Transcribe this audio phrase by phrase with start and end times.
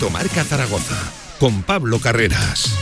[0.00, 0.96] Directo Marca Zaragoza
[1.38, 2.74] con Pablo Carreras.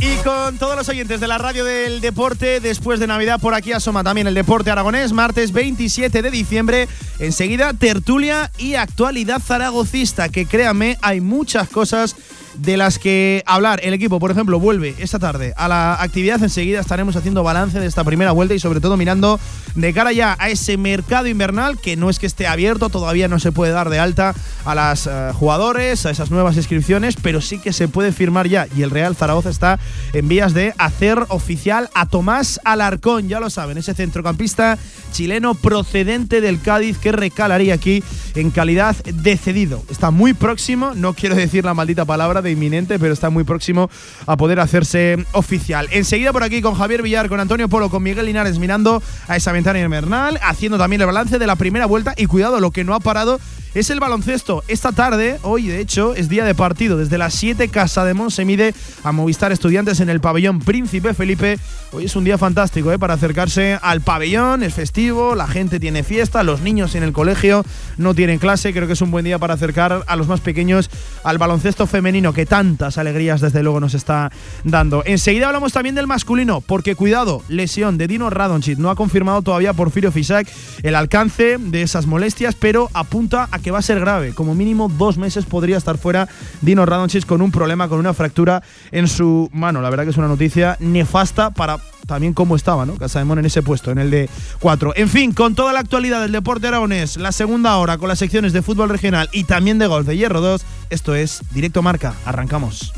[0.00, 3.72] Y con todos los oyentes de la radio del deporte, después de Navidad por aquí
[3.72, 6.88] asoma también el deporte aragonés, martes 27 de diciembre,
[7.20, 12.16] enseguida tertulia y actualidad zaragocista, que créame, hay muchas cosas
[12.54, 13.80] de las que hablar.
[13.82, 16.42] El equipo, por ejemplo, vuelve esta tarde a la actividad.
[16.42, 19.40] Enseguida estaremos haciendo balance de esta primera vuelta y sobre todo mirando
[19.74, 23.38] de cara ya a ese mercado invernal que no es que esté abierto, todavía no
[23.38, 24.34] se puede dar de alta
[24.64, 28.66] a las eh, jugadores, a esas nuevas inscripciones, pero sí que se puede firmar ya
[28.76, 29.78] y el Real Zaragoza está
[30.12, 34.78] en vías de hacer oficial a Tomás Alarcón, ya lo saben, ese centrocampista
[35.12, 38.02] chileno procedente del Cádiz que recalaría aquí
[38.34, 39.82] en calidad de cedido.
[39.90, 43.90] Está muy próximo, no quiero decir la maldita palabra de inminente, pero está muy próximo
[44.26, 45.88] a poder hacerse oficial.
[45.90, 49.52] Enseguida por aquí con Javier Villar, con Antonio Polo, con Miguel Linares mirando a esa
[49.52, 52.94] ventana invernal, haciendo también el balance de la primera vuelta y cuidado, lo que no
[52.94, 53.40] ha parado
[53.74, 54.62] es el baloncesto.
[54.68, 56.98] Esta tarde, hoy de hecho, es día de partido.
[56.98, 61.14] Desde las 7 Casa de Mon se mide a Movistar Estudiantes en el pabellón Príncipe
[61.14, 61.58] Felipe.
[61.92, 62.98] Hoy es un día fantástico ¿eh?
[62.98, 67.64] para acercarse al pabellón, es festivo, la gente tiene fiesta, los niños en el colegio
[67.96, 68.72] no tienen clase.
[68.72, 70.90] Creo que es un buen día para acercar a los más pequeños
[71.24, 74.30] al baloncesto femenino que tantas alegrías desde luego nos está
[74.64, 75.02] dando.
[75.06, 78.78] Enseguida hablamos también del masculino, porque cuidado, lesión de Dino Radonchit.
[78.78, 80.48] No ha confirmado todavía Porfirio Fisac
[80.82, 84.34] el alcance de esas molestias, pero apunta a que va a ser grave.
[84.34, 86.28] Como mínimo dos meses podría estar fuera
[86.60, 89.80] Dino Radonchis con un problema, con una fractura en su mano.
[89.80, 92.96] La verdad que es una noticia nefasta para también cómo estaba, ¿no?
[92.96, 94.28] Casa de Mon en ese puesto, en el de
[94.60, 94.94] 4.
[94.96, 98.52] En fin, con toda la actualidad del deporte aragonés, la segunda hora con las secciones
[98.52, 102.14] de fútbol regional y también de golf de Hierro 2, esto es Directo Marca.
[102.24, 102.92] Arrancamos.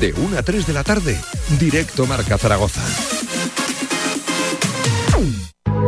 [0.00, 1.18] De 1 a 3 de la tarde,
[1.58, 2.82] Directo Marca Zaragoza.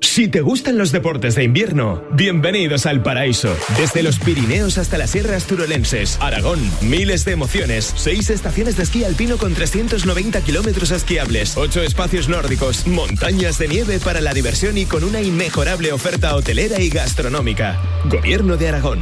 [0.00, 3.54] Si te gustan los deportes de invierno, bienvenidos al paraíso.
[3.76, 9.04] Desde los Pirineos hasta las sierras turolenses, Aragón, miles de emociones, seis estaciones de esquí
[9.04, 14.86] alpino con 390 kilómetros esquiables, ocho espacios nórdicos, montañas de nieve para la diversión y
[14.86, 17.80] con una inmejorable oferta hotelera y gastronómica.
[18.04, 19.00] Gobierno de Aragón.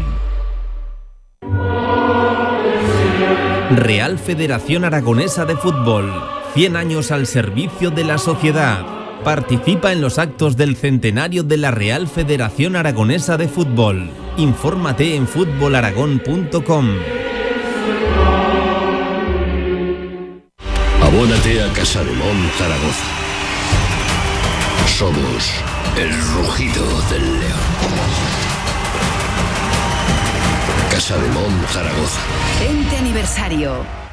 [3.70, 6.12] Real Federación Aragonesa de Fútbol.
[6.54, 8.95] 100 años al servicio de la sociedad.
[9.26, 14.08] Participa en los actos del centenario de la Real Federación Aragonesa de Fútbol.
[14.36, 16.86] Infórmate en fútbolaragón.com.
[21.02, 23.04] Abónate a Casa de Mon Zaragoza.
[24.96, 25.54] Somos
[25.98, 27.66] el rugido del león.
[30.88, 32.20] Casa de Mon Zaragoza.
[32.60, 34.05] 20 aniversario.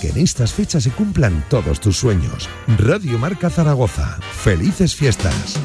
[0.00, 2.48] Que en estas fechas se cumplan todos tus sueños.
[2.78, 4.18] Radio Marca Zaragoza.
[4.32, 5.60] Felices fiestas.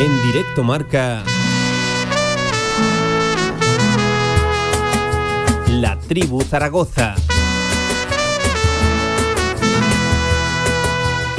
[0.00, 1.22] En directo marca
[5.68, 7.14] La Tribu Zaragoza.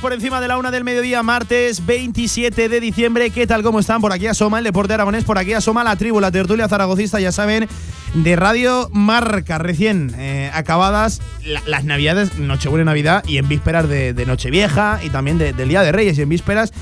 [0.00, 3.30] Por encima de la una del mediodía, martes 27 de diciembre.
[3.30, 3.62] ¿Qué tal?
[3.62, 4.00] ¿Cómo están?
[4.00, 7.32] Por aquí asoma el deporte aragonés, por aquí asoma la tribu, la tertulia zaragocista, ya
[7.32, 7.68] saben,
[8.14, 14.14] de Radio Marca, recién eh, acabadas la- las navidades, Nochebuena Navidad, y en vísperas de,
[14.14, 16.72] de Nochevieja y también de- del Día de Reyes, y en vísperas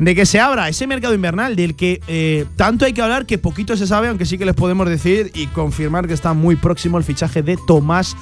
[0.00, 3.38] de que se abra ese mercado invernal del que eh, tanto hay que hablar que
[3.38, 6.98] poquito se sabe, aunque sí que les podemos decir y confirmar que está muy próximo
[6.98, 8.16] el fichaje de Tomás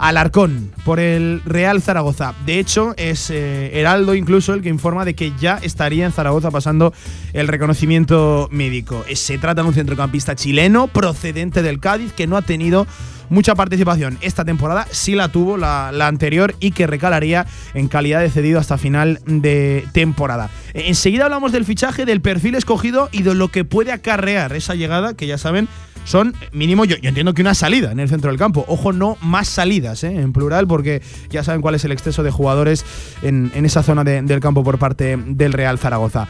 [0.00, 2.34] Alarcón por el Real Zaragoza.
[2.46, 6.50] De hecho, es eh, Heraldo incluso el que informa de que ya estaría en Zaragoza
[6.50, 6.94] pasando
[7.34, 9.04] el reconocimiento médico.
[9.08, 12.86] Eh, Se trata de un centrocampista chileno procedente del Cádiz que no ha tenido
[13.30, 18.30] mucha participación esta temporada, sí la tuvo la, anterior y que recalaría en calidad de
[18.30, 20.50] cedido hasta final de temporada.
[20.74, 25.14] Enseguida hablamos del fichaje, del perfil escogido y de lo que puede acarrear esa llegada,
[25.14, 25.68] que ya saben,
[26.04, 28.64] son mínimo, yo, entiendo que una salida en el centro del campo.
[28.68, 30.14] Ojo, no más salidas, ¿eh?
[30.20, 32.84] en plural, porque ya saben cuál es el exceso de jugadores
[33.22, 36.28] en, esa zona de, del campo por parte del Real Zaragoza.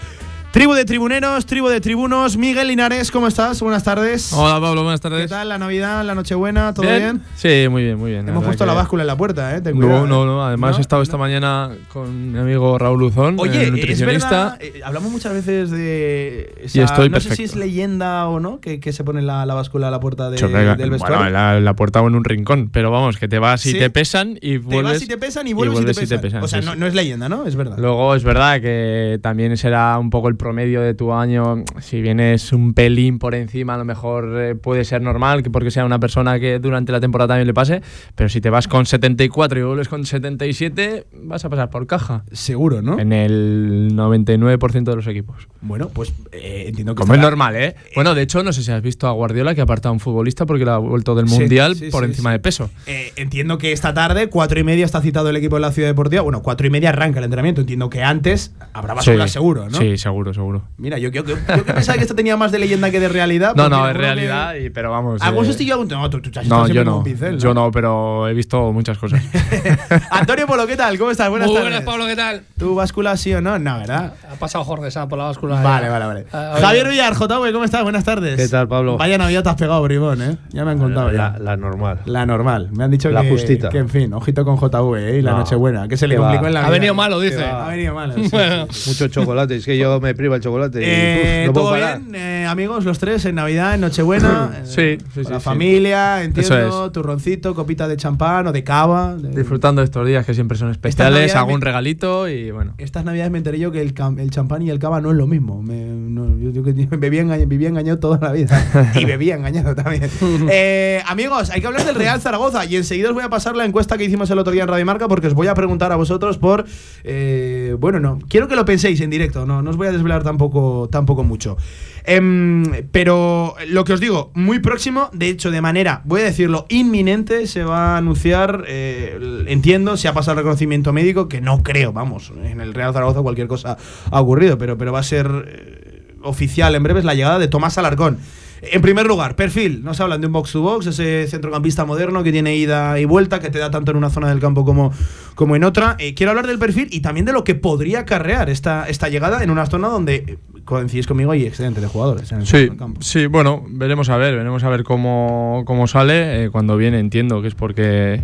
[0.53, 2.37] Tribu de tribuneros, tribu de tribunos.
[2.37, 3.63] Miguel Linares, ¿cómo estás?
[3.63, 4.33] Buenas tardes.
[4.33, 5.23] Hola Pablo, buenas tardes.
[5.23, 6.75] ¿Qué tal la Navidad, la Nochebuena?
[6.75, 6.99] ¿Todo bien?
[6.99, 7.23] bien?
[7.37, 8.29] Sí, muy bien, muy bien.
[8.29, 9.61] Hemos puesto la báscula en la puerta, ¿eh?
[9.61, 10.27] Ten no, cuidado, no, ¿eh?
[10.27, 10.45] no.
[10.45, 10.79] Además ¿No?
[10.79, 14.29] he estado esta mañana con mi amigo Raúl Luzón, Oye, el es nutricionista.
[14.31, 16.53] verdad, eh, hablamos muchas veces de.
[16.75, 17.43] Y estoy no sé si perfecto.
[17.53, 20.37] es leyenda o no, que, que se pone la, la báscula a la puerta de-
[20.37, 20.75] Chorrega.
[20.75, 21.17] del vestuario.
[21.19, 23.71] bueno, en la, la puerta o en un rincón, pero vamos, que te vas y
[23.71, 23.79] Sí.
[23.79, 24.95] te pesan y te vuelves.
[24.95, 26.43] vas y te pesan y vuelves, y, te pesan.
[26.43, 26.79] O sea, sí, no, sí.
[26.81, 27.47] no es leyenda, ¿no?
[27.47, 27.77] Es verdad.
[27.79, 31.65] Luego es verdad que también será un poco el promedio de tu año.
[31.81, 35.71] Si vienes un pelín por encima, a lo mejor eh, puede ser normal, que porque
[35.71, 37.83] sea una persona que durante la temporada también le pase.
[38.15, 42.25] Pero si te vas con 74 y vuelves con 77, vas a pasar por caja.
[42.33, 42.99] Seguro, ¿no?
[42.99, 45.47] En el 99% de los equipos.
[45.61, 47.01] Bueno, pues eh, entiendo que.
[47.03, 47.75] Como es normal, ¿eh?
[47.95, 50.01] Bueno, de hecho, no sé si has visto a Guardiola que ha apartado a un
[50.01, 52.71] futbolista porque le ha vuelto del Mundial sí, por sí, encima de peso.
[52.87, 55.89] Eh, entiendo que esta tarde, cuatro y media, está citado el equipo de la Ciudad
[55.89, 56.23] Deportiva.
[56.23, 57.61] Bueno, cuatro y media arranca el entrenamiento.
[57.61, 59.13] Entiendo que antes habrá Sí.
[59.29, 59.79] seguro, ¿no?
[59.79, 60.63] Sí, seguro, seguro.
[60.79, 63.09] Mira, yo, yo, yo, yo que pensaba que esto tenía más de leyenda que de
[63.09, 63.55] realidad.
[63.57, 65.21] No, porque no, es seguro que- realidad, y, pero vamos.
[65.23, 65.85] ¿Algún eh, sustillo?
[65.85, 66.99] No, tú, tú, has No, yo no.
[66.99, 69.23] un pincel, Yo no, pero he visto muchas cosas.
[70.11, 70.99] Antonio Polo, ¿qué tal?
[70.99, 71.29] ¿Cómo estás?
[71.31, 71.71] Buenas Muy tardes.
[71.73, 72.43] buenas, Pablo, ¿qué tal?
[72.59, 73.59] ¿Tu báscula sí o no?
[73.59, 74.15] No, ¿verdad?
[74.31, 75.61] Ha pasado Jorge Sanz por la báscula.
[75.63, 76.27] Vale, vale, vale.
[76.33, 77.83] Ah, Javier Villar, JV, ¿cómo estás?
[77.83, 78.37] Buenas tardes.
[78.37, 78.97] ¿Qué tal, Pablo?
[78.97, 80.37] Vaya Navidad te has pegado, bribón, ¿eh?
[80.51, 81.39] Ya me han contado la, ya.
[81.39, 82.01] la normal.
[82.07, 82.69] La normal.
[82.73, 83.69] Me han dicho La que, justita.
[83.69, 85.19] que, en fin, ojito con JV, ¿eh?
[85.19, 85.39] Y la No.
[85.39, 86.49] Nochebuena, que se le complicó va.
[86.49, 87.45] en la Ha venido malo, dice.
[87.45, 88.15] Ha venido malo.
[88.87, 89.57] Mucho chocolate.
[89.57, 90.81] Es que yo me priva el chocolate.
[90.81, 92.01] y, Eh, uf, no puedo ¿Todo parar.
[92.01, 92.85] bien, eh, amigos?
[92.85, 94.51] Los tres en Navidad, en Nochebuena.
[94.57, 95.45] eh, Sí, sí, la sí.
[95.45, 96.57] familia, entiendo.
[96.59, 99.17] Eso Turroncito, copita de champán o de cava.
[99.17, 102.75] de- Disfrutando de estos días que siempre son especiales, hago un regalito y bueno.
[102.79, 103.95] Estas navidades me enteré yo que el,
[104.31, 105.63] champán y el cava no es lo mismo.
[105.63, 106.63] Me, no, yo, yo
[107.21, 108.93] engañado, vivía engañado toda la vida.
[108.95, 110.03] y bebía engañado también.
[110.53, 112.65] Eh, amigos, hay que hablar del Real Zaragoza.
[112.65, 114.85] Y enseguida os voy a pasar la encuesta que hicimos el otro día en Radio
[114.85, 116.65] Marca porque os voy a preguntar a vosotros por.
[117.05, 118.19] eh, bueno, no.
[118.29, 119.47] Quiero que lo penséis en directo.
[119.47, 121.57] No, no os voy a desvelar tampoco, tampoco mucho.
[122.05, 126.67] Em, pero lo que os digo, muy próximo, de hecho, de manera, voy a decirlo,
[126.69, 131.63] inminente, se va a anunciar, eh, entiendo, si ha pasado el reconocimiento médico, que no
[131.63, 133.77] creo, vamos, en el Real Zaragoza cualquier cosa
[134.11, 137.79] ha ocurrido, pero, pero va a ser eh, oficial en breves la llegada de Tomás
[137.79, 138.19] Alarcón.
[138.63, 139.83] En primer lugar, perfil.
[139.83, 143.41] Nos hablan de un box to box, ese centrocampista moderno que tiene ida y vuelta,
[143.41, 144.93] que te da tanto en una zona del campo como,
[145.35, 145.97] como en otra.
[145.99, 149.43] Eh, quiero hablar del perfil y también de lo que podría acarrear esta, esta llegada
[149.43, 153.01] en una zona donde, eh, coincidís conmigo, hay excedente de jugadores en el Sí, campo.
[153.03, 156.45] sí, bueno, veremos a ver, veremos a ver cómo, cómo sale.
[156.45, 158.23] Eh, cuando viene entiendo que es porque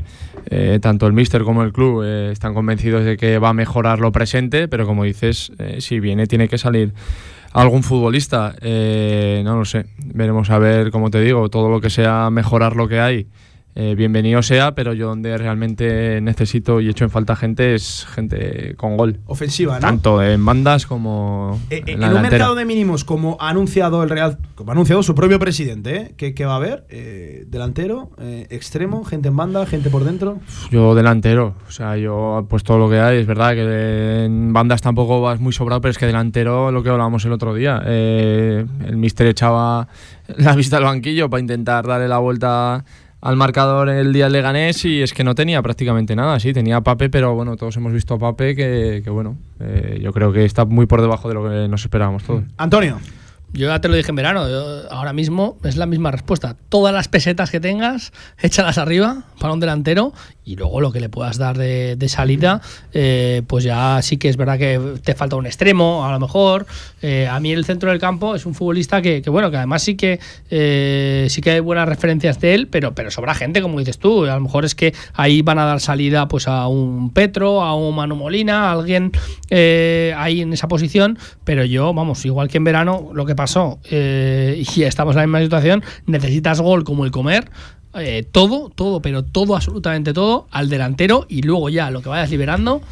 [0.50, 4.00] eh, tanto el míster como el club eh, están convencidos de que va a mejorar
[4.00, 6.93] lo presente, pero como dices, si viene tiene que salir
[7.56, 8.55] algún futbolista.
[8.61, 12.76] Eh, no lo sé, veremos a ver, como te digo, todo lo que sea mejorar
[12.76, 13.26] lo que hay.
[13.78, 18.75] Eh, bienvenido sea, pero yo donde realmente necesito y echo en falta gente es gente
[18.76, 19.20] con gol.
[19.26, 19.81] Ofensiva, ¿no?
[19.81, 22.31] Tanto en bandas como Eh, eh, en en la un delantera.
[22.38, 26.14] mercado de mínimos, como ha anunciado el Real, como ha anunciado su propio presidente, ¿eh?
[26.17, 26.87] ¿Qué, qué va a haber?
[26.88, 28.11] Eh, delantero,
[28.49, 30.38] extremo, gente en banda, gente por dentro.
[30.71, 34.80] Yo delantero, o sea, yo pues todo lo que hay, es verdad que en bandas
[34.80, 38.97] tampoco vas muy sobrado, pero es que delantero, lo que hablábamos el otro día, el
[38.97, 39.87] mister echaba
[40.37, 42.85] la vista al banquillo para intentar darle la vuelta
[43.20, 46.76] al marcador el día del Leganés y es que no tenía prácticamente nada, sí, tenía
[46.76, 50.32] a Pape, pero bueno, todos hemos visto a Pape que, que bueno, eh, yo creo
[50.32, 52.44] que está muy por debajo de lo que nos esperábamos todos.
[52.56, 52.99] Antonio.
[53.52, 56.56] Yo ya te lo dije en verano, yo ahora mismo es la misma respuesta.
[56.68, 60.12] Todas las pesetas que tengas, échalas arriba para un delantero
[60.47, 62.62] y luego lo que le puedas dar de, salida,
[62.93, 66.67] eh, pues ya sí que es verdad que te falta un extremo, a lo mejor.
[67.03, 69.97] Eh, a mí el centro del campo es un futbolista que, bueno, que además sí
[69.97, 73.99] que eh, sí que hay buenas referencias de él, pero, pero sobra gente, como dices
[73.99, 74.25] tú.
[74.25, 77.75] A lo mejor es que ahí van a dar salida pues a un Petro, a
[77.75, 79.11] un Manu Molina, a alguien
[79.50, 84.83] ahí en esa posición, pero yo, vamos, igual que en verano, lo que pasó, y
[84.83, 87.50] estamos en la misma situación, necesitas gol como el comer.
[87.95, 92.31] Eh, todo, todo, pero todo, absolutamente todo, al delantero y luego ya lo que vayas
[92.31, 92.83] liberando,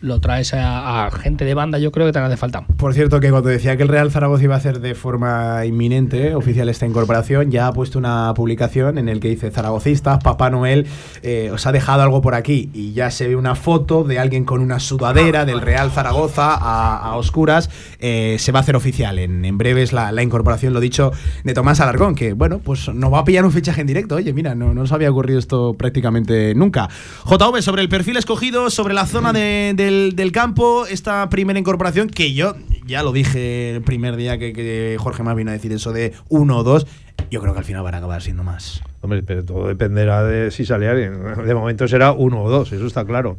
[0.00, 2.64] lo traes a, a gente de banda, yo creo que te hace falta.
[2.76, 6.34] Por cierto, que cuando decía que el Real Zaragoza iba a hacer de forma inminente
[6.34, 10.86] oficial esta incorporación, ya ha puesto una publicación en el que dice Zaragocistas, Papá Noel
[11.22, 14.44] eh, os ha dejado algo por aquí y ya se ve una foto de alguien
[14.44, 17.70] con una sudadera del Real Zaragoza a, a oscuras.
[17.98, 21.10] Eh, se va a hacer oficial en, en breves la, la incorporación, lo dicho,
[21.44, 24.14] de Tomás Alarcón, que bueno, pues nos va a pillar un fichaje en directo.
[24.14, 26.88] Oye, mira, no, no nos había ocurrido esto prácticamente nunca.
[27.24, 32.08] JV, sobre el perfil escogido, sobre la zona de- del, del campo, esta primera incorporación
[32.08, 32.54] que yo
[32.86, 36.12] ya lo dije el primer día que, que Jorge más vino a decir eso de
[36.28, 36.86] uno o dos.
[37.30, 38.82] Yo creo que al final van a acabar siendo más.
[39.00, 41.12] Hombre, pero todo dependerá de si sale alguien.
[41.44, 43.38] De momento será uno o dos, eso está claro.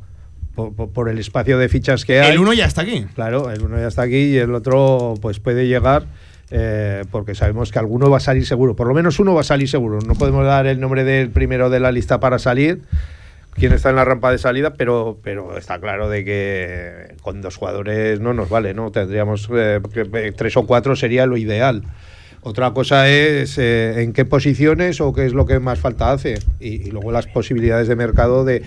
[0.56, 2.32] Por, por- por el espacio de fichas que hay.
[2.34, 3.06] El uno ya está aquí.
[3.16, 6.06] Claro, el uno ya está aquí y el otro pues puede llegar
[6.52, 8.76] eh, porque sabemos que alguno va a salir seguro.
[8.76, 10.00] Por lo menos uno va a salir seguro.
[10.06, 12.82] No podemos dar el nombre del primero de la lista para salir,
[13.54, 17.58] quién está en la rampa de salida, pero, pero está claro de que con dos
[17.58, 18.92] jugadores no nos vale, ¿no?
[18.92, 21.84] Tendríamos eh, que- tres o cuatro sería lo ideal.
[22.42, 26.40] Otra cosa es eh, en qué posiciones o qué es lo que más falta hace.
[26.62, 28.64] Y, luego las posibilidades de mercado de,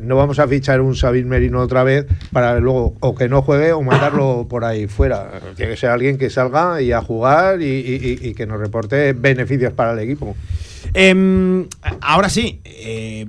[0.00, 3.72] no vamos a fichar un Sabin Merino otra vez para luego o que no juegue
[3.72, 5.30] o mandarlo por ahí fuera.
[5.56, 9.74] Tiene que ser alguien que salga y a jugar y, y- que nos reporte beneficios
[9.74, 10.34] para el equipo.
[10.94, 11.66] Em,
[12.00, 13.26] ahora sí, eh,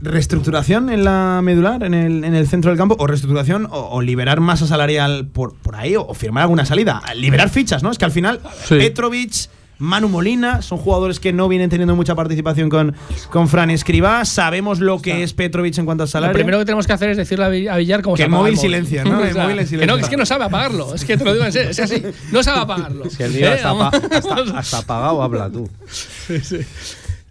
[0.00, 4.02] reestructuración en la medular, en el, en el centro del campo, o reestructuración, o, o
[4.02, 7.02] liberar masa salarial por, por ahí, o, firmar alguna salida.
[7.16, 7.90] Liberar fichas, ¿no?
[7.90, 8.76] Es que al final, Sí.
[8.76, 9.32] Petrovic,
[9.78, 12.94] Manu Molina, son jugadores que no vienen teniendo mucha participación con,
[13.30, 14.24] con Fran Escribá.
[14.24, 16.32] Sabemos lo que es Petrovic en cuanto a salario.
[16.32, 18.26] Lo primero que tenemos que hacer es decirle a Vi- a Villar cómo Que se
[18.26, 19.20] apaga móvil el silencia, ¿no?
[19.22, 20.94] El O sea, móvil es que no, es que no sabe apagarlo.
[20.94, 22.02] Es que te lo digo en serio, es así.
[22.32, 23.04] No sabe apagarlo.
[23.04, 25.68] Es que el día Eh, hasta, hasta- hasta apagado habla tú.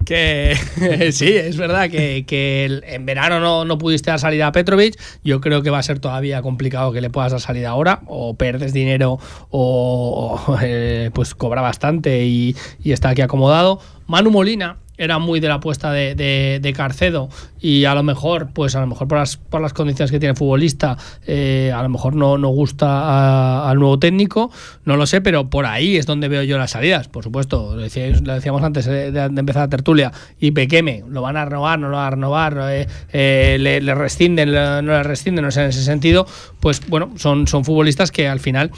[0.05, 4.99] Que sí, es verdad que, que en verano no, no pudiste dar salida a Petrovic.
[5.23, 8.01] Yo creo que va a ser todavía complicado que le puedas dar salida ahora.
[8.07, 9.19] O perdes dinero
[9.49, 13.79] o, o, eh, pues cobra bastante y, y está aquí acomodado.
[14.07, 17.29] Manu Molina era muy de la apuesta de, de- Carcedo
[17.61, 20.31] y a lo mejor, pues a lo mejor por las, por las condiciones que tiene
[20.31, 24.51] el futbolista, eh, a lo mejor no, no gusta al nuevo técnico,
[24.83, 27.07] no lo sé, pero por ahí es donde veo yo las salidas.
[27.07, 31.45] Por supuesto, lo, decíamos antes eh, de, empezar la tertulia, y Pequeme, ¿lo van a
[31.45, 31.79] renovar?
[31.79, 32.57] ¿No lo van a renovar?
[32.71, 34.51] Eh, eh, le, rescinden?
[34.51, 35.45] ¿No le rescinden?
[35.45, 36.27] No sé, en ese sentido,
[36.59, 38.71] pues bueno, son, son futbolistas que al final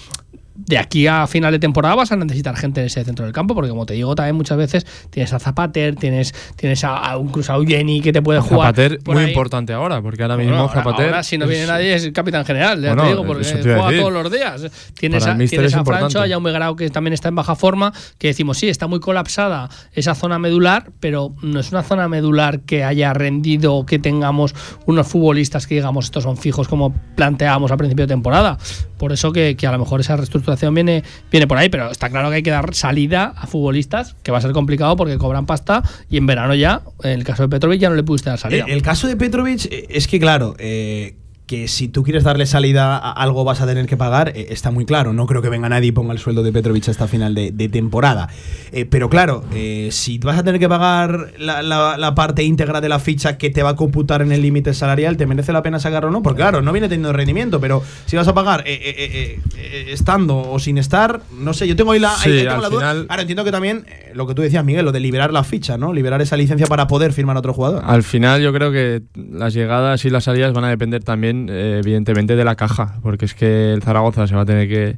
[0.57, 3.53] de aquí a final de temporada vas a necesitar gente en ese centro del campo,
[3.53, 7.27] porque como te digo, también muchas veces tienes a Zapater, tienes, tienes a, a un
[7.29, 8.75] cruzado Jenny que te puede jugar.
[8.75, 9.29] Zapater, muy ahí.
[9.29, 11.05] importante ahora, porque ahora Bueno, mismo ahora- Zapater.
[11.05, 13.43] ahora si no es- viene nadie es el capitán general, ya Bueno, te digo, porque
[13.45, 13.99] te a juega decir.
[14.01, 14.61] todos los días.
[14.97, 17.55] Tienes Para a, tienes es a Francho, a Jaume Grau, que también está en baja
[17.55, 22.07] forma, que decimos, sí, está muy colapsada esa zona medular, pero no es una zona
[22.07, 24.55] medular que haya rendido que tengamos
[24.87, 28.57] unos futbolistas que digamos estos son fijos como planteábamos al principio de temporada.
[28.97, 32.09] Por eso que, que a lo mejor esa reestructuración viene, viene por ahí, pero está
[32.09, 35.45] claro que hay que dar salida a futbolistas, que va a ser complicado porque cobran
[35.45, 38.39] pasta y en verano ya, en el caso de Petrovic, ya no le pudiste dar
[38.39, 38.65] salida.
[38.67, 41.15] Eh, El caso de Petrovic eh, es que, claro, eh,
[41.47, 44.69] que si tú quieres darle salida a algo vas a tener que pagar, eh, está
[44.69, 45.13] muy claro.
[45.13, 47.69] No creo que venga nadie y ponga el sueldo de Petrovic hasta final de, de
[47.69, 48.27] temporada.
[48.73, 52.81] Eh, pero claro, eh, si vas a tener que pagar la, la- la parte íntegra
[52.81, 55.63] de la ficha que te va a computar en el límite salarial, ¿te merece la
[55.63, 56.21] pena sacarlo o no?
[56.21, 59.39] Porque claro, no viene teniendo rendimiento, pero si vas a pagar eh,
[59.87, 62.61] estando o sin estar, no sé, yo tengo ahí la, Sí, ahí- ahí tengo al
[62.61, 62.79] la duda.
[62.79, 65.77] final- Ahora entiendo que también lo que tú decías, Miguel, lo de liberar la ficha,
[65.77, 65.93] ¿no?
[65.93, 67.83] Liberar esa licencia para poder firmar a otro jugador.
[67.85, 71.79] Al final yo creo que las llegadas y las salidas van a depender también, eh,
[71.83, 74.97] evidentemente, de la caja, porque es que el Zaragoza se va a tener que,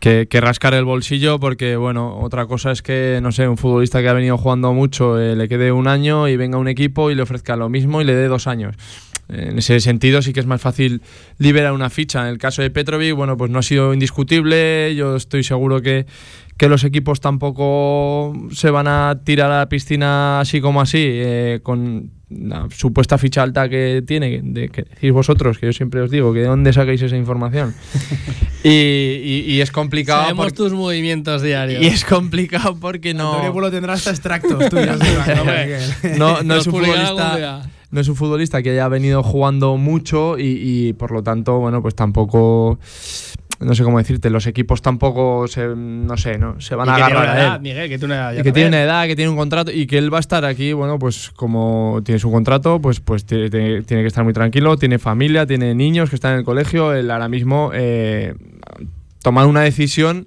[0.00, 4.00] que- que rascar el bolsillo, porque bueno, otra cosa es que, no sé, un futbolista
[4.00, 7.14] que ha venido jugando mucho eh, le quede un año y venga un equipo y
[7.14, 8.76] le ofrezca lo mismo y le dé dos años.
[9.32, 11.02] En ese sentido sí que es más fácil
[11.38, 12.22] liberar una ficha.
[12.22, 14.94] En el caso de Petrovic, bueno, pues no ha sido indiscutible.
[14.96, 16.06] Yo estoy seguro que,
[16.56, 21.60] que los equipos tampoco se van a tirar a la piscina así como así, eh,
[21.62, 26.10] con la supuesta ficha alta que tiene, de que decís vosotros, que yo siempre os
[26.12, 27.74] digo, que de dónde sacáis esa información.
[28.62, 30.22] y, y- y es complicado.
[30.22, 31.82] Sabemos porque- tus movimientos diarios.
[31.82, 33.30] y es complicado porque no.
[33.32, 34.98] Antonio Pulo tendrá hasta extractos tuyos.
[36.18, 37.62] no, no es un futbolista día.
[37.90, 40.44] No es un futbolista que haya venido jugando mucho y,
[40.88, 42.78] y, por lo tanto bueno pues tampoco
[43.58, 46.94] no sé cómo decirte los equipos tampoco se no sé no se van Y a
[46.94, 47.60] agarrar a edad, él.
[47.62, 49.86] Miguel, que tiene una edad y que tiene una edad que tiene un contrato y
[49.86, 53.50] que él va a estar aquí bueno pues como tiene su contrato pues pues tiene,
[53.50, 56.94] tiene- tiene que estar muy tranquilo tiene familia tiene niños que están en el colegio
[56.94, 58.34] él ahora mismo eh,
[59.22, 60.26] tomar una decisión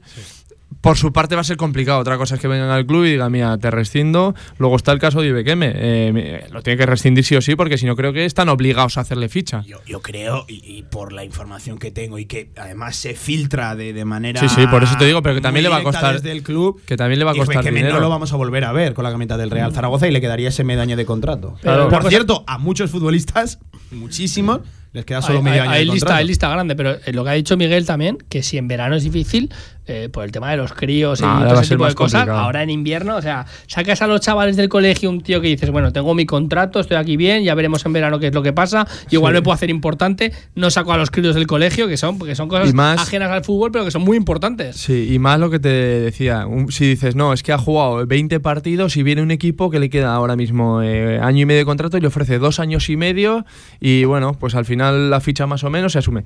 [0.83, 1.99] por su parte va a ser complicado.
[1.99, 4.35] Otra cosa es que vengan al club y digan, mira, te rescindo.
[4.57, 5.71] Luego está el caso de Ibequeme.
[5.73, 8.97] Eh, lo tiene que rescindir sí o sí, porque si no creo que están obligados
[8.97, 9.63] a hacerle ficha.
[9.65, 13.75] Yo, yo creo, y, y por la información que tengo y que además se filtra
[13.77, 14.41] de, de manera.
[14.41, 16.15] Sí, sí, por eso te digo, pero que también le va a costar.
[16.15, 16.81] Desde el club.
[16.85, 17.95] Que también le va a y costar Ibequeme dinero.
[17.95, 20.19] no lo vamos a volver a ver con la camiseta del Real Zaragoza y le
[20.19, 21.55] quedaría ese medio año de contrato.
[21.63, 23.57] Por cierto, a muchos futbolistas,
[23.91, 24.59] muchísimos,
[24.91, 26.19] les queda solo hay, medio hay- año hay de lista, contrato.
[26.19, 28.95] hay lista grande, pero eh, lo que ha dicho Miguel también, que si en verano
[28.95, 29.49] es difícil,
[29.85, 32.45] eh, por el tema de los críos y Ah, todo ese tipo de cosas, complicado.
[32.45, 35.69] ahora en invierno, o sea, sacas a los chavales del colegio un tío que dices,
[35.71, 38.53] bueno, tengo mi contrato, estoy aquí bien, ya veremos en verano qué es lo que
[38.53, 39.39] pasa, igual Sí.
[39.39, 42.47] me puedo hacer importante, no saco a los críos del colegio, que son, porque son
[42.49, 44.77] cosas Y más- ajenas al fútbol, pero que son muy importantes.
[44.77, 48.05] Sí, y más lo que te decía, un- si dices, no, es que ha jugado
[48.07, 51.59] 20 partidos y viene un equipo que le queda ahora mismo eh, año y medio
[51.59, 53.45] de contrato y le ofrece dos años y medio
[53.79, 56.23] y bueno, pues al final la ficha más o menos se asume.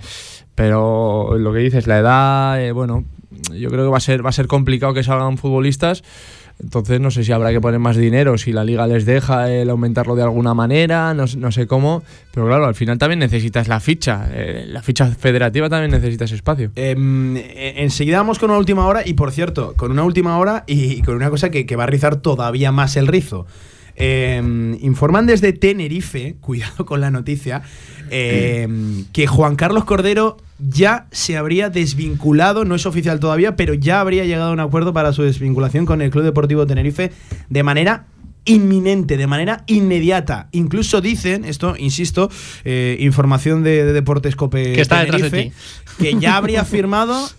[0.56, 3.04] Pero lo que dices, la edad, eh, bueno,
[3.54, 6.04] yo creo que va a ser, va a ser complicado que salgan futbolistas.
[6.60, 9.70] Entonces no sé si habrá que poner más dinero, si la liga les deja el
[9.70, 12.02] aumentarlo de alguna manera, no, no sé cómo.
[12.34, 14.28] Pero claro, al final también necesitas la ficha.
[14.34, 16.72] eh, la ficha federativa también necesita ese espacio.
[16.76, 20.64] Em, eh, enseguida vamos con una última hora y por cierto, con una última hora
[20.66, 23.46] y con una cosa que, que va a rizar todavía más el rizo.
[24.00, 27.64] Em, informan desde Tenerife, cuidado con la noticia,
[28.12, 34.00] em, que Juan Carlos Cordero ya se habría desvinculado, no es oficial todavía, pero ya
[34.00, 37.12] habría llegado a un acuerdo para su desvinculación con el Club Deportivo Tenerife
[37.50, 38.06] de manera
[38.46, 40.48] inminente, de manera inmediata.
[40.52, 42.30] Incluso dicen, esto, insisto,
[42.66, 45.56] eh, información de, de Deportes Cope Que está detrás de Tenerife,
[46.00, 47.30] que ya habría firmado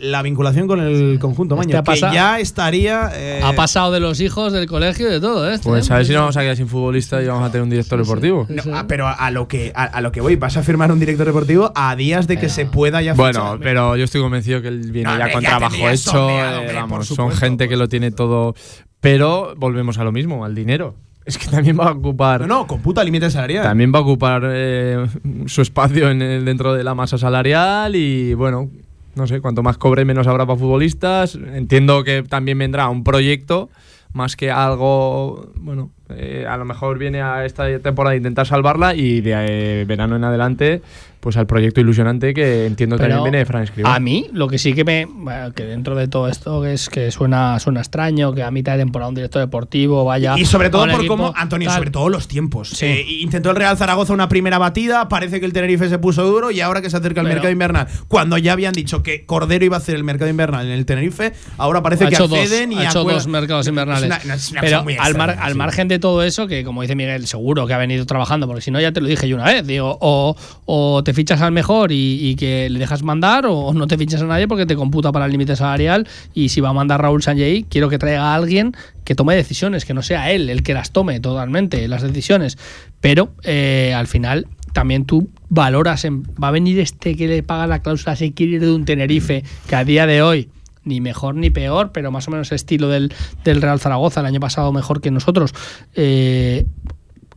[0.00, 3.10] la vinculación con el conjunto Este Maño, que ya estaría...
[3.14, 5.58] eh, Ha pasado de los hijos del colegio y de todo, ¿eh?
[5.62, 7.70] Pues a ver si no vamos a quedar sin futbolista y vamos a tener un
[7.70, 8.46] director deportivo.
[8.48, 10.90] no, ah, pero a, a lo que a, a lo que voy, vas a firmar
[10.92, 13.58] un director deportivo a días de que se pueda ya Bueno, fichar.
[13.60, 16.30] pero yo estoy convencido que él viene No, ya con ya trabajo hecho.
[16.30, 18.54] eh, vamos, son gente que lo tiene todo.
[19.00, 20.94] Pero volvemos a lo mismo, al dinero.
[21.24, 22.40] Es que también va a ocupar.
[22.42, 23.62] No, no, con puta límite salarial.
[23.64, 25.06] También va a ocupar eh,
[25.46, 28.70] su espacio en el- dentro de la masa salarial y bueno,
[29.14, 31.34] no sé, cuanto más cobre menos habrá para futbolistas.
[31.34, 33.70] Entiendo que también vendrá un proyecto
[34.12, 38.94] más que algo, bueno, eh, a lo mejor viene a esta temporada a intentar salvarla
[38.94, 39.34] y de
[39.80, 40.82] eh, verano en adelante,
[41.20, 43.94] pues al proyecto ilusionante que entiendo Pero también viene de Fran Escribá.
[43.94, 45.06] A mí, lo que sí que me.
[45.54, 48.78] que dentro de todo esto, que es que suena, suena extraño, que a mitad de
[48.78, 50.38] temporada un director deportivo vaya.
[50.38, 51.76] Y sobre todo por equipo, cómo, Antonio, tal.
[51.76, 52.70] sobre todo los tiempos.
[52.70, 52.86] Sí.
[52.86, 56.50] Eh, intentó el Real Zaragoza una primera batida, parece que el Tenerife se puso duro
[56.50, 59.62] y ahora que se acerca el Pero- mercado invernal, cuando ya habían dicho que Cordero
[59.66, 62.38] iba a hacer el mercado invernal en el Tenerife, ahora parece ha que hecho dos,
[62.38, 64.10] acceden y ha hecho dos mercados invernales.
[64.10, 66.64] Es una- es una Pero cosa muy al, mar- al margen de todo eso, que
[66.64, 69.28] como dice Miguel, seguro que ha venido trabajando, porque si no ya te lo dije
[69.28, 73.46] yo una vez, digo, o, te fichas al mejor y, y que le dejas mandar,
[73.46, 76.60] o no te fichas a nadie porque te computa para el límite salarial, y si
[76.60, 80.02] va a mandar Raúl Sanjay, quiero que traiga a alguien que tome decisiones, que no
[80.02, 82.58] sea él el que las tome totalmente, las decisiones.
[83.00, 87.66] Pero eh, al final también tú valoras, en- va a venir este que le paga
[87.66, 90.48] la cláusula si quiere ir de un Tenerife, que a día de hoy
[90.84, 93.12] ni mejor ni peor, pero más o menos estilo del,
[93.44, 95.52] del Real Zaragoza, el año pasado mejor que nosotros.
[95.94, 96.66] Eh,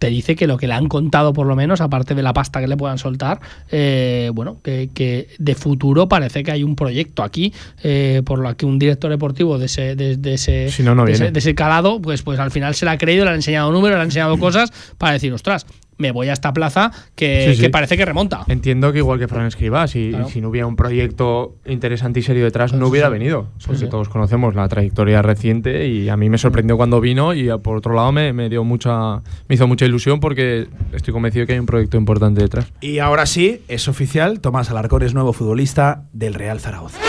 [0.03, 2.59] te dice que lo que le han contado, por lo menos, aparte de la pasta
[2.59, 3.39] que le puedan soltar,
[3.71, 7.53] eh, bueno, que, que de futuro parece que hay un proyecto aquí,
[7.83, 11.05] eh, por lo que un director deportivo de ese, de, de ese, Si no, no
[11.05, 13.37] de, ese, de ese calado, pues, pues al final se le ha creído, le han
[13.37, 15.65] enseñado números, le han enseñado cosas para decir, ostras,
[15.97, 17.61] me voy a esta plaza que, Sí, sí.
[17.61, 18.43] que parece que remonta.
[18.47, 20.29] Entiendo que igual que Fran Escribá, si, Claro.
[20.29, 23.13] si no hubiera un proyecto interesante y serio detrás, Pues no hubiera sí.
[23.13, 23.47] venido.
[23.65, 23.89] Porque sí.
[23.89, 27.77] todos conocemos la trayectoria reciente y a mí me sorprendió cuando vino y a- por
[27.77, 31.59] otro lado me, me dio mucha, me hizo mucha ilusión porque estoy convencido que hay
[31.59, 32.71] un proyecto importante detrás.
[32.81, 36.99] Y ahora sí, es oficial, Tomás Alarcón es nuevo futbolista del Real Zaragoza.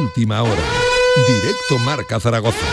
[0.00, 0.62] Última hora.
[1.26, 2.66] Directo Marca Zaragoza.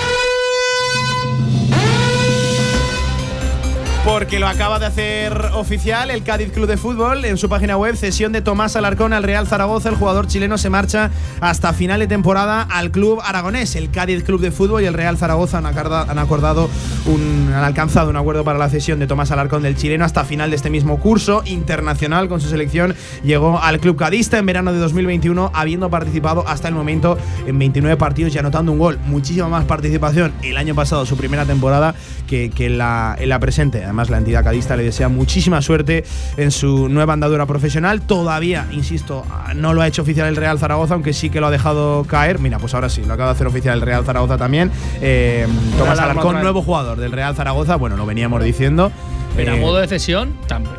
[4.16, 7.98] Porque lo acaba de hacer oficial el Cádiz Club de Fútbol en su página web.
[7.98, 9.90] Cesión de Tomás Alarcón al Real Zaragoza.
[9.90, 13.76] El jugador chileno se marcha hasta final de temporada al club aragonés.
[13.76, 16.70] El Cádiz Club de Fútbol y el Real Zaragoza han, acordado
[17.08, 20.50] un, han alcanzado un acuerdo para la cesión de Tomás Alarcón del chileno hasta final
[20.50, 22.96] de este mismo curso internacional con su selección.
[23.22, 27.98] Llegó al club cadista en verano de 2021, habiendo participado hasta el momento en 29
[27.98, 28.98] partidos y anotando un gol.
[29.08, 31.96] Muchísima más participación el año pasado, su primera temporada,
[32.28, 33.84] que, la, en la presente.
[33.84, 36.04] Además, la entidad cadista le desea muchísima suerte
[36.38, 38.02] en su nueva andadura profesional.
[38.02, 41.52] Todavía, insisto, no lo ha hecho oficial el Real Zaragoza, aunque sí que lo ha
[41.52, 42.40] dejado caer.
[42.40, 44.72] Mira, pues ahora sí, lo acaba de hacer oficial el Real Zaragoza también.
[45.02, 47.76] Eh, Tomás Alarcón, nuevo jugador del Real Zaragoza.
[47.76, 48.92] Bueno, lo veníamos diciendo.
[49.36, 50.34] Pero a Eh, modo de cesión,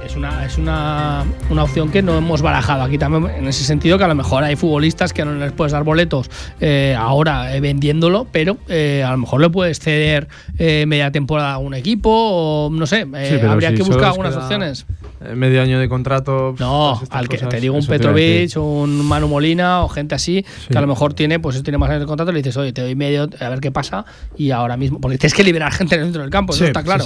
[0.06, 3.98] es una, es una, una opción que no hemos barajado aquí también, en ese sentido
[3.98, 7.60] que a lo mejor hay futbolistas que no les puedes dar boletos eh, ahora eh,
[7.60, 12.70] vendiéndolo, pero eh, a lo mejor le puedes ceder media temporada a un equipo o
[12.70, 14.86] no sé, Sí, habría si que buscar algunas opciones.
[15.34, 16.54] Medio año de contrato.
[16.58, 17.86] No, todas estas al que cosas, te digo un.
[17.86, 20.68] Petrovic, un Manu Molina o gente así, Sí.
[20.70, 22.82] que a lo mejor tiene, pues tiene más años de contrato, le dices, oye, te
[22.82, 24.04] doy medio, a ver qué pasa,
[24.36, 27.04] y ahora mismo, porque tienes que liberar gente dentro del campo, eso está claro.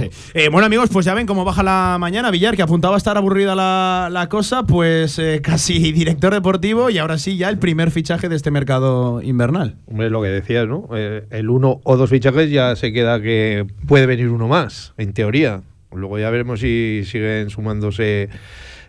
[0.51, 2.31] bueno, amigos, pues ya ven cómo baja la mañana.
[2.31, 6.99] Villar, que apuntaba a estar aburrida la, la cosa, pues eh, casi director deportivo y
[6.99, 9.77] ahora sí ya el primer fichaje de este mercado invernal.
[9.87, 10.89] Hombre, lo que decías, ¿no?
[10.95, 15.13] Eh, el uno o dos fichajes ya se queda que puede venir uno más, en
[15.13, 15.63] teoría.
[15.93, 18.29] Luego ya veremos si siguen sumándose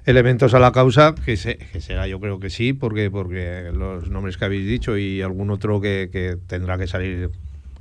[0.05, 4.09] elementos a la causa, que, se- que será yo creo que sí, porque, porque los
[4.09, 7.29] nombres que habéis dicho y algún otro que, que tendrá que salir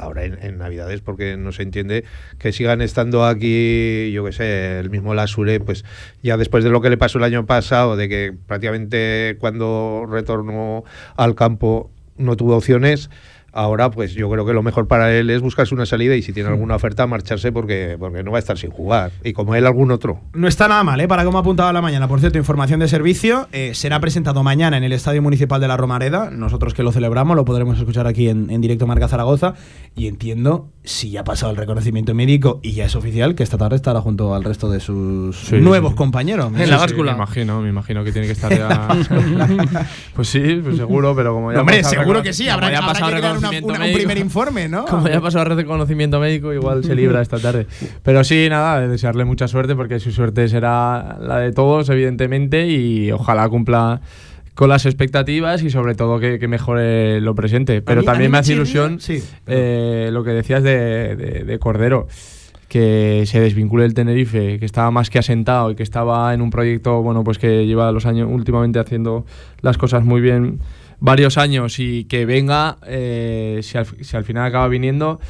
[0.01, 2.05] ahora en, Navidades, porque no se entiende
[2.39, 5.85] que sigan estando aquí, yo que sé, el mismo Lasure, pues
[6.23, 10.85] ya después de lo que le pasó el año pasado, de que prácticamente cuando retornó
[11.17, 13.11] al campo no tuvo opciones.
[13.53, 16.33] Ahora, pues yo creo que lo mejor para él es buscarse una salida y si
[16.33, 19.11] tiene alguna oferta, marcharse porque, porque no va a estar sin jugar.
[19.25, 20.21] Y como él, algún otro.
[20.35, 21.09] No está nada mal, ¿eh?
[21.09, 22.07] Para cómo apuntaba la mañana.
[22.09, 23.49] Por cierto, información de servicio.
[23.53, 26.31] eh, será presentado mañana en el Estadio Municipal de la Romareda.
[26.31, 29.55] Nosotros que lo celebramos, lo podremos escuchar aquí en, en directo Marca Zaragoza.
[29.97, 33.59] Y entiendo, si ya ha pasado el reconocimiento médico y ya es oficial, que esta
[33.59, 35.97] tarde estará junto al resto de sus Sí, nuevos sí.
[35.97, 36.47] compañeros.
[36.57, 37.13] En la Sí, báscula.
[37.13, 38.89] me imagino, me imagino que tiene que estar ya.
[40.15, 41.61] pues sí, pues seguro, pero como ya.
[41.61, 42.45] Hombre, ha seguro que sí.
[42.45, 44.85] como Habrá, ya ha habrá pasado una- una- un primer informe, ¿no?
[44.87, 47.67] Como ya ha pasado reconocimiento médico, igual se libra esta tarde.
[48.03, 53.11] Pero sí, nada, desearle mucha suerte porque su suerte será la de todos, evidentemente, y
[53.13, 54.01] ojalá cumpla
[54.55, 57.81] con las expectativas y sobre todo que, que mejore lo presente.
[57.83, 61.59] Pero mí- a también me hace ilusión sí, eh, lo que decías de, de- de
[61.59, 62.07] Cordero.
[62.69, 66.51] Que se desvincule el Tenerife, que estaba más que asentado y que estaba en un
[66.51, 69.27] proyecto, bueno, pues que lleva los años últimamente haciendo
[69.61, 70.61] las cosas muy bien
[71.01, 75.21] varios años y que venga, eh, si, al, si al final acaba viniendo,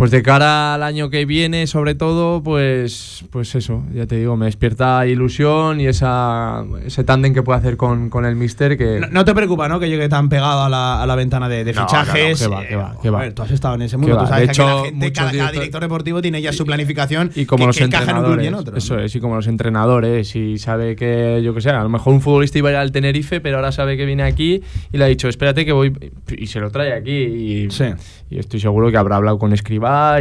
[0.00, 4.34] pues de cara al año que viene, sobre todo, pues, pues eso, ya te digo,
[4.34, 8.98] me despierta ilusión y esa, ese tándem que puede hacer con, con el Mister que...
[8.98, 9.78] No, no te preocupa, ¿no?
[9.78, 12.48] Que llegue tan pegado a la, a la ventana de, de No, fichajes.
[12.48, 13.18] no, no, que va, que va, que va.
[13.18, 14.16] joder, tú has estado en ese mundo.
[14.18, 17.30] Tú sabes De que la hecho, gente, muchos cada, director deportivo tiene ya su planificación
[17.34, 18.68] Y como que, los que encaja en un club y en entrenadores.
[18.68, 18.78] otro.
[18.78, 19.02] Eso ¿no?
[19.02, 20.34] es, y como los entrenadores.
[20.34, 22.90] Y sabe que, yo que sé, a lo mejor un futbolista iba a ir al
[22.90, 25.92] Tenerife, pero ahora sabe que viene aquí y le ha dicho, espérate que voy.
[26.38, 27.10] Y se lo trae aquí.
[27.10, 27.84] Y, Sí.
[28.30, 29.52] y estoy seguro que habrá hablado con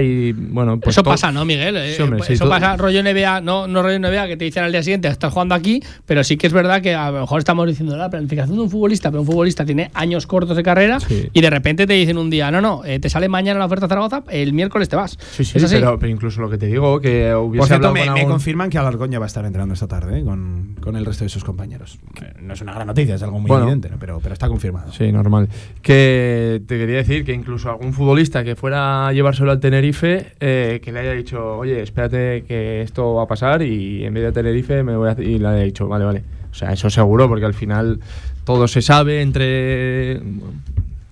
[0.02, 0.96] Y, bueno, pues.
[0.96, 1.78] eso todo- pasa, ¿no, Miguel?
[1.78, 4.46] Eh, Sí, hombre, sí, eso todo- pasa rollo NBA, no, no rollo NBA que te
[4.46, 7.22] dicen al día siguiente, estás jugando aquí, pero sí que es verdad que a lo
[7.22, 10.64] mejor estamos diciendo la planificación de un futbolista, pero un futbolista tiene años cortos de
[10.64, 11.30] carrera Sí.
[11.34, 13.86] y de repente te dicen un día, no, no, eh, te sale mañana la oferta
[13.86, 15.18] a Zaragoza, el miércoles te vas.
[15.32, 15.76] Sí, sí, ¿Es así?
[15.76, 18.20] pero, pero incluso lo que te digo, que hubiese Por cierto, hablado me, con me
[18.22, 20.24] algún- confirman que Alarcón ya va a estar entrenando esta tarde ¿eh?
[20.24, 22.00] con, con el resto de sus compañeros.
[22.14, 23.64] Que no es una gran noticia, es algo muy Bueno.
[23.64, 23.98] evidente, ¿no?
[24.00, 24.92] pero, pero está confirmado.
[24.92, 25.50] Sí, normal.
[25.82, 30.80] Que te quería decir que incluso algún futbolista que fuera a llevárselo al Tenerife, eh,
[30.84, 34.32] que le haya dicho, oye, espérate que esto va a pasar y en vez de
[34.32, 35.16] Tenerife me voy a...
[35.20, 36.24] Y le haya dicho, vale, vale.
[36.52, 38.00] O sea, eso seguro, porque al final
[38.44, 40.20] todo se sabe entre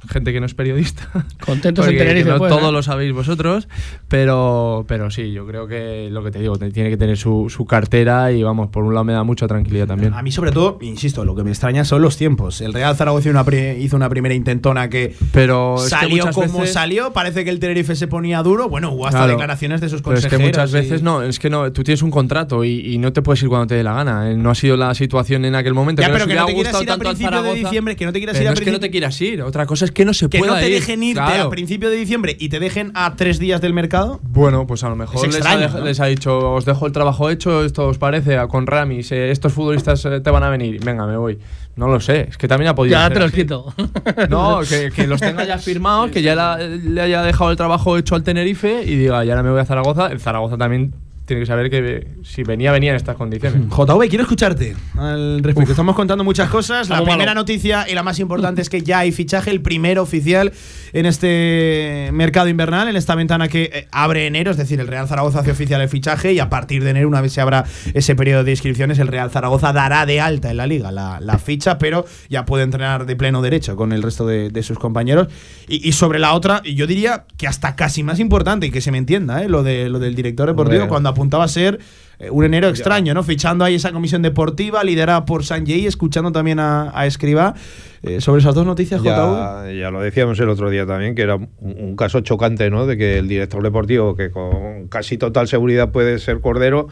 [0.09, 1.09] gente que no es periodista.
[1.45, 2.71] Contentos en Porque Tenerife, no pues, todo ¿eh?
[2.71, 3.67] lo sabéis vosotros,
[4.07, 7.65] pero, pero sí, yo creo que lo que te digo, tiene que tener su, su
[7.65, 10.13] cartera y vamos, por un lado me da mucha tranquilidad también.
[10.13, 12.61] A mí, sobre todo, insisto, lo que me extraña son los tiempos.
[12.61, 16.59] El Real Zaragoza hizo una, hizo una primera intentona que Pero es que salió como
[16.59, 17.13] veces- salió.
[17.13, 18.69] Parece que el Tenerife se ponía duro.
[18.69, 19.31] Bueno, hubo hasta Claro.
[19.33, 20.39] declaraciones de sus Pero es consejeros.
[20.41, 23.11] que muchas y- veces no, es que no, tú tienes un contrato y, y no
[23.13, 24.31] te puedes ir cuando te dé la gana.
[24.31, 26.01] eh, No ha sido la situación en aquel momento.
[26.01, 28.13] Ya, que pero que no te quieras gustado ir a principio de diciembre, que no
[28.13, 29.41] te quieras pero ir a no es que no principio- te quieras ir.
[29.41, 30.73] Otra cosa es que no se que pueda no te ir.
[30.75, 31.43] dejen irte Claro.
[31.43, 34.19] a principio de diciembre y te dejen a tres días del mercado.
[34.23, 35.85] Bueno, pues a lo mejor Es les, extraño, ha dej- ¿no?
[35.85, 39.31] les ha dicho, os dejo el trabajo hecho, esto os parece, a- con Ramis, eh,
[39.31, 41.37] estos futbolistas eh, te van a venir, venga, me voy.
[41.75, 43.37] No lo sé, es que también ha podido Ya te los así.
[43.41, 43.73] quito.
[44.29, 47.97] No, que, que los tenga ya firmados, que ya la- le haya dejado el trabajo
[47.97, 50.07] hecho al Tenerife y diga, ya ahora me voy a Zaragoza.
[50.07, 50.93] El Zaragoza también
[51.27, 53.61] tiene que saber que si venía, venía en estas condiciones.
[53.69, 55.71] JV, quiero escucharte al respecto.
[55.71, 56.87] Estamos contando muchas cosas.
[56.87, 57.41] La primera malo.
[57.41, 60.53] noticia y la más importante es que ya hay fichaje, el primero oficial
[60.93, 64.51] en este mercado invernal, en esta ventana que eh, abre enero.
[64.51, 67.19] Es decir, el Real Zaragoza hace oficial el fichaje y a partir de enero, una
[67.19, 70.65] vez se abra ese periodo de inscripciones, el Real Zaragoza dará de alta en la
[70.65, 74.49] liga la, la ficha, pero ya puede entrenar de pleno derecho con el resto de,
[74.49, 75.27] de sus compañeros.
[75.67, 78.91] Y, y sobre la otra, yo diría que hasta casi más importante y que se
[78.91, 79.49] me entienda, ¿eh?
[79.49, 80.89] lo, de, lo del director deportivo, Hombre.
[80.89, 81.79] cuando apuntaba a ser
[82.19, 83.23] eh, un enero extraño, ¿no?
[83.23, 87.55] Fichando ahí esa comisión deportiva liderada por Sanjay, escuchando también a, a Escribá.
[88.03, 89.01] Eh, sobre esas dos noticias.
[89.01, 92.85] Ya, ya lo decíamos el otro día también, que era un, un caso chocante, ¿no?
[92.85, 96.87] De que el director deportivo, que con casi total seguridad puede ser Cordero,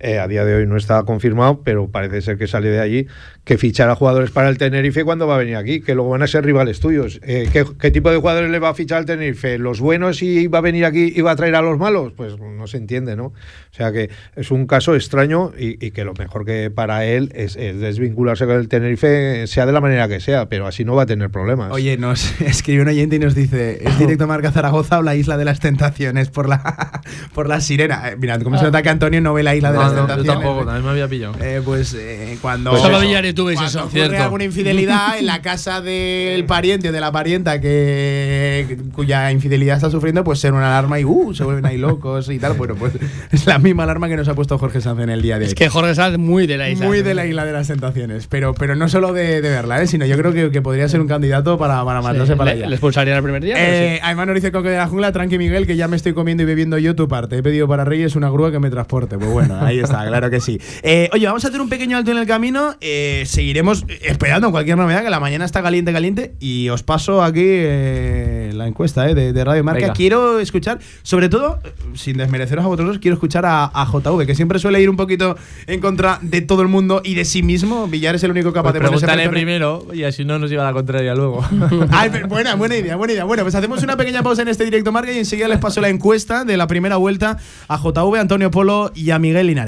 [0.00, 3.06] eh, a día de hoy no está confirmado, pero parece ser que sale de allí,
[3.44, 6.26] que fichará jugadores para el Tenerife cuando va a venir aquí, que luego van a
[6.26, 7.20] ser rivales tuyos.
[7.22, 9.58] Eh, ¿qué, tipo de jugadores le va a fichar al Tenerife?
[9.58, 12.12] ¿Los buenos y va a venir aquí y va a traer a los malos?
[12.12, 13.26] Pues no se entiende, ¿no?
[13.26, 13.34] O
[13.70, 18.46] sea que es un caso extraño y, que lo mejor que para él es, desvincularse
[18.46, 21.30] con el Tenerife, sea de la manera que sea, pero así no va a tener
[21.30, 21.72] problemas.
[21.72, 25.36] Oye, nos escribe un oyente y nos dice, es directo Marca Zaragoza o la Isla
[25.36, 27.02] de las Tentaciones por la,
[27.34, 28.10] por la sirena.
[28.10, 30.64] Eh, mirad, cómo se nota que Antonio no ve la Isla de las yo tampoco,
[30.64, 31.34] también me había pillado.
[31.40, 32.70] Eh, pues eh, cuando.
[32.70, 33.00] Pues solo
[33.34, 37.60] tú ves eso, ocurre alguna infidelidad en la casa del pariente o de la parienta
[37.60, 42.28] que cuya infidelidad está sufriendo, pues ser una alarma y uh, se vuelven ahí locos
[42.30, 42.54] y tal.
[42.54, 42.92] Bueno, pues
[43.30, 45.48] es la misma alarma que nos ha puesto Jorge Sanz en el día de hoy.
[45.48, 46.86] Es que Jorge Sanz muy de la isla.
[46.86, 48.26] Muy de la isla de las tentaciones.
[48.26, 49.86] Pero, pero no solo de, verla, ¿eh?
[49.86, 52.66] sino yo creo que, que, podría ser un candidato para, para mandarse para allá.
[52.66, 53.54] ¿Le expulsarían el primer día?
[53.58, 56.42] Eh, Además nos dice Coque de la Jungla, tranqui Miguel, que ya me estoy comiendo
[56.42, 57.38] y bebiendo yo tu parte.
[57.38, 59.18] He pedido para Reyes una grúa que me transporte.
[59.18, 60.60] Pues bueno, ahí está, claro que sí.
[60.82, 62.76] Eh, oye, vamos a hacer un pequeño alto en el camino.
[62.80, 66.34] Eh, seguiremos esperando cualquier novedad, que la mañana está caliente, caliente.
[66.40, 69.92] Y os paso aquí eh, la encuesta de, Radio Marca.
[69.92, 71.60] Quiero escuchar, sobre todo,
[71.94, 75.36] sin desmereceros a vosotros, quiero escuchar a, JV, que siempre suele ir un poquito
[75.66, 77.86] en contra de todo el mundo y de sí mismo.
[77.86, 80.66] Villar es el único capaz pues de ponerse primero y así no nos lleva a
[80.66, 81.44] la contraria luego.
[82.28, 83.24] buena, buena idea, buena idea.
[83.24, 85.88] Bueno, pues hacemos una pequeña pausa en este directo Marca y enseguida les paso la
[85.88, 87.38] encuesta de la primera vuelta
[87.68, 89.67] a JV, Antonio Polo y a Miguel Linares.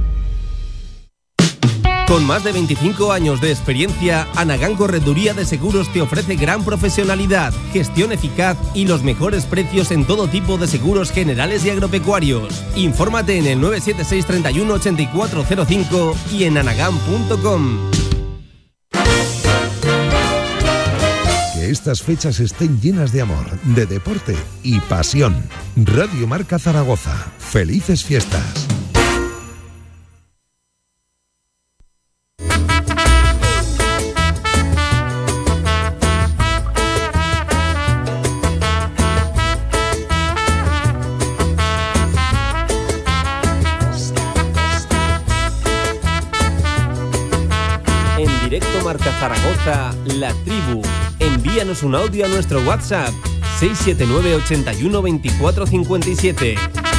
[2.11, 7.53] Con más de 25 años de experiencia, Anagán Correduría de Seguros te ofrece gran profesionalidad,
[7.71, 12.65] gestión eficaz y los mejores precios en todo tipo de seguros generales y agropecuarios.
[12.75, 17.77] Infórmate en el 976 31 8405 y en anagán.com.
[21.53, 25.41] Que estas fechas estén llenas de amor, de deporte y pasión.
[25.77, 27.15] Radio Marca Zaragoza.
[27.39, 28.70] Felices fiestas.
[51.79, 53.13] Un audio a nuestro WhatsApp
[53.59, 56.90] 679 81 24 57.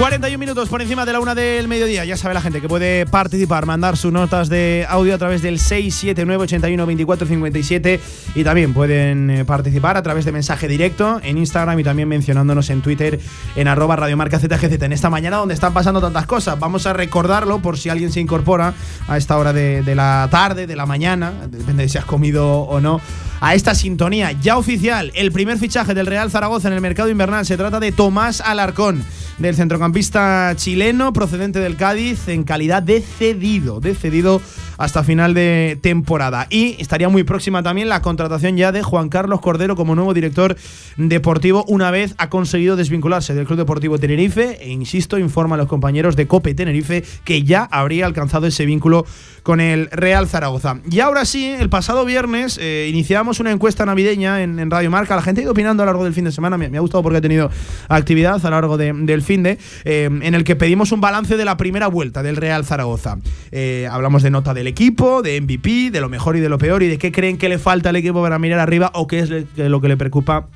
[0.00, 2.06] 41 minutos por encima de la una del mediodía.
[2.06, 5.58] Ya sabe la gente que puede participar, mandar sus notas de audio a través del
[5.58, 8.00] 679 81 24 57
[8.34, 12.70] y también pueden eh, participar a través de mensaje directo en Instagram y también mencionándonos
[12.70, 13.20] en Twitter
[13.56, 14.80] en arroba radiomarca ZGZ.
[14.80, 18.20] En esta mañana donde están pasando tantas cosas, vamos a recordarlo por si alguien se
[18.20, 18.72] incorpora
[19.06, 22.60] a esta hora de, de la tarde, de la mañana, depende de si has comido
[22.60, 23.02] o no
[23.40, 25.10] a esta sintonía ya oficial.
[25.14, 29.04] El primer fichaje del Real Zaragoza en el mercado invernal se trata de Tomás Alarcón,
[29.38, 34.40] del centrocampista chileno procedente del Cádiz en calidad de cedido, de cedido
[34.80, 36.46] hasta final de temporada.
[36.48, 40.56] Y estaría muy próxima también la contratación ya de Juan Carlos Cordero como nuevo director
[40.96, 45.68] deportivo una vez ha conseguido desvincularse del Club Deportivo Tenerife e insisto, informa a los
[45.68, 49.04] compañeros de Cope Tenerife que ya habría alcanzado ese vínculo
[49.42, 50.78] con el Real Zaragoza.
[50.90, 55.16] Y ahora sí, el pasado viernes eh, iniciamos una encuesta navideña en, Radio Marca.
[55.16, 56.56] La gente ha ido opinando a lo largo del fin de semana.
[56.56, 57.50] Me, ha gustado porque ha tenido
[57.88, 61.44] actividad a lo largo del fin de, eh, en el que pedimos un balance de
[61.44, 63.18] la primera vuelta del Real Zaragoza.
[63.50, 66.82] Eh, hablamos de nota del equipo, de MVP, de lo mejor y de lo peor
[66.82, 69.30] y de qué creen que le falta al equipo para mirar arriba o qué es
[69.56, 70.48] lo que le preocupa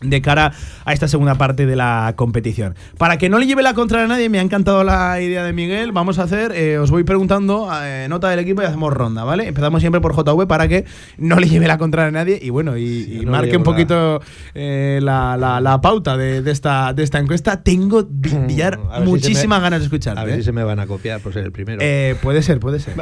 [0.00, 0.52] de cara
[0.84, 2.74] a esta segunda parte de la competición.
[2.98, 5.52] Para que no le lleve la contra a nadie, me ha encantado la idea de
[5.52, 5.92] Miguel.
[5.92, 9.46] Vamos a hacer, eh, os voy preguntando eh, nota del equipo y hacemos ronda, ¿vale?
[9.46, 10.86] Empezamos siempre por JV para que
[11.18, 14.20] no le lleve la contra a nadie y bueno, y, y no marque un poquito
[14.54, 17.62] eh, la, la- la pauta de, de esta, de esta encuesta.
[17.62, 18.36] Tengo, si
[19.04, 20.20] muchísimas me- ganas de escucharte.
[20.20, 20.38] A ver ¿eh?
[20.38, 21.78] si se me van a copiar por ser el primero.
[21.80, 22.94] Eh, puede ser, puede ser.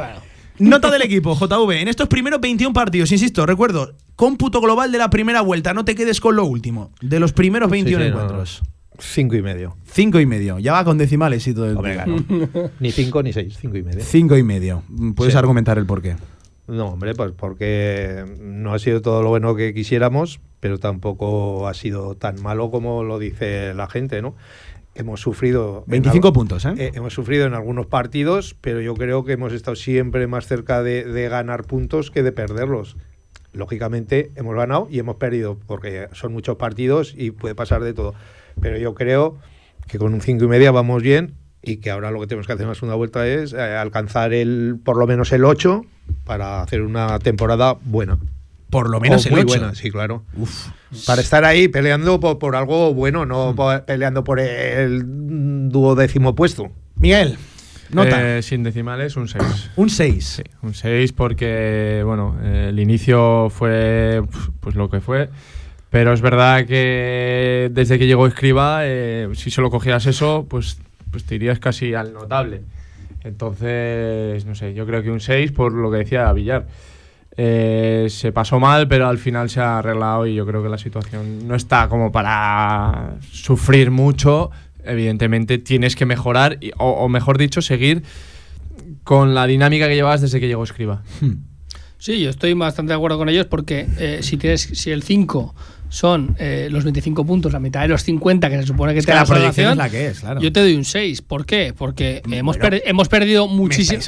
[0.61, 1.81] Nota del equipo, JV.
[1.81, 5.95] En estos primeros 21 partidos, insisto, recuerdo, cómputo global de la primera vuelta, no te
[5.95, 6.91] quedes con lo último.
[7.01, 8.61] De los primeros 21 sí, no, encuentros.
[8.99, 9.75] Cinco y medio.
[9.91, 10.59] Cinco y medio.
[10.59, 12.15] Ya va con decimales y todo el Hombre, claro.
[12.79, 14.03] ni cinco ni seis, cinco y medio.
[14.03, 14.83] Cinco y medio.
[15.15, 15.37] Puedes Sí.
[15.39, 16.15] argumentar el porqué.
[16.67, 21.73] No, hombre, pues porque no ha sido todo lo bueno que quisiéramos, pero tampoco ha
[21.73, 24.35] sido tan malo como lo dice la gente, ¿no?
[25.01, 25.83] Hemos sufrido.
[25.87, 26.73] en 25 algo- puntos, ¿eh?
[26.77, 30.81] eh, hemos sufrido en algunos partidos, pero yo creo que hemos estado siempre más cerca
[30.83, 32.95] de, de ganar puntos que de perderlos.
[33.53, 38.13] Lógicamente hemos ganado y hemos perdido, porque son muchos partidos y puede pasar de todo.
[38.61, 39.37] Pero yo creo
[39.87, 42.53] que con un 5 y media vamos bien y que ahora lo que tenemos que
[42.53, 45.83] hacer en la segunda vuelta es eh, alcanzar el por lo menos el 8
[46.23, 48.17] para hacer una temporada buena.
[48.71, 49.47] Por lo menos O el muy 8.
[49.47, 50.23] buena, sí, claro.
[51.05, 55.03] Para estar ahí peleando por, por algo bueno, no por- peleando por el
[55.69, 56.71] duodécimo puesto.
[56.95, 57.37] Miguel,
[57.91, 58.37] nota.
[58.37, 59.71] Eh, sin decimales, un 6.
[59.75, 60.25] un 6.
[60.25, 64.21] Sí, un 6 porque, bueno, eh, el inicio fue
[64.61, 65.29] pues lo que fue.
[65.89, 70.77] Pero es verdad que desde que llegó Escriba, eh, si solo cogieras eso, pues,
[71.11, 72.61] pues te irías casi al notable.
[73.41, 76.67] Entonces, no sé, yo creo que un 6 por lo que decía Villar.
[77.37, 80.77] Eh, se pasó mal, pero al final se ha arreglado y yo creo que la
[80.77, 84.51] situación no está como para sufrir mucho.
[84.83, 88.03] Evidentemente tienes que mejorar, y- o, mejor dicho, seguir
[89.03, 91.03] con la dinámica que llevabas desde que llegó Escriba.
[91.97, 95.55] Sí, yo estoy bastante de acuerdo con ellos porque eh, si tienes si el 5
[95.93, 99.05] son eh, los 25 puntos, la mitad de los 50 que se supone que Es
[99.05, 100.39] te que da la proyección es la que es, claro.
[100.39, 101.21] Yo te doy un 6.
[101.21, 101.73] ¿Por qué?
[101.77, 103.99] Porque hemos, per- hemos perdido muchísimo.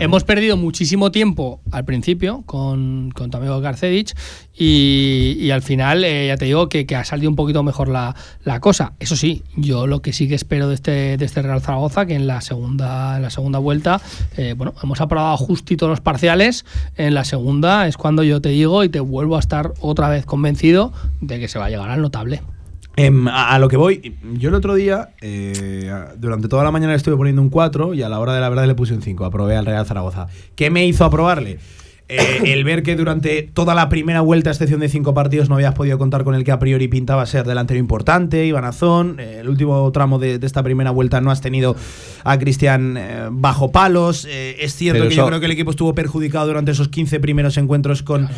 [0.00, 0.04] ¿eh?
[0.04, 4.14] Hemos perdido muchísimo tiempo al principio con, con tu amigo Garcedich
[4.58, 7.88] y, y al final eh, ya te digo que, que ha salido un poquito mejor
[7.88, 8.94] la, la cosa.
[8.98, 12.14] Eso sí, yo lo que sí que espero de este, de este Real Zaragoza, que
[12.14, 14.00] en la segunda, en la segunda vuelta,
[14.38, 16.64] eh, bueno, hemos aprobado justito los parciales.
[16.96, 20.24] En la segunda es cuando yo te digo y te vuelvo a estar otra vez
[20.24, 20.94] convencido
[21.26, 22.42] que se va a llegar al notable.
[22.96, 26.92] Em, a, a lo que voy, yo el otro día, eh, durante toda la mañana
[26.92, 29.02] le estuve poniendo un 4 y a la hora de la verdad le puse un
[29.02, 29.24] 5.
[29.24, 30.28] Aprobé al Real Zaragoza.
[30.54, 31.58] ¿Qué me hizo aprobarle?
[32.08, 35.56] Eh, el ver que durante toda la primera vuelta, a excepción de cinco partidos, no
[35.56, 39.16] habías podido contar con el que a priori pintaba ser delantero importante, Iván Azón.
[39.18, 41.74] Eh, el último tramo de, de esta primera vuelta no has tenido
[42.22, 44.24] a Cristian eh, bajo palos.
[44.24, 47.56] Es cierto Pero que yo creo que el equipo estuvo perjudicado durante esos 15 primeros
[47.56, 48.28] encuentros con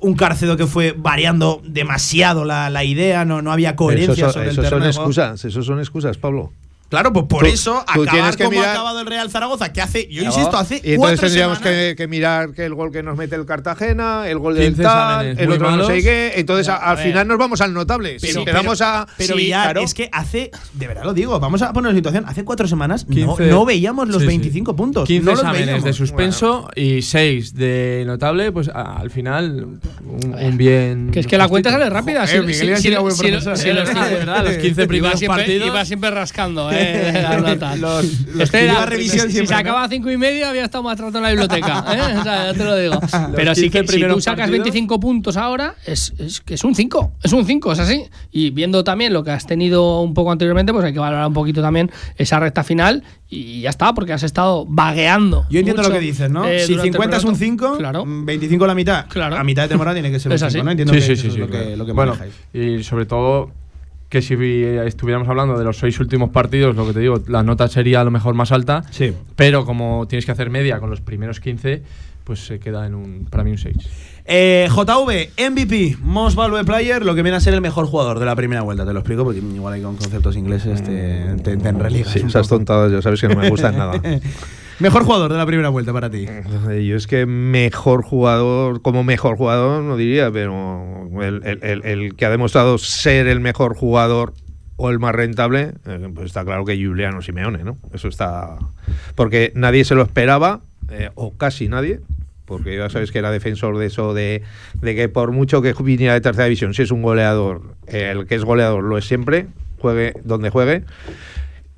[0.00, 4.50] un Cárcedo que fue variando demasiado la, la idea, no, no había coherencia Eso, sobre
[4.50, 6.52] el eso son excusas, eso son excusas, Pablo.
[6.88, 9.28] Claro, pues por Tú- eso tú acabar tienes que como mirar- ha acabado el Real
[9.30, 12.64] Zaragoza, que hace, yo insisto, hace y entonces cuatro tendríamos semanas- que, que mirar que
[12.64, 15.86] el gol que nos mete el Cartagena, el gol del 15 tal, el otro no
[15.86, 16.32] sé qué.
[16.36, 18.18] Entonces al final nos vamos al notable.
[18.20, 19.06] Pero, si quedamos pero- a.
[19.16, 19.80] pero sí, claro.
[19.80, 23.06] es que hace, de verdad lo digo, vamos a poner en situación, hace cuatro semanas
[23.08, 24.26] no, 15 no veíamos los sí, sí.
[24.28, 25.06] 25 puntos.
[25.08, 25.84] 15 no los exámenes veíamos.
[25.84, 29.66] de suspenso y 6 de notable, pues a- al final
[30.04, 31.10] un, un bien.
[31.10, 32.24] Que es que la cuenta sale rápida.
[32.26, 35.66] Joder, los, De verdad, los 15 iba primeros partidos.
[35.66, 37.78] iba siempre rascando, eh, de las notas.
[37.78, 39.58] Los- los Este que era- iba a revisión si se ¿no?
[39.58, 41.84] acaba a cinco y medio, había estado más rato en la biblioteca.
[41.94, 42.18] ¿eh?
[42.18, 43.00] O sea, ya te lo digo.
[43.34, 44.64] Pero sí 15 que si tú sacas partidos.
[44.64, 47.12] 25 puntos ahora, es, es que es un 5.
[47.22, 48.04] Es un 5, es así.
[48.30, 51.34] Y viendo también lo que has tenido un poco anteriormente, pues hay que valorar un
[51.34, 53.02] poquito también esa recta final.
[53.28, 55.46] Y ya está, porque has estado vagueando.
[55.50, 56.46] Yo entiendo mucho, lo que dices, ¿no?
[56.46, 57.68] eh, si durante el 50 es un campeonato.
[57.74, 58.04] 5, Claro.
[58.06, 59.06] 25 la mitad.
[59.08, 59.36] Claro.
[59.36, 60.50] A mitad de temporada tiene que ser un así.
[60.52, 60.70] 5, ¿no?
[60.70, 62.34] Entiendo Sí, que sí, eso sí, es sí, lo, que, lo que bueno, manejáis.
[62.52, 63.50] y sobre todo
[64.14, 64.34] que si
[64.86, 68.04] estuviéramos hablando de los seis últimos partidos, lo que te digo, la nota sería a
[68.04, 69.12] lo mejor más alta, Sí.
[69.34, 71.82] pero como tienes que hacer media con los primeros 15,
[72.22, 73.76] pues se queda en un para mí un 6.
[74.26, 78.24] Eh, JV, MVP, Most Valuable Player, lo que viene a ser el mejor jugador de
[78.26, 78.86] la primera vuelta.
[78.86, 82.48] Te lo explico porque igual hay con conceptos ingleses te, te, te enreligas Sí, esas
[82.48, 84.00] tontadas ya sabes que no me gustan nada.
[84.80, 86.26] Mejor jugador de la primera vuelta para ti.
[86.28, 91.84] Eh, Yo es que mejor jugador, como mejor jugador, no diría, pero el, el- el-
[91.84, 94.34] el que ha demostrado ser el mejor jugador
[94.76, 97.78] o el más rentable, eh, pues está claro que Juliano Simeone, ¿no?
[97.92, 98.58] Eso está.
[99.14, 100.60] Porque nadie se lo esperaba,
[100.90, 102.00] eh, o casi nadie.
[102.44, 104.42] Porque ya sabes que era defensor de eso, de,
[104.82, 108.34] de que por mucho que viniera de tercera división, si es un goleador, el que
[108.34, 109.46] es goleador lo es siempre,
[109.78, 110.82] juegue donde juegue.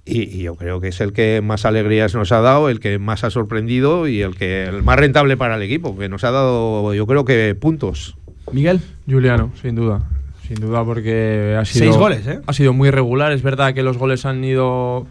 [0.06, 2.98] Y, y yo creo que es el que más alegrías nos ha dado, el que
[3.00, 6.30] más ha sorprendido y el que el más rentable para el equipo, que nos ha
[6.30, 8.16] dado, yo creo que puntos.
[8.52, 8.80] Miguel.
[9.10, 10.08] Juliano, sin duda.
[10.46, 11.86] sin duda, porque ha sido.
[11.86, 12.40] Seis goles, ¿eh?
[12.46, 13.32] Ha sido muy regular.
[13.32, 15.06] Es verdad que los goles han ido.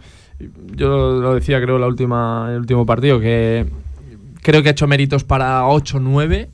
[0.74, 3.66] Yo lo decía, creo, la última, el último partido, que
[4.42, 6.48] creo que ha hecho méritos para 8-9.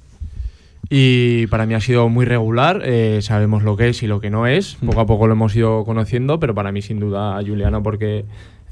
[0.95, 2.83] Y para mí ha sido muy regular.
[2.85, 4.77] eh, sabemos lo que es y lo que no es.
[4.85, 8.27] Poco a poco lo hemos ido conociendo, pero para mí, sin duda, Juliano, porque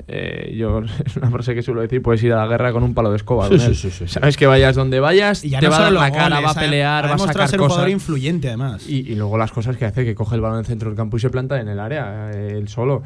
[0.06, 2.92] eh, yo es una frase que suelo decir: puedes ir a la guerra con un
[2.92, 3.48] palo de escoba.
[3.48, 3.90] Sí.
[4.06, 6.46] Sabes que vayas donde vayas, Y ya te no va a dar la cara, goles,
[6.46, 7.76] va a pelear, va a sacar ser un cosas.
[7.76, 8.86] jugador influyente, además.
[8.86, 10.96] Y, y luego las cosas que hace, que coge el balón en el centro del
[10.98, 13.02] campo y se planta en el área, eh, él solo.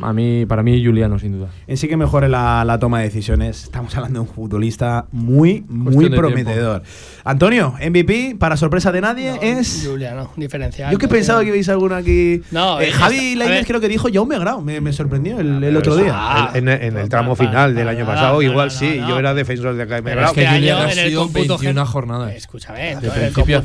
[0.00, 1.48] A mí, para mí, Juliano, sin duda.
[1.66, 3.64] En sí que mejore la, la toma de decisiones.
[3.64, 6.82] Estamos hablando de un futbolista muy, muy prometedor.
[7.24, 9.84] Antonio, MVP, para sorpresa de nadie, es.
[9.86, 10.90] Juliano, diferencial.
[10.90, 12.40] Yo que pensaba que veis alguno aquí.
[12.50, 14.62] No, Eh, Javi Lainez creo que dijo Jaume Grau.
[14.62, 16.12] Me, me sorprendió el, el otro día.
[16.14, 19.08] Ah, en, en el tramo para- final del año pasado, no, igual no, sí, no.
[19.10, 20.24] yo era defensor de Jaime Grau.
[20.26, 22.34] es que Juliano año ha sido cómputo 21 gen- jornadas.
[22.34, 23.10] Escúchame, en el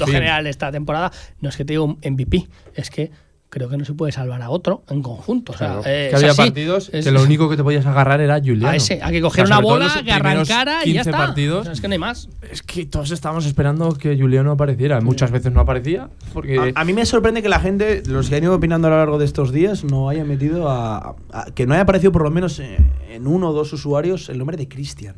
[0.05, 0.07] fin.
[0.07, 1.11] general de esta temporada
[1.41, 3.11] no es que te digo MVP, es que
[3.50, 5.54] creo que no se puede salvar a otro en conjunto.
[5.54, 6.41] O sea, eh, que había así.
[6.41, 8.68] partidos Es- que lo único que te podías agarrar era Juliano.
[8.68, 11.18] a ese, hay que coger O sea, una bola, que arrancara y ya 15 está.
[11.18, 11.62] partidos.
[11.62, 12.28] O sea, es que no hay más.
[12.52, 15.00] Es que todos estábamos esperando que Juliano apareciera.
[15.02, 16.10] Muchas veces no aparecía.
[16.34, 18.91] Porque A, a mí me sorprende que la gente, los que han ido opinando a
[18.91, 21.16] lo largo de estos días, no haya metido a.
[21.32, 24.38] a- que no haya aparecido por lo menos en, en uno o dos usuarios el
[24.38, 25.16] nombre de Cristian.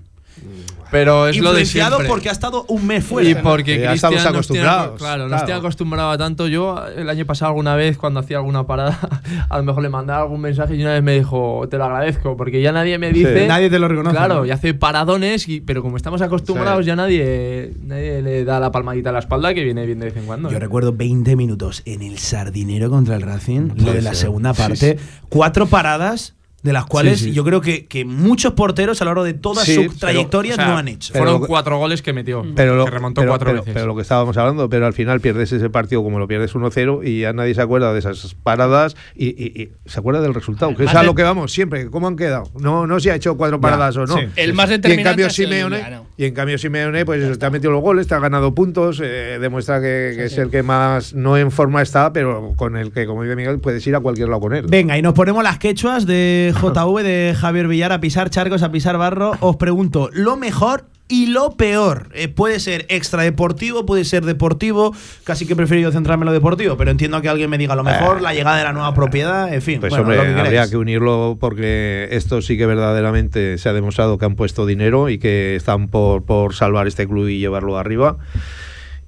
[0.91, 2.07] Pero es lo de siempre.
[2.07, 3.29] porque ha estado un mes fuera.
[3.29, 5.45] Y porque Ya Cristian estamos nos tiene- acostumbrados, claro, nos claro.
[5.45, 6.47] tiene acostumbrado a tanto.
[6.47, 8.97] Yo el año pasado alguna vez cuando hacía alguna parada,
[9.49, 12.35] a lo mejor le mandaba algún mensaje y una vez me dijo, te lo agradezco,
[12.35, 13.47] porque ya nadie me dice...
[13.47, 14.15] Nadie te lo reconoce.
[14.15, 14.45] Claro, ¿no?
[14.45, 16.87] y hace paradones, y, pero como estamos acostumbrados Sí.
[16.87, 20.17] ya nadie, nadie le da la palmadita a la espalda que viene bien de vez
[20.17, 20.49] en cuando.
[20.49, 20.59] Yo ¿eh?
[20.59, 24.97] recuerdo 20 minutos en el Sardinero contra el Racing, lo de la segunda Sí, parte.
[25.29, 27.31] Cuatro paradas, de las cuales sí.
[27.31, 30.53] yo creo que, que muchos porteros a lo largo de toda Sí, su pero, trayectoria
[30.53, 31.13] O sea, no han hecho.
[31.13, 33.73] pero Fueron cuatro goles que metió, Pero lo, que remontó pero- cuatro pero- veces.
[33.73, 37.01] pero lo que estábamos hablando, pero al final pierdes ese partido como lo pierdes 1-0
[37.07, 40.75] y ya nadie se acuerda de esas paradas y, y- y se acuerda del resultado,
[40.75, 42.49] que es a lo que vamos siempre, ¿cómo han quedado?
[42.59, 44.17] No, no se ha hecho cuatro paradas o no.
[44.17, 44.25] sí.
[44.35, 46.05] El más Y en determinante cambio Simeone, Juliano.
[46.17, 48.99] y en cambio Simeone pues eso, te ha metido los goles, te ha ganado puntos,
[49.03, 52.91] eh, demuestra que, que es el que más no en forma está, pero con el
[52.91, 54.65] que como dice Miguel puedes ir a cualquier lado con él.
[54.67, 58.71] Venga, y nos ponemos las quechuas de JV, de Javier Villar, a pisar charcos, a
[58.71, 59.33] pisar barro.
[59.39, 62.09] Os pregunto, lo mejor y lo peor.
[62.13, 64.95] Eh, puede ser extradeportivo, puede ser deportivo.
[65.23, 67.83] Casi que he preferido centrarme en lo deportivo, pero entiendo que alguien me diga lo
[67.83, 69.79] mejor, la llegada de la nueva propiedad, en fin.
[69.79, 73.73] Pues bueno, hombre, lo que habría que unirlo porque esto sí que verdaderamente se ha
[73.73, 77.77] demostrado que han puesto dinero y que están por, por salvar este club y llevarlo
[77.77, 78.17] arriba.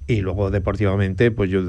[0.07, 1.61] Y luego deportivamente, pues yo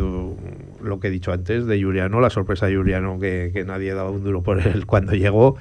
[0.82, 4.10] lo que he dicho antes de Juliano, la sorpresa de Juliano que, que nadie daba
[4.10, 5.56] un duro por él cuando llegó.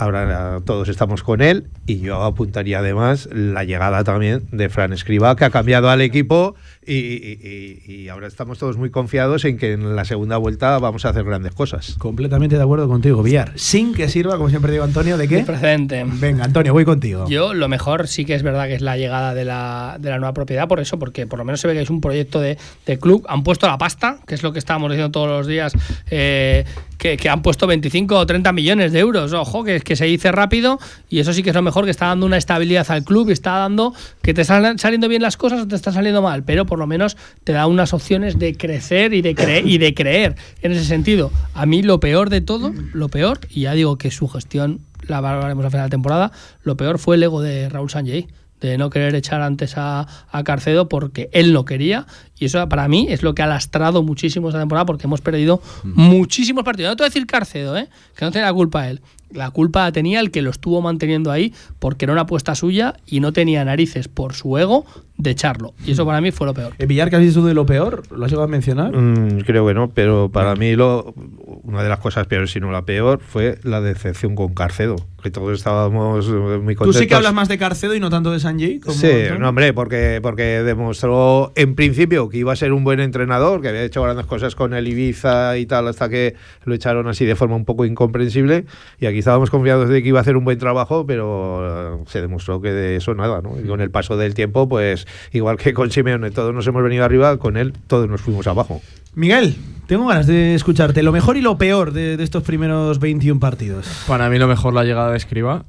[0.00, 5.36] Ahora todos estamos con él y yo apuntaría además la llegada también de Fran Escriba,
[5.36, 6.54] que ha cambiado al equipo
[6.86, 10.78] y, y- y- y ahora estamos todos muy confiados en que en la segunda vuelta
[10.78, 11.96] vamos a hacer grandes cosas.
[11.98, 13.52] Completamente de acuerdo contigo, Villar.
[13.56, 15.40] Sin que sirva, como siempre digo, Antonio, ¿de qué?
[15.44, 16.02] Precedente.
[16.06, 17.26] Venga, Antonio, voy contigo.
[17.28, 20.18] Yo lo mejor sí que es verdad que es la llegada de la, de la
[20.18, 22.56] nueva propiedad, por eso, porque por lo menos se ve que es un proyecto de,
[22.86, 23.24] de club.
[23.28, 25.72] Han puesto la pasta, que es lo que estábamos diciendo todos los días,
[26.10, 26.64] eh,
[27.00, 29.32] que, han puesto 25 o 30 millones de euros.
[29.32, 30.78] Ojo, que, que se dice rápido
[31.08, 33.32] y eso sí que es lo mejor, que está dando una estabilidad al club y
[33.32, 36.66] está dando que te están saliendo bien las cosas o te están saliendo mal, pero
[36.66, 40.36] por lo menos te da unas opciones de crecer y de, cre- y de creer
[40.62, 41.30] en ese sentido.
[41.54, 45.20] A mí lo peor de todo, lo peor, y ya digo que su gestión la
[45.22, 46.32] valoraremos a final de temporada,
[46.62, 48.28] lo peor fue el ego de Raúl Sanjay
[48.60, 52.06] de no querer echar antes a, a Carcedo porque él no quería
[52.40, 55.60] y eso para mí es lo que ha lastrado muchísimo esta temporada porque hemos perdido
[55.84, 56.92] muchísimos partidos.
[56.92, 57.88] No te voy a decir Carcedo, ¿eh?
[58.16, 59.02] que no tiene la culpa él.
[59.32, 62.94] La culpa la tenía el que lo estuvo manteniendo ahí porque era una apuesta suya
[63.06, 64.84] y no tenía narices por su ego
[65.16, 65.74] de echarlo.
[65.86, 66.72] Y eso para mí fue lo peor.
[66.78, 68.02] Eh, Villar, ¿qué has dicho de lo peor?
[68.10, 68.96] ¿Lo has llegado a mencionar?
[68.96, 71.14] Mm, creo que no, pero para mí lo,
[71.62, 75.30] una de las cosas peores, si no la peor, fue la decepción con Carcedo, que
[75.30, 76.96] todos estábamos eh, muy Tú contentos.
[76.96, 78.80] sí que hablas más de Carcedo y no tanto de Sanjay.
[78.80, 79.08] como Sí,
[79.38, 83.68] no, hombre, porque, porque demostró en principio que iba a ser un buen entrenador, que
[83.68, 87.36] había hecho grandes cosas con el Ibiza y tal, hasta que lo echaron así de
[87.36, 88.64] forma un poco incomprensible.
[88.98, 92.20] Y aquí estábamos confiados de que iba a hacer un buen trabajo, pero eh, se
[92.20, 93.54] demostró que de eso nada, ¿no?
[93.62, 97.04] Y con el paso del tiempo, pues igual que con Simeone todos nos hemos venido
[97.04, 98.82] arriba, con él todos nos fuimos abajo.
[99.14, 99.56] Miguel,
[99.86, 101.02] tengo ganas de escucharte.
[101.02, 103.86] Lo mejor y lo peor de, de estos primeros 21 partidos.
[104.06, 105.64] Para mí lo mejor la llegada de Escriba,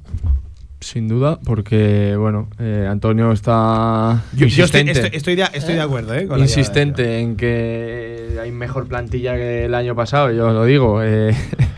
[0.78, 5.74] sin duda, porque bueno, eh, Antonio está Yo, yo estoy, insistente, estoy- estoy de, estoy
[5.74, 6.26] de acuerdo, ¿eh?
[6.26, 10.30] con la insistente en que hay mejor plantilla que el año pasado.
[10.32, 11.34] Yo lo digo, eh,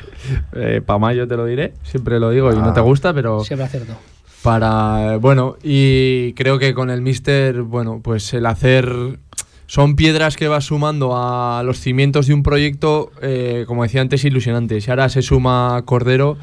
[0.86, 3.94] para mayo te lo diré, siempre lo digo y no te gusta, pero Siempre acierto.
[4.42, 9.18] para bueno y creo que con el Mister, bueno, pues el hacer
[9.66, 14.24] son piedras que vas sumando a los cimientos de un proyecto, eh, como decía antes,
[14.24, 14.80] ilusionante.
[14.80, 16.36] Si ahora se suma Cordero,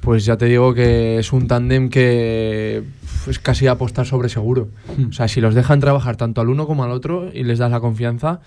[0.00, 2.82] pues ya te digo que es un tándem que
[3.28, 4.68] es casi apostar sobre seguro.
[5.10, 7.70] O sea, si los dejan trabajar tanto al uno como al otro y les das
[7.70, 8.40] la confianza,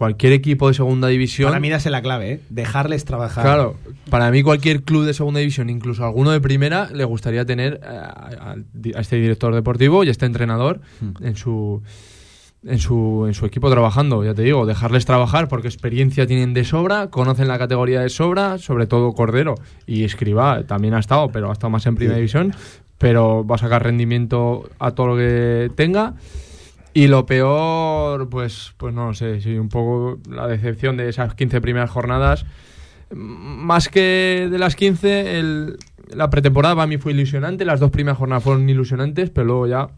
[0.00, 1.50] cualquier equipo de segunda división.
[1.50, 2.40] Para mí, es la clave, ¿eh?
[2.48, 3.44] dejarles trabajar.
[3.44, 3.76] Claro,
[4.08, 8.54] para mí, cualquier club de segunda división, incluso alguno de primera, le gustaría tener a,
[8.54, 10.80] a este director deportivo y a este entrenador
[11.20, 11.82] en su
[12.64, 16.64] en su, en su equipo trabajando, ya te digo, dejarles trabajar porque experiencia tienen de
[16.64, 21.50] sobra, conocen la categoría de sobra, sobre todo Cordero y Escriba también ha estado, pero
[21.50, 22.54] ha estado más en primera división,
[22.96, 26.14] pero va a sacar rendimiento a todo lo que tenga.
[26.92, 31.60] Y lo peor, pues, pues no sé, sí, un poco la decepción de esas 15
[31.60, 32.46] primeras jornadas.
[33.12, 35.76] Más que de las 15, el,
[36.08, 39.88] la pretemporada para mí fue ilusionante, las dos primeras jornadas fueron ilusionantes, pero luego ya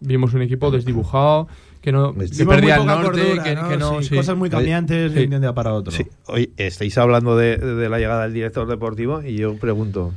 [0.00, 1.48] vimos un equipo desdibujado,
[1.80, 5.74] que no se perdía el norte, que, no, cosas muy cambiantes de un día para
[5.74, 5.92] otro.
[6.26, 10.12] Hoy estáis hablando de, la llegada del director deportivo y yo pregunto,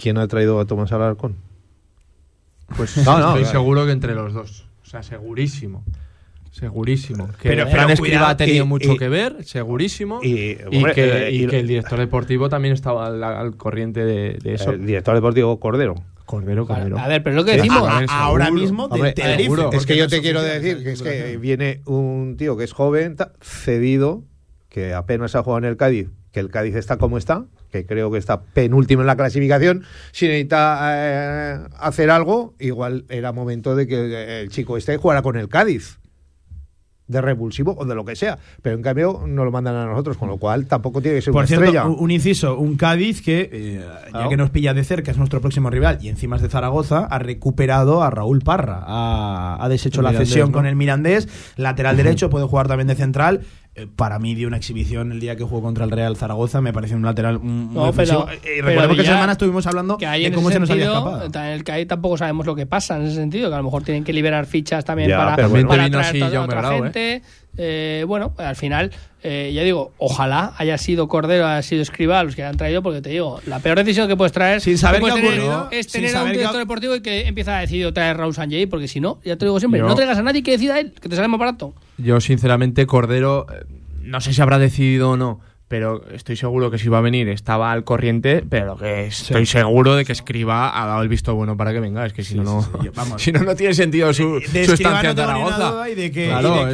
[0.00, 1.36] ¿quién ha traído a Tomás Alarcón?
[2.76, 5.84] Pues estoy seguro que entre los dos, o sea, segurísimo.
[6.50, 7.28] Segurísimo.
[7.40, 10.20] Que pero, Fran Escriba ha tenido mucho que ver, segurísimo.
[10.22, 10.54] Y,
[10.94, 14.70] que, el director deportivo también estaba al, corriente de, de, eso.
[14.70, 15.96] El director deportivo Cordero.
[16.26, 16.98] Cordero, Cordero.
[16.98, 18.88] A ver, pero lo que decimos ahora mismo
[19.72, 23.16] Es que yo te quiero decir que es que viene un tío que es joven,
[23.40, 24.22] cedido,
[24.68, 28.12] que apenas ha jugado en el Cádiz, que el Cádiz está como está, que creo
[28.12, 29.82] que está penúltimo en la clasificación.
[30.12, 35.36] Si necesita eh, hacer algo, igual era momento de que el chico este jugara con
[35.36, 35.98] el Cádiz
[37.06, 38.38] de revulsivo o de lo que sea.
[38.62, 41.32] Pero en cambio no lo mandan a nosotros, con lo cual tampoco tiene que ser
[41.32, 41.86] Por una estrella.
[41.86, 45.68] Un inciso, un Cádiz que, eh, ya que nos pilla de cerca, es nuestro próximo
[45.68, 48.84] rival y encima es de Zaragoza, ha recuperado a Raúl Parra.
[48.86, 53.40] Ha, deshecho la cesión con el Mirandés, lateral derecho, puede jugar también de central.
[53.76, 56.72] Eh, para mí dio una exhibición el día que jugó contra el Real Zaragoza, me
[56.72, 60.60] parece un lateral muy no, pero, eh, que esa semana estuvimos hablando de cómo se
[60.60, 61.24] nos había escapado.
[61.24, 63.64] En el que ahí tampoco sabemos lo que pasa en ese sentido, que a lo
[63.64, 65.48] mejor tienen que liberar fichas también para, para,
[65.90, 67.22] traer otra gente.
[67.56, 68.92] Eh, bueno, al final,
[69.26, 73.00] eh, ya digo, ojalá haya sido Cordero, haya sido Escribá los que han traído, porque
[73.00, 76.24] te digo, la peor decisión que puedes traer sin saber qué ha es tener a
[76.24, 79.36] un director deportivo y que empieza a decidir traer Raúl Sanjay, porque si no, ya
[79.36, 81.72] te digo siempre, no traigas a nadie que decida él, que te sale más barato.
[81.96, 83.64] Yo, sinceramente, Cordero, eh,
[84.02, 85.40] no sé si habrá decidido o no
[85.74, 89.96] pero estoy seguro que si va a venir estaba al corriente, pero que estoy seguro
[89.96, 92.44] de que Escriba ha dado el visto bueno para que venga, es que si no,
[92.44, 95.84] no, si no, no tiene sentido su, estancia en Zaragoza.
[96.12, 96.68] claro,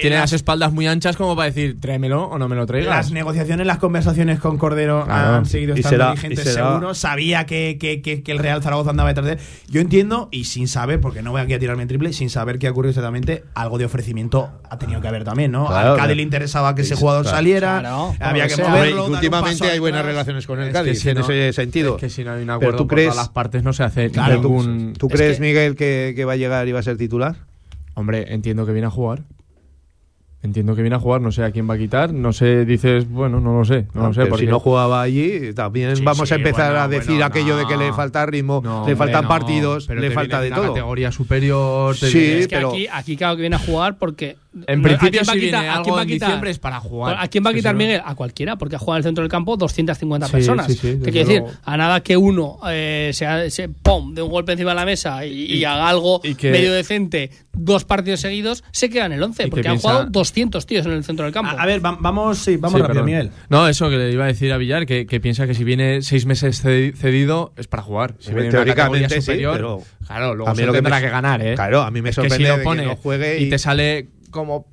[0.00, 2.88] tiene las espaldas muy anchas como para decir, tráemelo o no me lo traigas.
[2.88, 8.32] Las negociaciones, las conversaciones con Cordero han seguido estando vigentes seguro, sabía que, que, que,
[8.32, 9.38] el Real Zaragoza andaba detrás de él.
[9.68, 12.58] Yo entiendo, y sin saber, porque no voy aquí a tirarme en triple, sin saber
[12.58, 15.68] qué ha ocurrido exactamente, algo de ofrecimiento ha tenido que haber también, ¿no?
[15.68, 17.78] a Cádiz le interesaba que ese jugador saliera,
[18.18, 19.06] había que moverlo.
[19.06, 21.96] últimamente hay buenas relaciones con el Cádiz en ese sentido.
[21.96, 24.10] Es que si no hay un acuerdo tú crees, todas las partes no se hace
[24.10, 24.94] ningún.
[24.98, 27.36] ¿Tú, crees, Miguel, que, que va a llegar y va a ser titular?
[27.94, 29.22] Hombre, entiendo que viene a jugar.
[30.42, 33.06] Entiendo que viene a jugar, no sé a quién va a quitar, no sé, dices,
[33.10, 34.24] bueno, no lo sé, no, lo sé.
[34.24, 34.46] Porque...
[34.46, 38.24] Si no jugaba allí, también vamos a empezar a decir aquello de que le falta
[38.24, 40.68] ritmo, le faltan partidos, le falta de todo.
[40.68, 41.94] categoría superior.
[41.94, 46.00] sí, pero aquí, aquí claro que viene a jugar porque en principio, si viene algo
[46.00, 47.16] en diciembre es para jugar.
[47.18, 48.02] ¿A quién va a quitar Miguel?
[48.04, 50.66] A cualquiera, porque ha jugado en el centro del campo 250 personas.
[50.66, 51.42] ¿Qué quiere decir?
[51.64, 55.64] A nada que uno eh, se, pum, de un golpe encima de la mesa y,
[55.64, 60.06] haga algo medio decente dos partidos seguidos, se queda en el 11, porque han jugado
[60.06, 61.52] 200 tíos en el centro del campo.
[61.56, 63.30] A, ver, vamos, sí, vamos rápido, Miguel.
[63.48, 66.26] No, eso que le iba a decir a Villar, que, piensa que si viene seis
[66.26, 68.14] meses cedido es para jugar.
[68.18, 71.54] Si viene teóricamente superior, pero claro, luego se lo tendrá que, ganar, ¿eh?
[71.54, 74.66] Claro, a mí me sorprende que, si no juegue y te sale como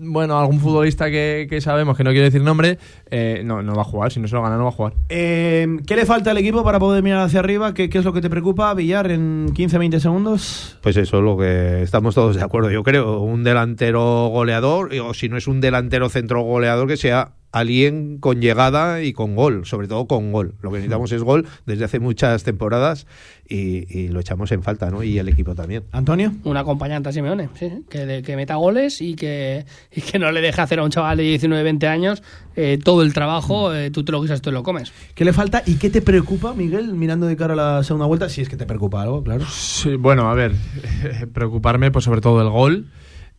[0.00, 2.78] bueno, algún futbolista que, sabemos, que no quiero decir nombre,
[3.10, 4.12] eh, no, no va a jugar.
[4.12, 4.94] Si no se lo gana, no va a jugar.
[5.08, 7.74] Eh, ¿Qué le falta al equipo para poder mirar hacia arriba?
[7.74, 10.78] ¿Qué, es lo que te preocupa, Villar, en 15-20 segundos?
[10.82, 12.70] Pues eso, lo que estamos todos de acuerdo.
[12.70, 17.32] Yo creo, un delantero goleador, o si no es un delantero centro goleador, que sea
[17.52, 20.54] alguien con llegada y con gol, sobre todo con gol.
[20.60, 23.06] Lo que necesitamos es gol desde hace muchas temporadas
[23.48, 25.02] y, lo echamos en falta, ¿no?
[25.02, 25.84] Y el equipo también.
[25.92, 26.32] Antonio.
[26.44, 30.40] Un acompañante a Simeone, sí, que, que meta goles y que, y que no le
[30.40, 32.22] deje hacer a un chaval de 19, 20 años
[32.56, 34.92] eh, todo el trabajo, eh, tú te lo guisas, tú lo comes.
[35.14, 38.28] ¿Qué le falta y qué te preocupa, Miguel, mirando de cara a la segunda vuelta?
[38.28, 39.44] Si es que te preocupa algo, claro.
[39.48, 40.52] Sí, bueno, a ver,
[41.32, 42.86] preocuparme pues sobre todo el gol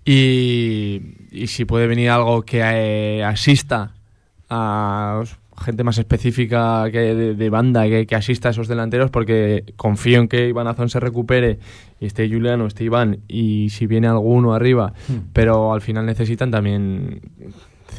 [0.06, 1.02] y,
[1.32, 3.99] y si puede venir algo que eh, asista
[4.50, 5.24] a
[5.60, 10.28] gente más específica que de, banda que, que, asista a esos delanteros porque confío en
[10.28, 11.60] que Iván Azón se recupere
[12.00, 15.32] y esté Juliano, esté Iván y si viene alguno arriba, hmm.
[15.34, 17.22] pero al final necesitan también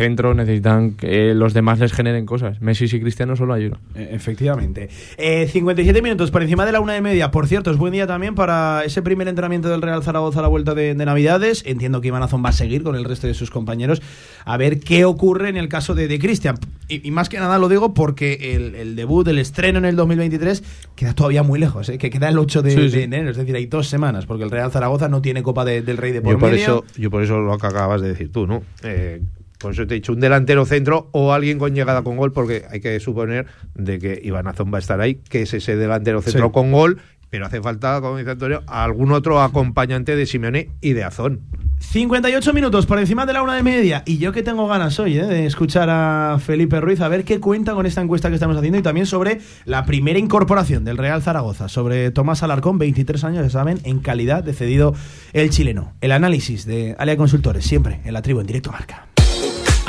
[0.00, 2.62] centro necesitan que los demás les generen cosas.
[2.62, 3.76] Messi y Cristiano solo hay uno.
[3.94, 4.88] E, efectivamente.
[5.18, 7.30] 57 eh, minutos por encima de la una y media.
[7.30, 10.48] Por cierto, es buen día también para ese primer entrenamiento del Real Zaragoza a la
[10.48, 11.62] vuelta de, Navidades.
[11.66, 14.00] Entiendo que Iván Azón va a seguir con el resto de sus compañeros
[14.46, 16.56] a ver qué ocurre en el caso de, Cristian.
[16.88, 20.62] Y, más que nada lo digo porque el, debut, el estreno en el 2023
[20.96, 21.98] queda todavía muy lejos, ¿eh?
[21.98, 23.30] que queda el 8 de, enero.
[23.30, 26.22] Es decir, hay dos semanas porque el Real Zaragoza no tiene Copa del Rey de
[26.22, 28.62] por, yo por Eso, yo por eso lo que acabas de decir tú, ¿no?
[28.82, 29.20] Eh,
[29.60, 32.64] por eso te he dicho, un delantero centro o alguien con llegada con gol, porque
[32.70, 36.22] hay que suponer de que Iván Azón va a estar ahí, que es ese delantero
[36.22, 40.94] centro con gol, pero hace falta, como dice Antonio, algún otro acompañante de Simeone y
[40.94, 41.40] de Azón.
[41.78, 44.02] 58 minutos por encima de la una de media.
[44.04, 45.26] Y yo que tengo ganas hoy ¿eh?
[45.26, 48.78] de escuchar a Felipe Ruiz, a ver qué cuenta con esta encuesta que estamos haciendo
[48.78, 53.50] y también sobre la primera incorporación del Real Zaragoza, sobre Tomás Alarcón, 23 años, ya
[53.50, 54.94] saben, en calidad de cedido
[55.32, 55.92] el chileno.
[56.00, 59.09] El análisis de Alia Consultores, siempre en la tribu en directo marca.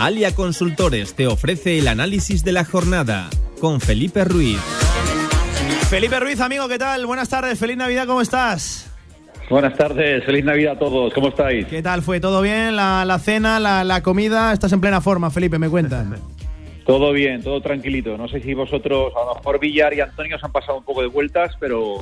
[0.01, 3.29] Alia Consultores te ofrece el análisis de la jornada
[3.59, 4.57] con Felipe Ruiz.
[5.91, 7.05] Felipe Ruiz, amigo, ¿qué tal?
[7.05, 8.91] Buenas tardes, feliz Navidad, ¿cómo estás?
[9.47, 11.67] Buenas tardes, feliz Navidad a todos, ¿cómo estáis?
[11.67, 12.19] ¿Qué tal fue?
[12.19, 12.75] ¿Todo bien?
[12.75, 14.53] ¿La, cena, la, comida?
[14.53, 15.59] ¿Estás en plena forma, Felipe?
[15.59, 16.15] ¿Me cuentan?
[16.87, 18.17] Todo bien, todo tranquilito.
[18.17, 21.01] No sé si vosotros, a lo mejor Villar y Antonio os han pasado un poco
[21.01, 21.99] de vueltas, pero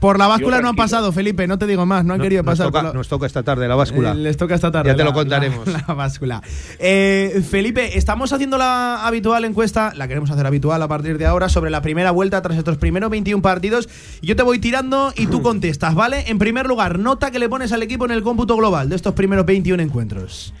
[0.00, 2.72] por la báscula no han pasado, Felipe, no te digo más, no han querido pasar.
[2.94, 4.12] Nos toca, esta tarde la báscula.
[4.12, 4.90] Eh, les toca esta tarde.
[4.90, 5.66] Ya te lo contaremos.
[5.66, 6.42] La, báscula.
[6.78, 11.50] Eh, Felipe, estamos haciendo la habitual encuesta, la queremos hacer habitual a partir de ahora,
[11.50, 13.88] sobre la primera vuelta tras estos primeros 21 partidos.
[14.22, 16.24] Yo te voy tirando y tú contestas, ¿vale?
[16.28, 19.12] En primer lugar, nota que le pones al equipo en el cómputo global de estos
[19.12, 20.54] primeros 21 encuentros.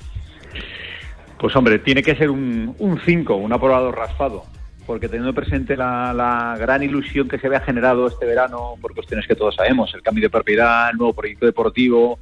[1.38, 2.74] Pues hombre, tiene que ser un
[3.06, 4.44] 5, un, un aprobado raspado
[4.90, 9.36] porque teniendo presente la, gran ilusión que se había generado este verano por cuestiones que
[9.36, 12.18] todos sabemos, el cambio de propiedad, el nuevo proyecto deportivo,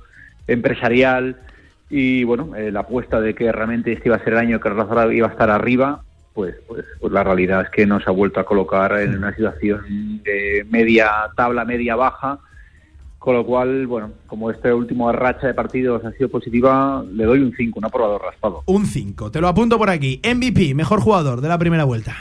[0.46, 1.34] empresarial
[1.88, 4.68] y bueno, eh, la apuesta de que realmente este iba a ser el año que
[4.68, 6.02] Rafa iba a estar arriba,
[6.34, 10.20] pues, pues, pues, la realidad es que nos ha vuelto a colocar en una situación
[10.22, 12.38] de media tabla, media baja,
[13.18, 17.38] con lo cual, bueno, como este último racha de partidos ha sido positiva, le doy
[17.38, 18.62] un 5, un aprobado raspado.
[18.66, 20.20] Un 5, te lo apunto por aquí.
[20.22, 22.14] MVP, mejor jugador de la primera vuelta.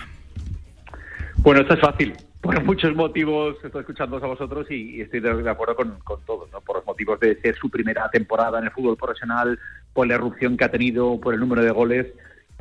[1.38, 2.14] Bueno, esto es fácil.
[2.42, 6.62] Por muchos motivos estoy escuchando a vosotros y, estoy de, acuerdo con, con todos, ¿no?
[6.62, 9.60] Por los motivos de ser su primera temporada en el fútbol profesional,
[9.94, 12.08] por la erupción que ha tenido, por el número de goles,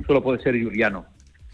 [0.06, 1.06] solo puede ser Juliano.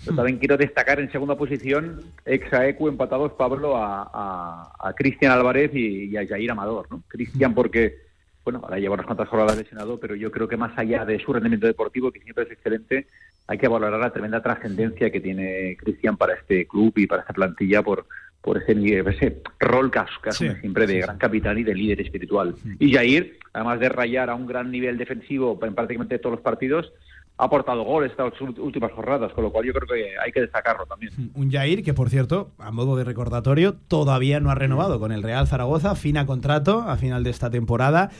[0.04, 0.16] Yo hmm.
[0.16, 6.16] también quiero destacar en segunda posición, ex Ecu empatados Pablo a, a, Cristian Álvarez y,
[6.16, 7.02] a Jair Amador, ¿no?
[7.08, 7.98] Cristian porque,
[8.44, 11.32] bueno, ahora lleva unas cuantas jornadas lesionado, pero yo creo que más allá de su
[11.32, 13.06] rendimiento deportivo, que siempre es excelente,
[13.46, 17.34] hay que valorar la tremenda trascendencia que tiene Cristian para este club y para esta
[17.34, 18.06] plantilla por,
[18.40, 22.54] por ese, ese rol que asume siempre de gran capitán y de líder espiritual.
[22.78, 26.92] Y Jair, además de rayar a un gran nivel defensivo en prácticamente todos los partidos,
[27.38, 30.86] ha aportado goles estas últimas jornadas, con lo cual yo creo que hay que destacarlo
[30.86, 31.12] también.
[31.34, 35.22] Un Jair que, por cierto, a modo de recordatorio, todavía no ha renovado con el
[35.22, 38.10] Real Zaragoza, fina contrato a final de esta temporada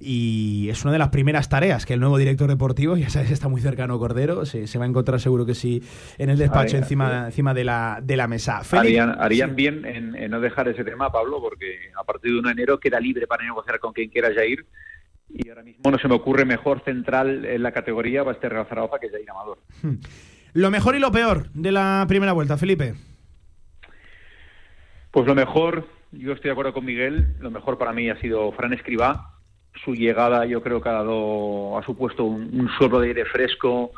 [0.00, 3.48] y es una de las primeras tareas que el nuevo director deportivo, ya sabes, está
[3.48, 5.82] muy cercano Cordero, se, va a encontrar seguro que sí
[6.18, 8.62] en el despacho encima, encima de la, de la mesa.
[8.72, 12.80] harían, bien en, no dejar ese tema, Pablo, porque a partir de 1 de enero
[12.80, 14.66] queda libre para negociar con quien quiera ir
[15.28, 18.66] y ahora mismo no se me ocurre mejor central en la categoría para este Real
[18.68, 19.58] Zaragoza que Jair Amador.
[19.82, 19.96] Hmm.
[20.52, 22.94] Lo mejor y lo peor de la primera vuelta, Felipe.
[25.10, 28.52] Pues lo mejor, yo estoy de acuerdo con Miguel, lo mejor para mí ha sido
[28.52, 29.33] Fran Escribá,
[29.82, 33.92] su llegada yo creo que ha, dado, ha supuesto un, un soplo de aire fresco,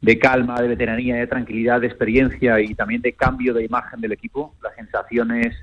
[0.00, 4.12] de calma, de veteranía, de tranquilidad, de experiencia y también de cambio de imagen del
[4.12, 4.54] equipo.
[4.62, 5.56] Las sensaciones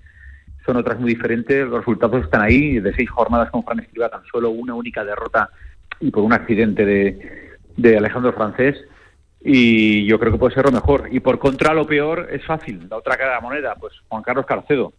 [0.65, 4.23] son otras muy diferentes, los resultados están ahí, de seis jornadas con Fran Escriba, tan
[4.25, 5.49] solo una única derrota
[5.99, 8.75] y por un accidente de, de Alejandro Francés.
[9.41, 11.07] Y yo creo que puede ser lo mejor.
[11.11, 12.87] Y por contra, lo peor es fácil.
[12.89, 14.93] La otra cara de la moneda, pues Juan Carlos Carcedo.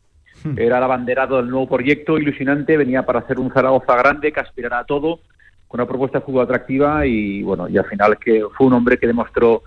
[0.57, 4.81] Era el abanderado del nuevo proyecto, ilusionante, venía para hacer un Zaragoza grande que aspirara
[4.81, 5.21] a todo,
[5.69, 8.99] con una propuesta de fútbol atractiva y bueno, y al final que fue un hombre
[8.99, 9.63] que demostró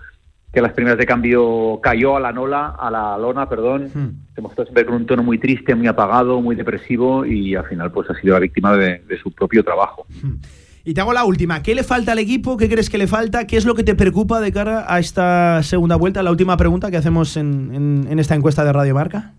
[0.52, 4.34] que las primeras de cambio cayó a la nola, a la lona, perdón, hmm.
[4.34, 7.92] se mostró siempre con un tono muy triste, muy apagado, muy depresivo y al final
[7.92, 10.06] pues ha sido la víctima de, su propio trabajo.
[10.22, 10.36] Hmm.
[10.82, 11.62] Y te hago la última.
[11.62, 12.56] ¿Qué le falta al equipo?
[12.56, 13.46] ¿Qué crees que le falta?
[13.46, 16.22] ¿Qué es lo que te preocupa de cara a esta segunda vuelta?
[16.22, 19.34] La última pregunta que hacemos en, en esta encuesta de Radio Marca.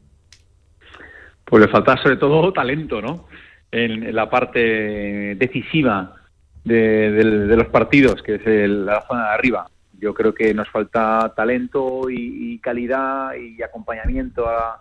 [1.51, 3.27] Pues le falta sobre todo talento, ¿no?
[3.69, 6.15] En, la parte decisiva
[6.63, 7.25] de,
[7.57, 9.67] los partidos, que es la zona de arriba.
[9.99, 14.79] yo creo que nos falta talento y, y calidad y acompañamiento a,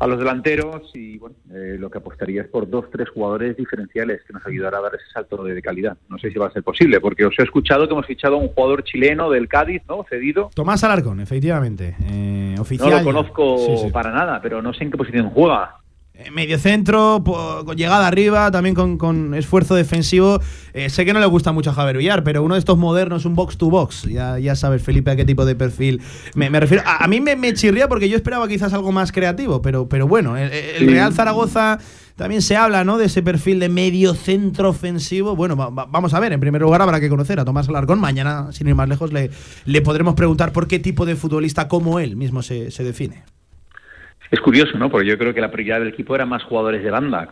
[0.00, 4.22] a los delanteros y bueno, eh, lo que apostaría es por dos, tres jugadores diferenciales
[4.24, 5.96] que nos ayudará a dar ese salto de, calidad.
[6.08, 8.38] No sé si va a ser posible, porque os he escuchado que hemos fichado a
[8.38, 10.04] un jugador chileno del Cádiz, ¿no?
[10.08, 10.50] Cedido.
[10.54, 11.96] Tomás Alarcón, efectivamente.
[12.04, 12.90] Eh, oficial.
[12.90, 15.77] No lo conozco para nada, pero no sé en qué posición juega.
[16.20, 20.40] Eh, medio centro, con llegada arriba, también con, esfuerzo defensivo.
[20.72, 23.24] Eh, sé que no le gusta mucho a Javier Villar, pero uno de estos modernos,
[23.24, 24.02] un box to box.
[24.02, 26.00] Ya, ya sabes, Felipe, a qué tipo de perfil
[26.34, 26.82] me, refiero.
[26.84, 30.36] A, mí me, me, chirría porque yo esperaba quizás algo más creativo, pero, pero bueno,
[30.36, 31.78] el, Real Zaragoza
[32.16, 32.98] también se habla ¿no?
[32.98, 35.36] de ese perfil de medio centro ofensivo.
[35.36, 38.00] Bueno, vamos a ver, en primer lugar habrá que conocer a Tomás Alarcón.
[38.00, 39.30] Mañana, sin ir más lejos, le,
[39.66, 43.22] le podremos preguntar por qué tipo de futbolista como él mismo se, se define.
[44.30, 44.90] Es curioso, ¿no?
[44.90, 47.28] Porque yo creo que la prioridad del equipo era más jugadores de banda,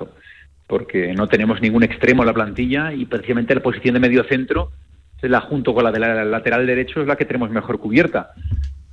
[0.66, 4.72] porque no tenemos ningún extremo en la plantilla y precisamente la posición de medio centro,
[5.22, 8.30] la junto con la del lateral derecho, es la que tenemos mejor cubierta.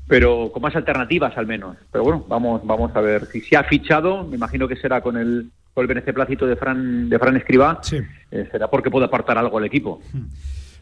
[0.08, 1.78] Pero con más alternativas al menos.
[1.92, 3.26] Pero bueno, vamos, vamos a ver.
[3.26, 7.10] Si se ha fichado, me imagino que será con el, con el beneplácito de Fran,
[7.10, 7.80] de Fran Escribá,
[8.32, 10.02] eh, será porque puede apartar algo al equipo.
[10.12, 10.26] Hmm.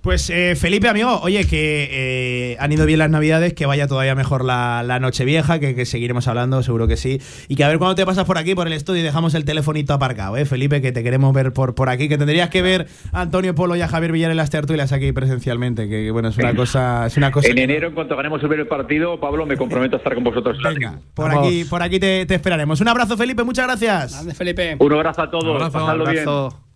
[0.01, 4.15] Pues eh, Felipe, amigo, oye, que eh, han ido bien las navidades, que vaya todavía
[4.15, 7.21] mejor la, noche vieja, que, seguiremos hablando, seguro que sí.
[7.47, 9.45] Y que a ver cuando te pasas por aquí, por el estudio, y dejamos el
[9.45, 10.45] telefonito aparcado, ¿eh?
[10.45, 13.75] Felipe, que te queremos ver por, por aquí, que tendrías que ver a Antonio Polo
[13.75, 17.05] y a Javier Villar en las tertulias aquí presencialmente, que bueno, es una cosa...
[17.05, 19.99] Es una cosa en enero, en cuanto ganemos el primer partido, Pablo, me comprometo a
[19.99, 20.57] estar con vosotros.
[20.63, 22.81] Venga, por aquí, por aquí te, esperaremos.
[22.81, 24.13] Un abrazo, Felipe, muchas gracias.
[24.13, 24.77] Grande, Felipe.
[24.79, 26.70] Un abrazo a todos, un abrazo, bien.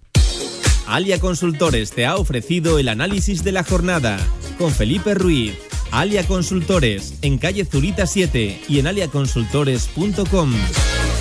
[0.88, 4.18] Alia Consultores te ha ofrecido el análisis de la jornada
[4.58, 5.58] con Felipe Ruiz.
[5.92, 10.54] Alia Consultores en calle Zurita 7 y en aliaconsultores.com.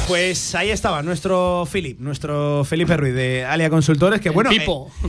[0.07, 4.67] Pues ahí estaba nuestro Philip, nuestro Felipe Ruiz de Alia Consultores, que bueno, eh,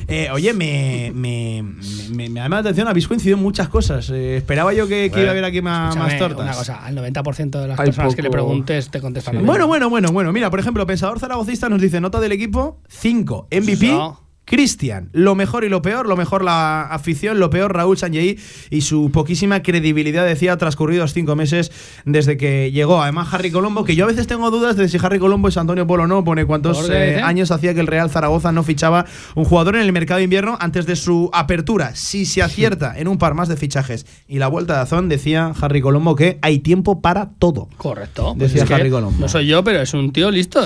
[0.07, 4.09] eh, oye, me, me, me, me, llama la atención, habéis coincidido en muchas cosas.
[4.09, 6.45] Eh, esperaba yo que, iba a haber aquí más, más tortas.
[6.45, 9.45] Una cosa, al 90% de las personas que le preguntes te contestan.
[9.45, 10.31] Bueno, bueno, bueno, bueno.
[10.31, 13.99] Mira, por ejemplo, Pensador Zaragocista nos dice nota del equipo 5, MVP.
[14.45, 18.37] Cristian, lo mejor y lo peor, lo mejor la afición, lo peor Raúl Sanjei
[18.69, 21.71] y su poquísima credibilidad, decía, transcurridos cinco meses
[22.05, 23.01] desde que llegó.
[23.01, 25.87] Además, Harry Colombo, que yo a veces tengo dudas de si Harry Colombo es Antonio
[25.87, 29.45] Polo o no, pone cuántos eh, años hacía que el Real Zaragoza no fichaba un
[29.45, 31.95] jugador en el mercado de invierno antes de su apertura.
[31.95, 35.53] Si se acierta en un par más de fichajes y la vuelta de Azón, decía
[35.59, 37.67] Harry Colombo que hay tiempo para todo.
[37.77, 38.35] Correcto.
[38.37, 39.19] Decía pues Harry Colombo.
[39.19, 40.63] No soy yo, pero es un tío listo.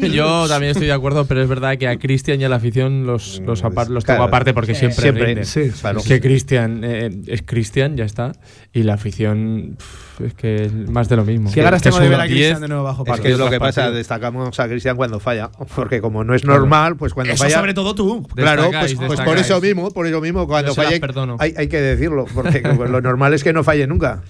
[0.00, 3.06] yo también estoy de acuerdo, pero es verdad que a Cristian y a la afición
[3.06, 5.70] los, los, los tengo aparte porque siempre, siempre sí,
[6.06, 8.32] que Cristian eh, es Cristian, ya está.
[8.72, 9.76] Y la afición
[10.24, 11.50] es que es más de lo mismo.
[11.52, 13.58] ¿Qué ganas tengo de ver a Cristian de nuevo bajo Es que es lo que
[13.58, 15.50] pasa, destacamos a Cristian cuando falla.
[15.76, 17.58] Porque como no es normal, pues cuando eso falla.
[17.58, 18.26] sobre todo tú.
[18.34, 20.98] Claro, pues, pues por eso mismo, por eso mismo, cuando falla.
[21.38, 24.22] Hay, hay que decirlo, porque lo normal es que no falle nunca.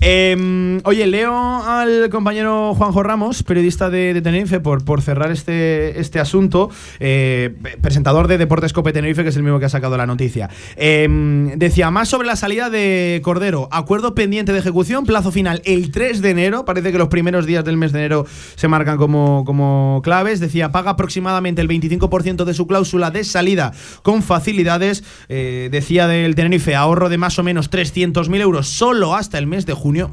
[0.00, 6.20] Em, oye, leo al compañero Juanjo Ramos, periodista de, Tenerife, por, por cerrar este, este
[6.20, 6.70] asunto,
[7.00, 10.50] eh, presentador de Deportes Cope Tenerife, que es el mismo que ha sacado la noticia.
[10.76, 15.90] Em, decía, más sobre la salida de Cordero, acuerdo pendiente de ejecución, plazo final el
[15.90, 19.44] 3 de enero, parece que los primeros días del mes de enero se marcan como,
[19.46, 23.72] como claves, decía, paga aproximadamente el 25% de su cláusula de salida
[24.02, 29.38] con facilidades, eh, decía del Tenerife, ahorro de más o menos 300.000 euros solo hasta
[29.38, 30.10] el mes de junio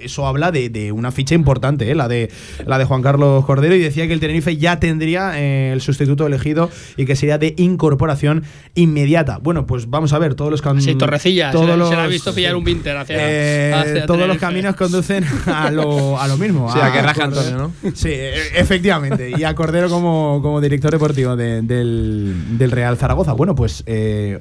[0.00, 1.94] eso habla de, una ficha importante, ¿eh?
[1.94, 2.30] la, de,
[2.64, 6.26] la de Juan Carlos Cordero, y decía que el Tenerife ya tendría eh, el sustituto
[6.26, 9.38] elegido y que sería de incorporación inmediata.
[9.38, 10.84] Bueno, pues vamos a ver, todos los caminos.
[10.84, 13.16] Sí, Torrecilla, todos se, los, ha visto pillar un hacia.
[13.18, 16.72] Eh, todos los caminos conducen a lo, a lo mismo.
[16.72, 17.72] Sí, a, que raja Antonio, ¿no?
[17.94, 19.32] Sí, efectivamente.
[19.36, 23.32] Y a Cordero como, como director deportivo del, del, Real Zaragoza.
[23.32, 23.84] Bueno, pues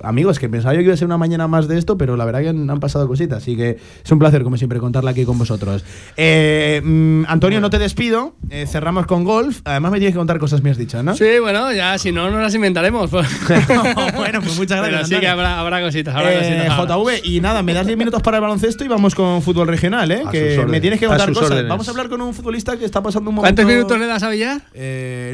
[0.02, 2.26] amigos, que pensaba yo que iba a ser una mañana más de esto, pero la
[2.26, 3.44] verdad que han, han pasado cositas.
[3.44, 5.84] Así que es un placer, como siempre, contarla aquí con vosotros.
[6.18, 8.36] Eh, mm, Antonio, no te despido.
[8.50, 9.62] Eh, cerramos con golf.
[9.64, 11.16] Además, me tienes que contar cosas me has dicho, ¿no?
[11.16, 13.12] Sí, bueno, ya si no, no las inventaremos.
[14.16, 15.10] bueno, pues muchas gracias.
[15.10, 16.16] sí que habrá, habrá cositas.
[16.16, 19.42] Habrá eh, JV, y nada, me das 10 minutos para el baloncesto y vamos con
[19.42, 20.24] fútbol regional, ¿eh?
[20.32, 21.68] que me tienes que contar cosas.
[21.68, 23.56] Vamos a hablar con un futbolista que está pasando un momento.
[23.56, 24.62] ¿Cuántos minutos le das a Villar?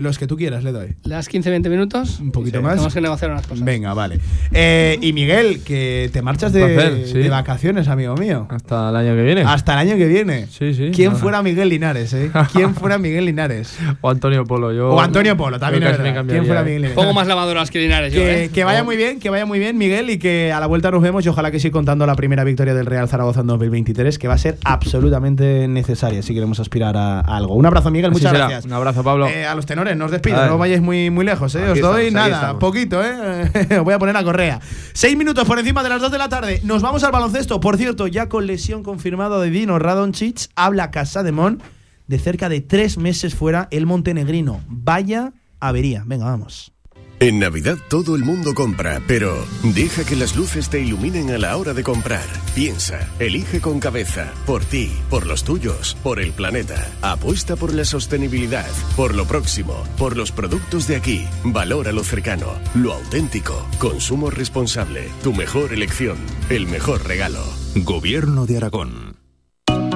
[0.01, 0.95] los que tú quieras, le doy.
[1.03, 2.19] ¿Le das 15-20 minutos?
[2.19, 2.73] Un poquito más.
[2.73, 3.63] Tenemos que negociar unas cosas.
[3.63, 4.19] Venga, vale.
[5.01, 8.47] y Miguel, que te marchas de, de vacaciones, amigo mío.
[8.49, 9.30] Hasta el año que viene.
[9.35, 9.49] Viene.
[9.49, 10.47] Hasta el año que viene.
[10.47, 10.91] Sí, sí.
[10.93, 11.19] ¿Quién no, no.
[11.19, 12.31] fuera Miguel Linares, eh?
[12.53, 13.77] ¿Quién fuera Miguel Linares?
[14.01, 14.71] O Antonio Polo.
[14.73, 16.25] Yo, O Antonio Polo, también yo es verdad.
[16.27, 16.63] ¿Quién fuera.
[16.63, 16.95] Miguel Linares?
[16.95, 18.49] Pongo más lavadoras que Linares yo, Que, ¿eh?
[18.49, 21.01] que vaya muy bien, que vaya muy bien, Miguel, y que a la vuelta nos
[21.01, 24.27] vemos y ojalá que sí contando la primera victoria del Real Zaragoza en 2023, que
[24.27, 27.55] va a ser absolutamente necesaria si queremos aspirar a, a algo.
[27.55, 28.45] Un abrazo, Miguel, Así muchas será.
[28.45, 28.65] gracias.
[28.65, 29.27] Un abrazo, Pablo.
[29.27, 31.63] Eh, a los tenores, no os despido, no vayáis muy, muy lejos, ¿eh?
[31.69, 33.49] Aquí os doy estamos, nada, poquito, ¿eh?
[33.79, 34.59] Os voy a poner a correa.
[34.93, 36.59] Seis minutos por encima de las dos de la tarde.
[36.63, 37.59] Nos vamos al baloncesto.
[37.59, 41.61] Por cierto, ya con lesión confirmada de Dino Radončić, habla Casademón
[42.07, 44.61] de cerca de tres meses fuera el montenegrino.
[44.67, 46.03] Vaya avería.
[46.05, 46.73] Venga, vamos.
[47.21, 51.55] En Navidad todo el mundo compra, pero deja que las luces te iluminen a la
[51.55, 52.25] hora de comprar.
[52.55, 56.91] Piensa, elige con cabeza, por ti, por los tuyos, por el planeta.
[57.03, 58.65] Apuesta por la sostenibilidad,
[58.95, 61.27] por lo próximo, por los productos de aquí.
[61.43, 63.67] Valora lo cercano, lo auténtico.
[63.77, 66.17] Consumo responsable, tu mejor elección,
[66.49, 67.43] el mejor regalo.
[67.75, 69.20] Gobierno de Aragón.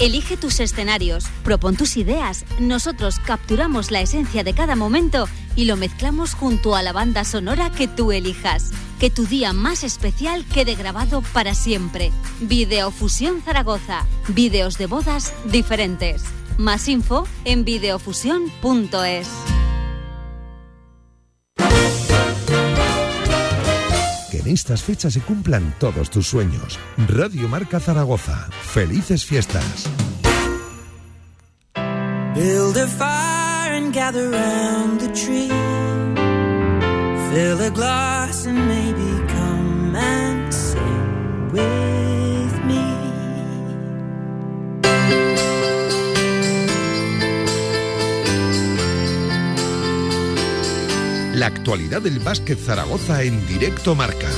[0.00, 2.44] Elige tus escenarios, propon tus ideas.
[2.58, 7.70] Nosotros capturamos la esencia de cada momento y lo mezclamos junto a la banda sonora
[7.70, 8.72] que tú elijas.
[8.98, 12.10] Que tu día más especial quede grabado para siempre.
[12.40, 14.04] Videofusión Zaragoza.
[14.28, 16.24] Videos de bodas diferentes.
[16.58, 19.28] Más info en videofusión.es.
[24.44, 26.78] en estas fechas se cumplan todos tus sueños.
[27.08, 28.48] Radio Marca Zaragoza.
[28.62, 29.88] Felices fiestas.
[32.34, 35.48] Build a fire and gather round the tree.
[37.30, 41.83] Fill a glass and maybe come and sing with
[51.44, 54.30] La actualidad del básquet Zaragoza en directo Marca.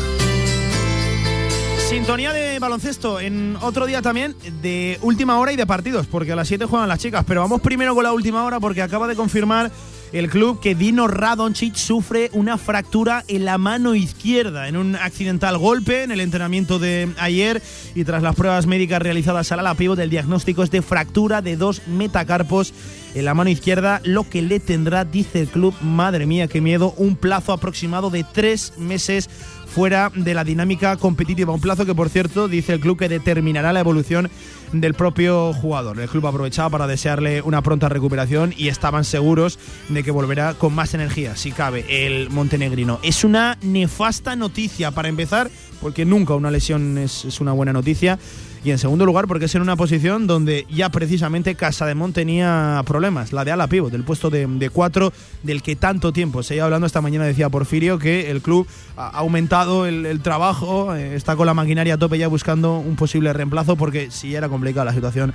[1.89, 6.35] Sintonía de baloncesto en otro día también de última hora y de partidos, porque a
[6.35, 7.25] las 7 juegan las chicas.
[7.25, 9.71] Pero vamos primero con la última hora porque acaba de confirmar
[10.13, 15.59] el club que Dino Radončić sufre una fractura en la mano izquierda en un accidental
[15.59, 17.63] golpe en el entrenamiento de ayer
[17.95, 21.57] y tras las pruebas médicas realizadas al ala pívot el diagnóstico es de fractura de
[21.57, 22.73] dos metacarpos
[23.17, 26.93] en la mano izquierda, lo que le tendrá, dice el club, madre mía, qué miedo,
[26.99, 29.31] un plazo aproximado de tres meses
[29.67, 31.55] fuera de la dinámica competitiva.
[31.55, 34.31] Un plazo que, por cierto, dice el club que determinará la evolución
[34.73, 36.01] del propio jugador.
[36.01, 39.59] El club aprovechaba para desearle una pronta recuperación y estaban seguros
[39.89, 42.99] de que volverá con más energía, si cabe, el montenegrino.
[43.03, 45.51] Es una nefasta noticia para empezar,
[45.81, 48.19] porque nunca una lesión es, una buena noticia.
[48.64, 53.33] Y en segundo lugar, porque es en una posición donde ya precisamente Casademont tenía problemas,
[53.33, 55.12] la de ala pívot, del puesto de, de cuatro,
[55.45, 59.07] del que tanto tiempo se iba hablando esta mañana, decía Porfirio, que el club ha
[59.11, 63.33] aumentado el, el trabajo, eh, está con la maquinaria a tope ya buscando un posible
[63.33, 65.35] reemplazo, porque si ya era complicada la situación,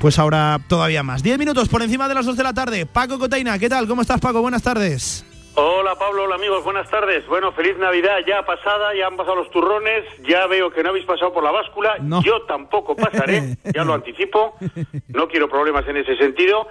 [0.00, 1.22] pues ahora todavía más.
[1.22, 2.86] Diez minutos por encima de las dos de la tarde.
[2.86, 3.86] Paco Coteina, ¿qué tal?
[3.86, 4.40] ¿Cómo estás, Paco?
[4.40, 5.24] Buenas tardes.
[5.56, 7.24] Hola Pablo, hola amigos, buenas tardes.
[7.28, 11.04] Bueno, feliz Navidad ya pasada, ya han pasado los turrones, ya veo que no habéis
[11.04, 14.56] pasado por la báscula, yo tampoco pasaré, ya lo anticipo,
[15.08, 16.66] no quiero problemas en ese sentido.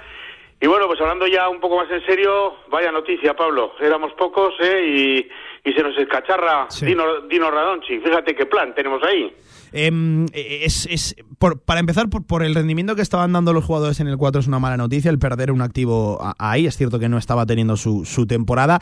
[0.59, 4.53] Y bueno, pues hablando ya un poco más en serio, vaya noticia Pablo, éramos pocos
[4.59, 4.85] ¿eh?
[4.85, 9.33] y, y se nos escacharra Dino, Dino Radonchi, fíjate qué plan tenemos ahí.
[9.73, 13.99] Em, es, es- por- para empezar, por, por el rendimiento que estaban dando los jugadores
[13.99, 16.67] en el 4 es una mala noticia el perder un activo ahí.
[16.67, 18.79] Es cierto que no estaba teniendo su, su temporada.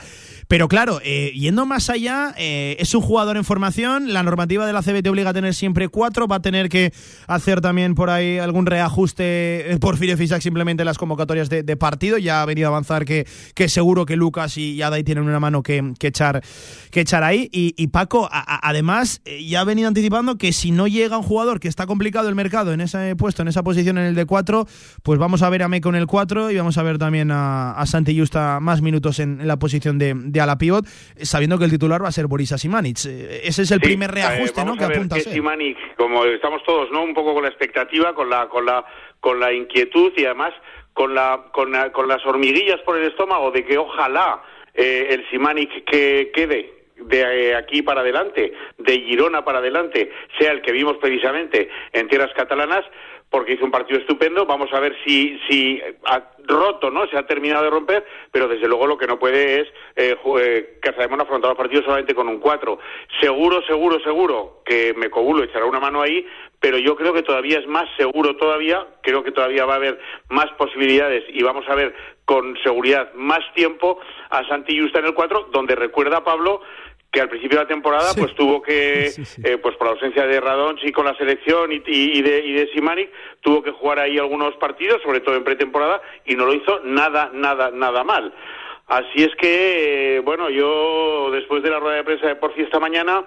[0.47, 4.13] Pero claro, eh, yendo más allá, eh, es un jugador en formación.
[4.13, 6.27] La normativa de la CB te obliga a tener siempre cuatro.
[6.27, 6.91] Va a tener que
[7.27, 12.17] hacer también por ahí algún reajuste eh, por Fisac simplemente en las convocatorias de, partido.
[12.17, 13.25] Ya ha venido a avanzar que,
[13.55, 16.43] que seguro que Lucas y Adai tienen una mano que, que echar,
[16.91, 17.49] que echar ahí.
[17.51, 21.67] Y, y Paco, además, ya ha venido anticipando que si no llega un jugador que
[21.67, 24.65] está complicado el mercado en ese puesto, en esa posición en el de 4,
[25.03, 27.71] pues vamos a ver a Meco en el 4 y vamos a ver también a,
[27.73, 31.57] a Santi Justa más minutos en, en la posición de, de ala pivot, eh, sabiendo
[31.57, 32.97] que el titular va a ser Boris Asimanic.
[33.05, 34.75] Eh, Ese es el Sí, primer reajuste eh, ¿no?
[34.77, 35.21] que apunta que.
[35.23, 37.03] Simanic, como estamos todos, ¿no?
[37.03, 38.83] Un poco con la expectativa, con la, con la,
[39.19, 40.53] con la inquietud y además
[40.93, 44.41] con la, con, la- con las hormiguillas por el estómago de que ojalá
[44.73, 50.51] eh, el Simanic que quede de eh, aquí para adelante, de Girona para adelante, sea
[50.51, 52.85] el que vimos precisamente en tierras catalanas,
[53.31, 54.45] porque hizo un partido estupendo.
[54.45, 57.07] Vamos a ver si, si ha roto, ¿no?
[57.07, 60.77] Se ha terminado de romper, pero desde luego lo que no puede es eh, eh
[60.81, 62.77] Casademón afrontar los partidos solamente con un 4.
[63.21, 66.27] Seguro, seguro, seguro que Mecobulo echará una mano ahí,
[66.59, 69.99] pero yo creo que todavía es más seguro todavía, creo que todavía va a haber
[70.29, 71.95] más posibilidades y vamos a ver
[72.25, 73.99] con seguridad más tiempo
[74.29, 76.61] a Santi Justa en el 4, donde recuerda Pablo
[77.11, 79.07] que al principio de la temporada pues tuvo que
[79.43, 83.11] eh, pues por la ausencia de Radonchi con la selección y, de y de Simanic
[83.41, 87.29] tuvo que jugar ahí algunos partidos sobre todo en pretemporada y no lo hizo nada
[87.33, 88.33] nada nada mal.
[88.87, 92.79] Así es que eh, bueno yo después de la rueda de prensa de Porci esta
[92.79, 93.25] mañana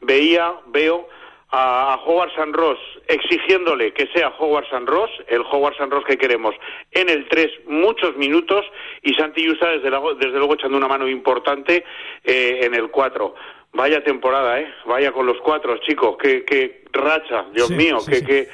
[0.00, 1.08] veía veo
[1.50, 6.18] a, Howard San Ross exigiéndole que sea Howard San Ross, el Howard San Ross que
[6.18, 6.54] queremos,
[6.92, 8.64] en el 3 muchos minutos
[9.02, 11.84] y Santi Yusta desde, desde luego echando una mano importante
[12.24, 13.34] eh, en el 4.
[13.72, 14.74] Vaya temporada, ¿eh?
[14.86, 16.16] Vaya con los cuatro, chicos.
[16.20, 18.48] Qué, qué racha, Dios mío, qué,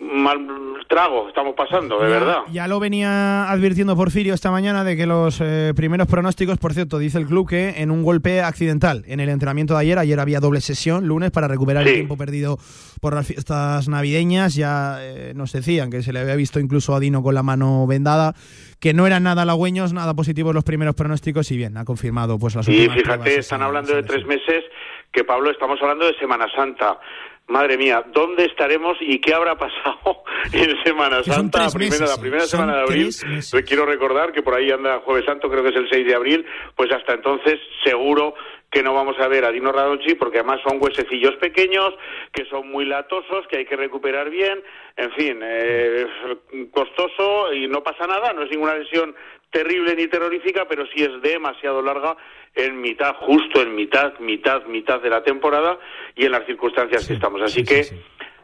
[0.00, 0.38] mal
[0.88, 2.38] trago estamos pasando, de verdad.
[2.50, 6.98] Ya lo venía advirtiendo Porfirio esta mañana de que los eh, primeros pronósticos, por cierto,
[6.98, 10.40] dice el club que en un golpe accidental en el entrenamiento de ayer, ayer había
[10.40, 12.58] doble sesión, lunes, para recuperar el tiempo perdido
[13.00, 17.00] por las fiestas navideñas, ya eh, nos decían que se le había visto incluso a
[17.00, 18.34] Dino con la mano vendada,
[18.80, 22.56] que no eran nada halagüeños, nada positivos los primeros pronósticos y bien, ha confirmado pues
[22.56, 24.64] las Sí, fíjate, están hablando de tres meses
[25.12, 26.98] que Pablo, estamos hablando de Semana Santa
[27.50, 30.22] madre mía, ¿dónde estaremos y qué habrá pasado
[30.52, 31.64] en Semana Santa?
[31.64, 33.10] La primera, la primera semana de abril.
[33.66, 36.46] Quiero recordar que por ahí anda Jueves Santo, creo que es el 6 de abril,
[36.76, 38.34] pues hasta entonces seguro
[38.70, 41.92] que no vamos a ver a Dino Radonchi porque además son huesecillos pequeños,
[42.32, 44.62] que son muy latosos, que hay que recuperar bien,
[44.96, 46.06] en fin, eh,
[46.70, 49.14] costoso y no pasa nada, no es ninguna lesión
[49.50, 52.16] terrible ni terrorífica, pero sí es demasiado larga
[52.54, 55.78] en mitad, justo en mitad, mitad, mitad de la temporada
[56.16, 57.40] y en las circunstancias que estamos.
[57.42, 57.86] Así que,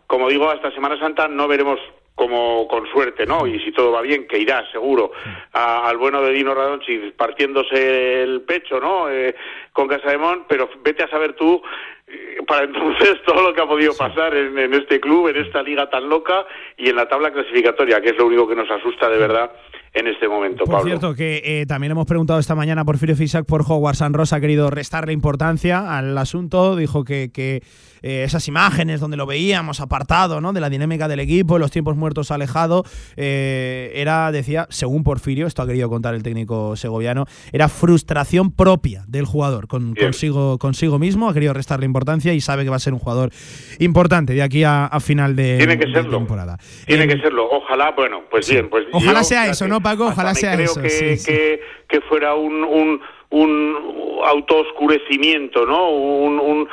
[0.07, 1.79] como digo, hasta Semana Santa no veremos
[2.15, 3.47] como con suerte, ¿no?
[3.47, 5.13] Y si todo va bien, que irá seguro
[5.53, 9.11] al bueno de Dino Radonchi partiéndose el pecho, ¿no?
[9.11, 9.35] Eh,
[9.73, 11.63] con Casademón, pero vete a saber tú
[12.07, 15.63] eh, para entonces todo lo que ha podido pasar en, en, este club, en esta
[15.63, 16.47] liga tan loca
[16.79, 19.53] y en la tabla clasificatoria, que es lo único que nos asusta de verdad
[19.95, 23.47] en este momento, por cierto, que eh, también hemos preguntado esta mañana por Porfirio Fisac
[23.47, 27.63] por Howard San Rosa, ha querido restarle importancia al asunto, dijo que, que
[28.03, 30.53] eh, esas imágenes donde lo veíamos apartado ¿no?
[30.53, 32.85] de la dinámica del equipo, los tiempos muertos alejado,
[33.17, 39.05] eh, era, decía, según Porfirio, esto ha querido contar el técnico segoviano, era frustración propia
[39.09, 42.81] del jugador con, consigo, consigo mismo, ha querido restarle importancia y sabe que va a
[42.81, 43.31] ser un jugador
[43.79, 46.19] importante de aquí a, final de, Tiene que serlo.
[46.19, 46.59] temporada.
[46.87, 49.76] Tiene que serlo, ojalá, bueno, pues bien, pues ojalá sea eso, ¿no?
[50.07, 50.83] Ojalá sea creo eso.
[50.83, 53.01] Que, que, fuera un, un,
[53.31, 55.91] un autooscurecimiento, ¿no?
[55.91, 56.69] Un, un,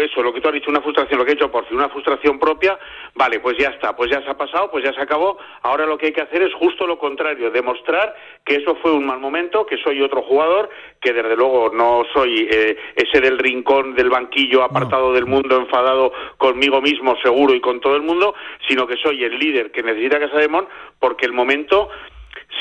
[0.00, 2.38] eso, lo que tú has dicho, una frustración, lo que he hecho por una frustración
[2.38, 2.78] propia,
[3.14, 5.98] vale, pues ya está, pues ya se ha pasado, pues ya se acabó, ahora lo
[5.98, 8.14] que hay que hacer es justo lo contrario, demostrar
[8.44, 10.70] que eso fue un mal momento, que soy otro jugador,
[11.00, 16.12] que desde luego no soy eh, ese del rincón del banquillo apartado del mundo, enfadado
[16.38, 18.34] conmigo mismo, seguro, y con todo el mundo,
[18.68, 20.66] sino que soy el líder que necesita Casa de Mon,
[20.98, 21.88] porque el momento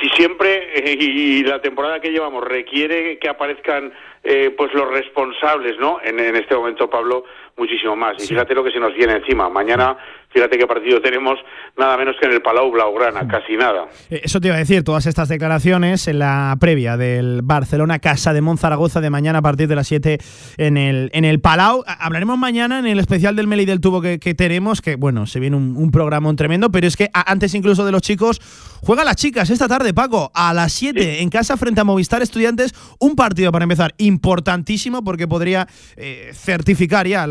[0.02, 5.78] si siempre eh, y la temporada que llevamos requiere que aparezcan eh, pues los responsables,
[5.78, 6.00] ¿no?
[6.04, 7.26] En, en, este momento, Pablo,
[7.58, 8.24] muchísimo más.
[8.24, 9.50] Y fíjate lo que se nos viene encima.
[9.50, 9.98] Mañana,
[10.34, 11.40] fíjate qué partido tenemos,
[11.78, 13.88] nada menos que en el Palau Blaugrana, casi nada.
[14.10, 18.34] Eh, eso te iba a decir, todas estas declaraciones en la previa del Barcelona Casa
[18.34, 20.18] de Monzaragoza de mañana a partir de las 7
[20.58, 21.84] en el, en el Palau.
[21.86, 25.56] Hablaremos mañana en el especial del Meli del Tubo que, tenemos, que bueno, se viene
[25.56, 28.40] un, un programa tremendo, pero es que antes incluso de los chicos,
[28.82, 32.74] juegan las chicas esta tarde, Paco, a las 7 en casa frente a Movistar Estudiantes,
[33.00, 37.28] un partido para empezar importantísimo porque podría eh, certificar ya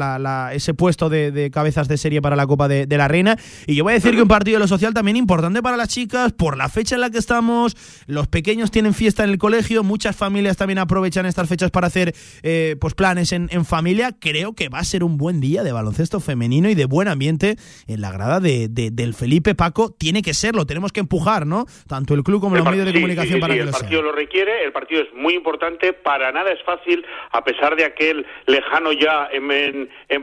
[0.53, 3.37] ese puesto de, cabezas de serie para la Copa de, la Reina.
[3.67, 5.89] Y yo voy a decir que un partido de lo social también importante para las
[5.89, 7.77] chicas por la fecha en la que estamos.
[8.07, 12.15] Los pequeños tienen fiesta en el colegio, muchas familias también aprovechan estas fechas para hacer
[12.43, 14.11] eh, pues planes en, familia.
[14.19, 17.57] Creo que va a ser un buen día de baloncesto femenino y de buen ambiente
[17.87, 19.95] en la grada de, del Felipe Paco.
[19.97, 21.67] Tiene que serlo, tenemos que empujar, ¿no?
[21.87, 24.73] Tanto el club como los medios de comunicación para que el partido lo requiere, el
[24.73, 29.51] partido es muy importante, para nada es fácil, a pesar de aquel lejano ya en,
[29.51, 30.23] en, en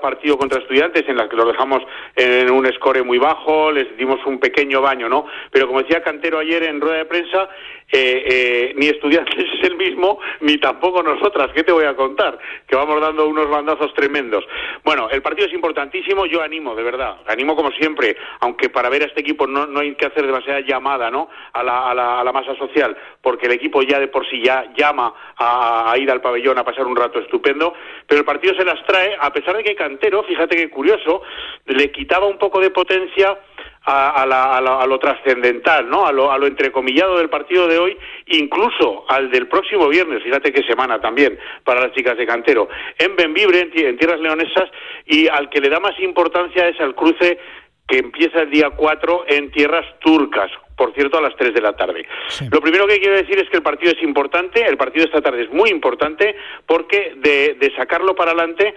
[0.00, 1.82] partido contra estudiantes, en la que lo dejamos
[2.16, 5.26] en un score muy bajo, les dimos un pequeño baño, ¿no?
[5.50, 7.48] Pero como decía Cantero ayer en rueda de prensa,
[7.92, 11.50] eh, eh, ni estudiantes es el mismo, ni tampoco nosotras.
[11.54, 12.38] ¿Qué te voy a contar?
[12.66, 14.44] Que vamos dando unos bandazos tremendos.
[14.84, 19.02] Bueno, el partido es importantísimo, yo animo, de verdad, animo como siempre, aunque para ver
[19.02, 21.28] a este equipo no, no hay que hacer demasiada llamada, ¿no?
[21.52, 24.42] A la, a, la, a la masa social, porque el equipo ya de por sí
[24.42, 27.74] ya llama a, a ir al pabellón a pasar un rato estupendo,
[28.06, 31.22] pero el partido se las trae, a pesar de que Cantero, fíjate que curioso,
[31.66, 33.38] le quitaba un poco de potencia
[33.86, 36.06] a, lo trascendental, ¿no?
[36.06, 40.52] A lo, a lo entrecomillado del partido de hoy, incluso al del próximo viernes, fíjate
[40.52, 42.68] qué semana también para las chicas de Cantero,
[42.98, 44.70] en Benvibre, en, Tierras Leonesas,
[45.06, 47.38] y al que le da más importancia es al cruce
[47.86, 51.74] que empieza el día 4 en tierras turcas, por cierto, a las 3 de la
[51.74, 52.06] tarde.
[52.50, 55.20] Lo primero que quiero decir es que el partido es importante, el partido de esta
[55.20, 56.34] tarde es muy importante,
[56.66, 58.74] porque de, de sacarlo para adelante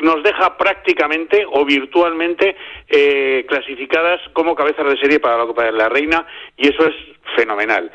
[0.00, 2.56] nos deja prácticamente o virtualmente
[2.88, 6.26] eh, clasificadas como cabezas de serie para la Copa de la Reina
[6.56, 6.94] y eso es
[7.36, 7.90] fenomenal.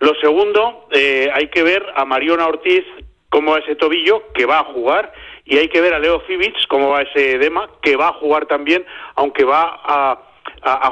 [0.00, 2.84] Lo segundo, eh, hay que ver a Mariona Ortiz
[3.28, 5.12] cómo va ese tobillo, que va a jugar,
[5.44, 8.46] y hay que ver a Leo Fibic cómo va ese edema, que va a jugar
[8.46, 8.84] también,
[9.16, 10.24] aunque va a,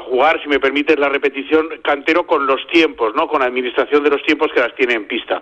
[0.05, 3.27] jugar, si me permites la repetición, cantero con los tiempos, ¿no?
[3.27, 5.41] Con la administración de los tiempos que las tiene en pista.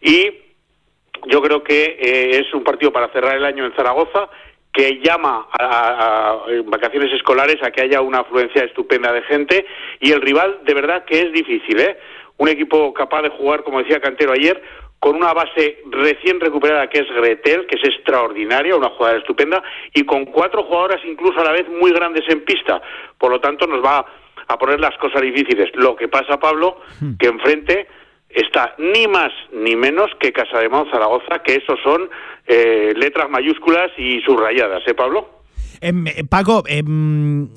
[0.00, 0.30] Y
[1.26, 4.30] yo creo que eh, es un partido para cerrar el año en Zaragoza
[4.78, 9.66] que llama a, vacaciones escolares a que haya una afluencia estupenda de gente
[9.98, 11.98] y el rival de verdad que es difícil, ¿eh?
[12.36, 14.62] Un equipo capaz de jugar, como decía Cantero ayer,
[15.00, 19.64] con una base recién recuperada que es Gretel, que es extraordinaria, una jugadora estupenda,
[19.94, 22.80] y con cuatro jugadoras incluso a la vez muy grandes en pista.
[23.18, 24.06] Por lo tanto, nos va
[24.46, 25.74] a poner las cosas difíciles.
[25.74, 27.16] Lo que pasa, Pablo, hmm.
[27.18, 27.88] que enfrente
[28.28, 32.08] está ni más ni menos que Casa de Zaragoza, que esos son
[32.46, 35.28] eh, letras mayúsculas y subrayadas, ¿eh, Pablo?
[35.80, 37.48] Em, eh, Paco, em,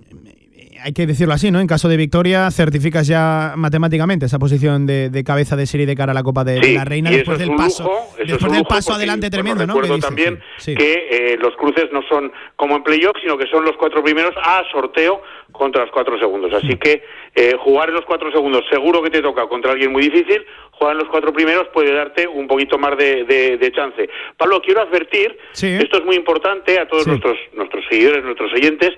[0.84, 1.60] hay que decirlo así, ¿no?
[1.60, 6.12] En caso de victoria, certificas ya matemáticamente esa posición de, cabeza de serie de cara
[6.12, 9.74] a la Copa de, la Reina después del paso, después del paso adelante tremendo, ¿no?
[9.80, 13.76] Recuerdo también que eh, los cruces no son como en playoff, sino que son los
[13.78, 15.22] cuatro primeros a sorteo
[15.52, 16.52] contra los cuatro segundos.
[16.54, 17.04] Así que
[17.36, 20.46] eh, jugar en los cuatro segundos seguro que te toca contra alguien muy difícil.
[20.72, 24.10] Jugar en los cuatro primeros puede darte un poquito más de, chance.
[24.38, 28.92] Pablo, quiero advertir, esto es muy importante a todos nuestros, nuestros seguidores, nuestros oyentes,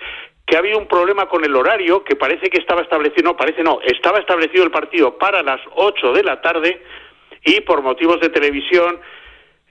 [0.45, 3.79] que había un problema con el horario, que parece que estaba establecido, no, parece no,
[3.81, 6.81] estaba establecido el partido para las 8 de la tarde
[7.45, 8.99] y por motivos de televisión,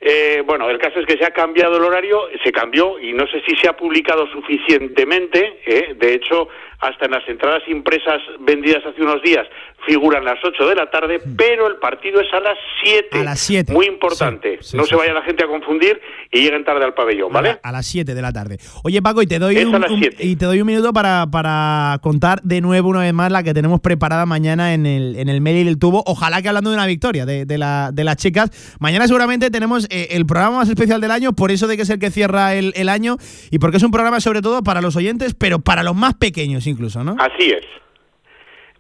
[0.05, 3.25] eh, bueno, el caso es que se ha cambiado el horario, se cambió y no
[3.29, 6.49] sé si se ha publicado suficientemente, eh, de hecho,
[6.81, 9.47] hasta en las entradas impresas vendidas hace unos días
[9.87, 13.19] figuran las 8 de la tarde, pero el partido es a las 7.
[13.21, 13.73] A las 7.
[13.73, 14.59] Muy importante.
[14.75, 16.01] no se vaya la gente a confundir
[16.31, 17.59] y lleguen tarde al pabellón, ¿vale?
[17.63, 18.59] A, las 7 de la tarde.
[18.85, 19.85] Oye, Paco, y te doy, un,
[20.19, 23.55] y te doy un minuto para, para contar de nuevo una vez más la que
[23.55, 26.03] tenemos preparada mañana en el, en el del Tubo.
[26.07, 28.77] Ojalá que hablando de una victoria de, de, la, de las chicas.
[28.79, 31.91] Mañana seguramente tenemos eh, el programa más especial del año, por eso de que es
[31.91, 33.19] el que cierra el, el año
[33.51, 36.67] y porque es un programa sobre todo para los oyentes, pero para los más pequeños
[36.67, 37.17] incluso, ¿no?
[37.19, 37.65] Así es.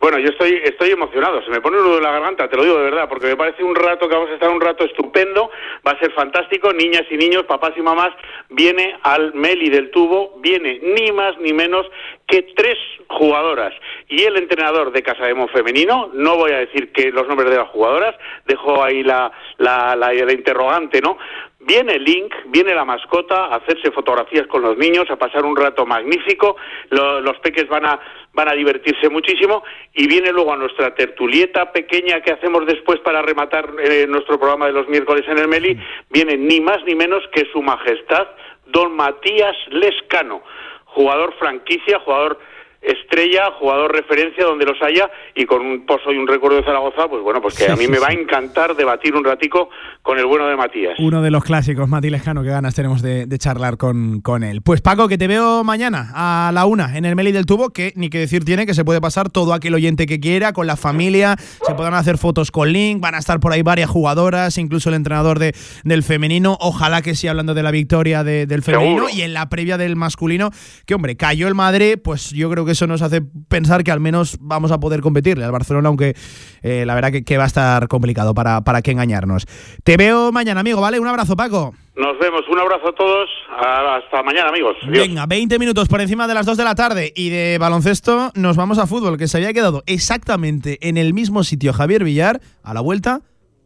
[0.02, 2.64] Bueno, yo estoy, estoy emocionado, se me pone un nudo en la garganta, te lo
[2.64, 5.48] digo de verdad, porque me parece un rato que vamos a estar un rato estupendo,
[5.86, 8.10] va a ser fantástico, niñas y niños, papás y mamás,
[8.50, 11.86] viene al Meli del tubo, viene ni más ni menos
[12.26, 12.76] que tres
[13.10, 13.72] jugadoras.
[14.08, 17.58] Y el entrenador de Casa Casademo femenino, no voy a decir que los nombres de
[17.58, 21.16] las jugadoras, dejo ahí la, la, la interrogante, ¿no?
[21.64, 25.86] Viene Link, viene la mascota a hacerse fotografías con los niños, a pasar un rato
[25.86, 26.56] magnífico,
[26.90, 28.00] los peques van a,
[28.32, 29.62] van a divertirse muchísimo.
[29.94, 34.66] Y viene luego a nuestra tertulieta pequeña que hacemos después para rematar eh, nuestro programa
[34.66, 35.78] de los miércoles en el Meli,
[36.10, 38.26] viene ni más ni menos que su majestad,
[38.66, 40.42] don Matías Lescano,
[40.86, 42.38] jugador franquicia, jugador
[42.82, 47.08] estrella, jugador referencia donde los haya y con un pozo y un recuerdo de Zaragoza,
[47.08, 49.70] pues bueno, pues que a mí me va a encantar debatir un ratico
[50.02, 50.98] con el bueno de Matías.
[50.98, 54.62] Uno de los clásicos, Mati Lejano, que ganas tenemos de, charlar con, con, él.
[54.62, 57.92] Pues Paco, que te veo mañana a la una en el Meli del Tubo, que
[57.96, 60.76] ni que decir tiene que se puede pasar todo aquel oyente que quiera, con la
[60.76, 64.88] familia, se podrán hacer fotos con Link, van a estar por ahí varias jugadoras, incluso
[64.88, 65.54] el entrenador de,
[65.84, 69.78] del femenino, ojalá que sí hablando de la victoria del femenino y en la previa
[69.78, 70.50] del masculino,
[70.86, 74.00] que hombre, cayó el Madre, pues yo creo que eso nos hace pensar que al
[74.00, 76.14] menos vamos a poder competirle al Barcelona, aunque
[76.62, 79.46] eh, la verdad que, va a estar complicado para, para que engañarnos.
[79.84, 80.98] Te veo mañana, amigo, ¿vale?
[81.00, 81.74] Un abrazo, Paco.
[81.94, 84.76] Nos vemos, un abrazo a todos, hasta mañana amigos.
[84.88, 88.56] Venga, 20 minutos por encima de las 2 de la tarde y de baloncesto nos
[88.56, 92.72] vamos a fútbol, que se había quedado exactamente en el mismo sitio Javier Villar, a
[92.72, 93.20] la vuelta,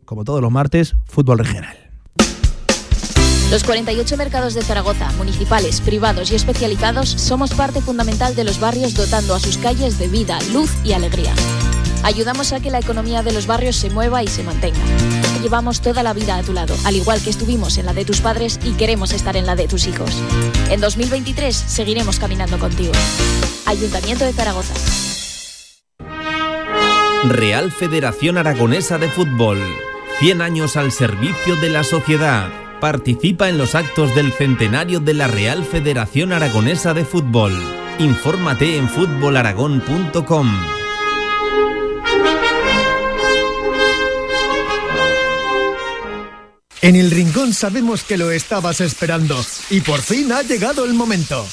[0.05, 1.86] como todos los martes, fútbol regional.
[3.51, 8.95] Los 48 mercados de Zaragoza, municipales, privados y especializados, somos parte fundamental de los barrios
[8.95, 11.33] dotando a sus calles de vida, luz y alegría.
[12.03, 14.81] Ayudamos a que la economía de los barrios se mueva y se mantenga.
[15.43, 18.21] Llevamos toda la vida a tu lado, al igual que estuvimos en la de tus
[18.21, 20.11] padres y queremos estar en la de tus hijos.
[20.69, 22.93] En 2023 seguiremos caminando contigo.
[23.65, 24.75] Ayuntamiento de Zaragoza.
[27.25, 29.61] Real Federación Aragonesa de Fútbol.
[30.19, 35.29] 100 años al servicio de la sociedad participa en los actos del centenario de la
[35.29, 37.53] Real Federación Aragonesa de Fútbol.
[37.99, 40.51] Infórmate en fútbolaragón.com.
[46.83, 49.37] En el Rincón sabemos que lo estabas esperando
[49.71, 51.45] y por fin ha llegado el momento.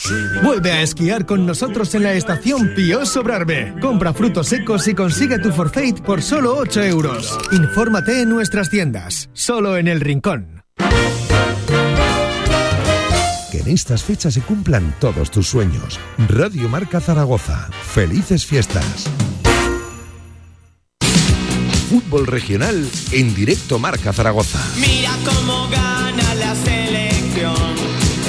[0.43, 3.73] Vuelve a esquiar con nosotros en la estación Pío Sobrarbe.
[3.81, 7.35] Compra frutos secos y consigue tu forfait por solo 8 euros.
[7.51, 10.63] Infórmate en nuestras tiendas, solo en el Rincón.
[13.65, 15.99] En estas fechas se cumplan todos tus sueños.
[16.27, 17.69] Radio Marca Zaragoza.
[17.94, 19.10] Felices fiestas.
[21.90, 24.60] Fútbol regional en directo Marca Zaragoza.
[24.80, 26.12] Mira cómo gana.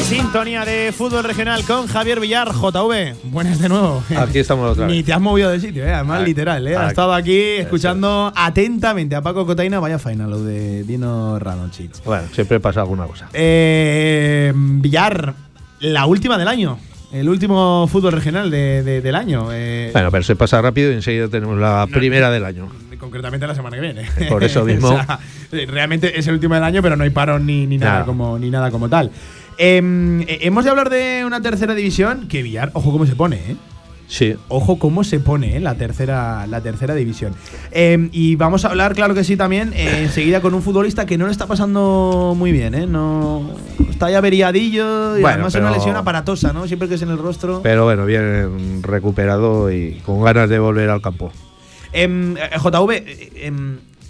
[0.09, 3.15] Sintonía de fútbol regional con Javier Villar, JV.
[3.25, 4.03] Buenas de nuevo.
[4.17, 4.95] Aquí estamos otra vez.
[4.97, 5.93] Ni te has movido del sitio, ¿eh?
[5.93, 6.27] además Aquí.
[6.31, 6.67] literal.
[6.69, 6.75] ¿eh?
[6.77, 6.89] Has Aquí.
[6.91, 9.81] estado aquí escuchando atentamente a Paco Cotaina.
[9.81, 12.03] Vaya faena lo de Dino Radonchich.
[12.05, 13.29] Bueno, siempre pasa alguna cosa.
[13.33, 15.35] Eh, Villar,
[15.81, 16.79] la última del año.
[17.11, 19.49] El último fútbol regional de- de- del año.
[19.53, 22.69] eh, Bueno, pero se pasa rápido y enseguida tenemos la primera del año.
[22.99, 24.03] concretamente la semana que viene.
[24.29, 24.89] Por eso mismo.
[25.55, 27.93] O sea, realmente es el último del año, pero no hay parón ni, ni nada,
[27.93, 28.05] Nada.
[28.07, 29.11] como ni nada como tal.
[29.59, 33.37] Em, eh, hemos de hablar de una tercera división que Villar, ojo cómo se pone,
[33.37, 33.57] ¿eh?
[34.07, 34.37] Sí.
[34.49, 35.61] Ojo cómo se pone ¿eh?
[35.61, 37.35] la tercera la tercera división.
[37.71, 41.17] Em, y vamos a hablar, claro que sí, también eh, enseguida con un futbolista que
[41.17, 42.87] no le está pasando muy bien, ¿eh?
[42.87, 43.51] No
[43.89, 46.67] está ya averiadillo y Bueno, además es una lesión aparatosa, ¿no?
[46.67, 47.61] Siempre que es en el rostro.
[47.63, 51.33] Pero bueno, bien recuperado y con ganas de volver al campo.
[51.93, 53.05] Em, eh, JV,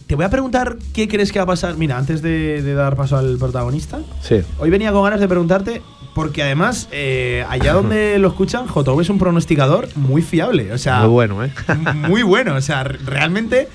[0.06, 1.76] te voy a preguntar qué crees que va a pasar.
[1.76, 4.36] Mira, antes de, de dar paso al protagonista, Sí.
[4.58, 5.82] hoy venía con ganas de preguntarte,
[6.14, 10.72] porque además, eh, allá donde lo escuchan, JV es un pronosticador muy fiable.
[10.72, 11.50] O sea, Muy bueno, ¿eh?
[11.94, 12.54] muy bueno.
[12.54, 13.68] O sea, re- realmente.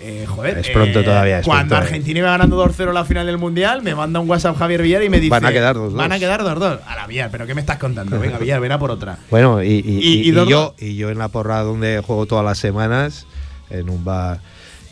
[0.00, 1.84] eh, joder, Es pronto eh, todavía, es cuando pronto.
[1.86, 5.08] Argentina iba ganando 2-0 la final del Mundial, me manda un WhatsApp Javier Villar y
[5.08, 5.30] me dice.
[5.30, 5.94] Van a quedar 2-2.
[5.94, 6.80] Van a quedar 2-2.
[6.86, 8.18] A la Villar, ¿pero qué me estás contando?
[8.20, 9.18] Venga, Villar, ven a por otra.
[9.30, 13.26] Bueno, y, yo, y yo en la porra donde juego todas las semanas,
[13.70, 14.40] en un bar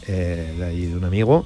[0.08, 1.44] eh, de allí de un amigo,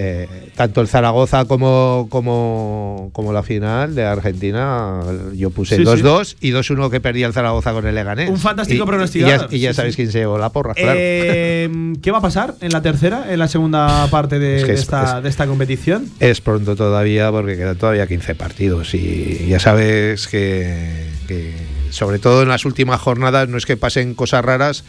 [0.00, 5.00] eh, tanto el Zaragoza como, como, como la final de Argentina,
[5.34, 8.30] yo puse Sí, 2-2 y 2-1 que perdía el Zaragoza con el Leganés.
[8.30, 9.48] Un fantástico Y- pronosticador.
[9.50, 10.02] Y ya, y ya Sí, sabéis sí.
[10.02, 10.96] quién se llevó la porra, claro.
[11.02, 14.68] Eh, ¿Qué va a pasar en la tercera, en la segunda parte de, Es que
[14.68, 16.06] de es- esta, es- de esta competición?
[16.20, 21.54] Es pronto todavía porque quedan todavía 15 partidos y ya sabes que, que
[21.90, 24.84] sobre todo en las últimas jornadas no es que pasen cosas raras,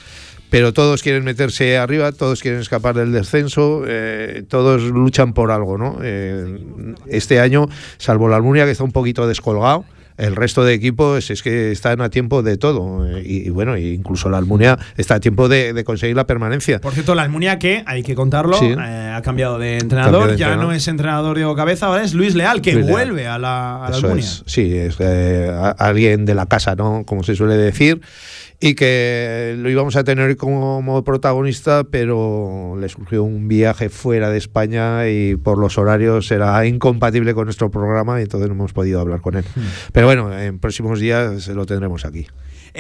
[0.50, 5.78] pero todos quieren meterse arriba, todos quieren escapar del descenso, eh, todos luchan por algo,
[5.78, 6.00] ¿no?
[6.02, 6.60] Eh,
[7.08, 7.68] este año,
[7.98, 9.86] salvo la Almunia que está un poquito descolgado,
[10.18, 13.08] el resto de equipos es que están a tiempo de todo.
[13.08, 16.28] eh, Y, y bueno, y incluso la Almunia está a tiempo de, de conseguir la
[16.28, 16.82] permanencia.
[16.82, 18.66] Por cierto, la Almunia que, hay que contarlo, Sí.
[18.78, 20.32] eh, ha cambiado de entrenador.
[20.32, 20.66] De ya entrenador.
[20.66, 22.98] no es entrenador Diego Cabeza, ahora es Luis Leal, que Luis Leal.
[22.98, 24.18] vuelve a la, a la Almunia.
[24.26, 27.04] es, sí, es eh, alguien de la casa, ¿no?
[27.06, 28.02] Como se suele decir.
[28.62, 34.38] Y que lo íbamos a tener como protagonista, pero le surgió un viaje fuera de
[34.38, 39.00] España y por los horarios era incompatible con nuestro programa y entonces no hemos podido
[39.00, 39.46] hablar con él.
[39.56, 39.62] Hmm.
[39.94, 42.28] Pero bueno, en próximos días lo tendremos aquí.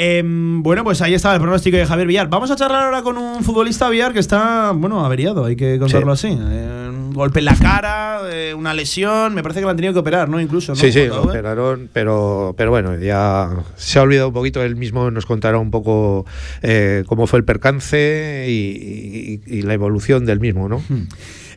[0.01, 2.29] Em, bueno, pues ahí estaba el pronóstico de Javier Villar.
[2.29, 6.13] Vamos a charlar ahora con un futbolista Villar que está, bueno, averiado, hay que contarlo
[6.13, 6.29] así.
[6.29, 9.91] Eh, un golpe en la cara, eh, una lesión, me parece que lo han tenido
[9.91, 10.39] que operar, ¿no?
[10.39, 10.77] Incluso, ¿no?
[10.77, 15.11] Sí, sí, lo operaron, pero, pero bueno, ya se ha olvidado un poquito, él mismo
[15.11, 16.25] nos contará un poco
[16.61, 20.81] eh, cómo fue el percance y, y- y la evolución del mismo, ¿no?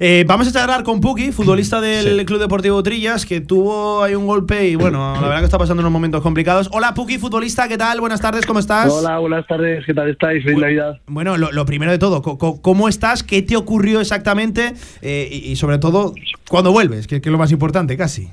[0.05, 4.27] Eh, vamos a charlar con Puki, futbolista del Club Deportivo Trillas, que tuvo ahí un
[4.27, 6.69] golpe y bueno, la verdad que está pasando unos momentos complicados.
[6.73, 8.01] Hola Puki, futbolista, ¿qué tal?
[8.01, 8.93] Buenas tardes, ¿cómo estás?
[8.93, 10.43] Hola, buenas tardes, ¿qué tal estáis?
[10.43, 10.99] Feliz Navidad.
[11.07, 13.23] Bueno, lo, lo primero de todo, ¿cómo estás?
[13.23, 14.73] ¿Qué te ocurrió exactamente?
[15.03, 16.15] Eh, y, y sobre todo,
[16.49, 17.07] ¿cuándo vuelves?
[17.07, 18.29] Que, que es lo más importante, casi.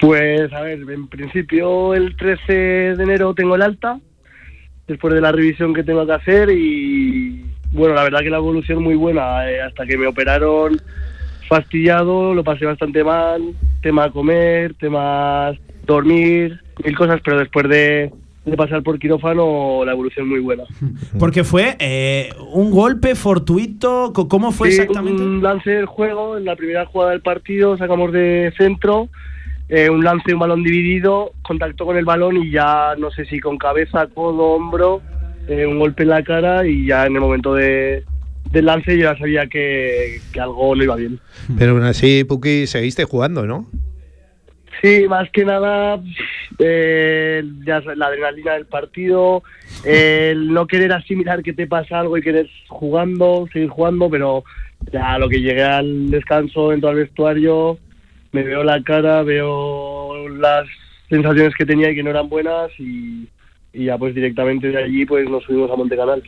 [0.00, 4.00] Pues, a ver, en principio el 13 de enero tengo el alta,
[4.88, 8.82] después de la revisión que tengo que hacer y, bueno, la verdad que la evolución
[8.82, 9.50] muy buena.
[9.50, 10.80] eh, hasta que me operaron
[11.48, 13.42] fastidiado, lo pasé bastante mal,
[13.82, 18.10] tema comer, temas dormir, mil cosas, pero después de,
[18.44, 20.64] de pasar por quirófano, la evolución muy buena.
[21.18, 25.22] Porque fue eh, un golpe fortuito, ¿cómo fue Sí, exactamente?
[25.22, 29.08] Un lance del juego, en la primera jugada del partido sacamos de centro,
[29.68, 33.40] eh, un lance, un balón dividido, contacto con el balón y ya no sé si
[33.40, 35.02] con cabeza, codo, hombro,
[35.48, 38.04] eh, un golpe en la cara y ya en el momento de,
[38.50, 41.18] del lance yo ya sabía que, que algo no iba bien.
[41.58, 43.66] Pero aún así, Puki, seguiste jugando, ¿no?
[44.80, 46.00] Sí, más que nada
[46.58, 49.42] eh, ya sabes, la adrenalina del partido,
[49.84, 54.44] el no querer asimilar que te pasa algo y querer jugando, seguir jugando, pero
[54.92, 57.78] ya lo que llegué al descanso, entro al vestuario,
[58.32, 60.66] me veo la cara, veo las
[61.08, 63.28] sensaciones que tenía y que no eran buenas y,
[63.72, 66.22] y ya pues directamente de allí pues nos subimos a Montecanal.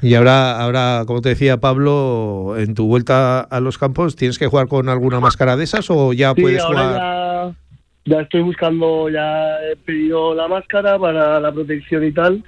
[0.00, 4.46] Y ahora, ahora, como te decía Pablo, en tu vuelta a los campos, ¿tienes que
[4.46, 7.54] jugar con alguna máscara de esas o ya Sí, puedes ahora jugar?
[8.04, 12.42] ya, ya estoy buscando, ya he pedido la máscara para la protección y tal.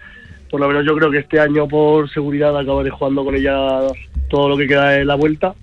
[0.51, 3.81] Por lo menos yo creo que este año por seguridad acabaré jugando con ella
[4.29, 5.55] todo lo que queda de la vuelta.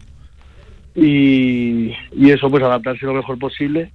[0.95, 3.91] Y, y eso, pues adaptarse lo mejor posible.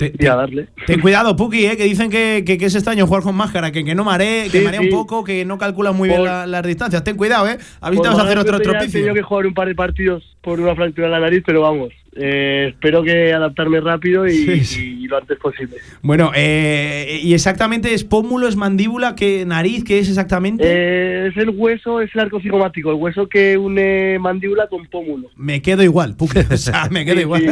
[0.00, 0.68] Y a darle.
[0.86, 3.84] Ten cuidado, Puki, eh, que dicen que, que, que es extraño jugar con máscara, que,
[3.84, 4.86] que no maree, que marea sí.
[4.86, 7.02] un poco, que no calcula muy bien la- las distancias.
[7.04, 7.58] Ten cuidado, ¿eh?
[7.80, 9.46] A ver si Por te vas a hacer otro suerte ya He tenido que jugar
[9.46, 13.32] un par de partidos por una fractura en la nariz, pero vamos, eh, espero que
[13.32, 14.98] adaptarme rápido y, Sí, sí.
[15.02, 15.76] y lo antes posible.
[16.02, 19.84] Bueno, eh, y exactamente es pómulo, es mandíbula, ¿qué nariz?
[19.84, 20.64] ¿Qué es exactamente?
[20.66, 25.28] Eh, es el hueso, es el arco cigomático, el hueso que une mandíbula con pómulo.
[25.36, 26.16] Me quedo igual.
[26.50, 27.42] O sea, me quedo Sí, igual.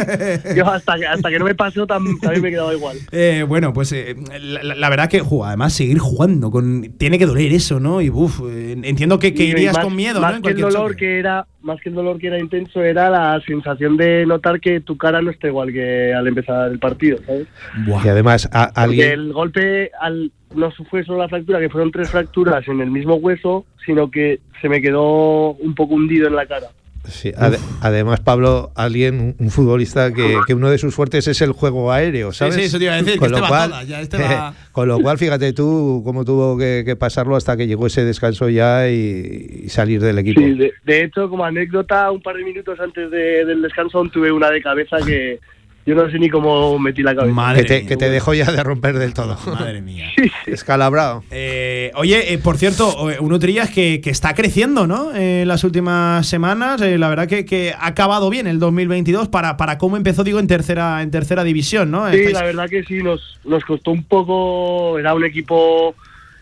[0.56, 2.96] Yo hasta que, hasta que no me pasó tam- también me quedaba igual.
[3.12, 7.52] Eh, bueno, pues eh, la, la- verdad que además seguir jugando con tiene que doler
[7.52, 8.00] eso, ¿no?
[8.02, 10.42] Y uf, eh, entiendo que, que irías más- con miedo, más ¿no?
[10.42, 10.96] Que el dolor choque.
[10.96, 14.80] que era, más que el dolor que era intenso, era la sensación de notar que
[14.80, 17.46] tu cara no está igual que al empezar el partido, ¿sabes?
[17.86, 19.10] Y además, a- Porque alguien.
[19.12, 23.16] el golpe al, no fue solo la fractura, que fueron tres fracturas en el mismo
[23.16, 26.68] hueso, sino que se me quedó un poco hundido en la cara.
[27.08, 31.52] Sí, ade- además, Pablo, alguien, un- futbolista que, que uno de sus fuertes es el
[31.52, 32.54] juego aéreo, Sí, ¿sabes?
[32.56, 34.16] sí, eso te iba a decir, que Con este lo va cual, toda, ya este
[34.22, 38.04] va- con lo cual, fíjate tú cómo tuvo que, que pasarlo hasta que llegó ese
[38.04, 40.40] descanso ya y, y salir del equipo.
[40.40, 44.10] Sí, de, de hecho, como anécdota, un par de minutos antes de- del descanso aún
[44.10, 45.38] tuve una de cabeza que
[45.86, 47.54] yo no sé ni cómo metí la cabeza.
[47.54, 49.38] que, te, que te dejó ya de romper del todo.
[49.46, 50.10] Madre mía.
[50.46, 51.22] Escalabrado.
[51.30, 55.12] Eh, oye, eh, por cierto, eh, un Utrillas que, que está creciendo, ¿no?
[55.14, 59.56] Eh, las últimas semanas, eh, la verdad que, que ha acabado bien el 2022 para,
[59.56, 62.10] para cómo empezó, digo, en tercera, en tercera división, ¿no?
[62.10, 65.94] Sí, Estáis- la verdad que sí, nos, nos costó un poco, era un equipo,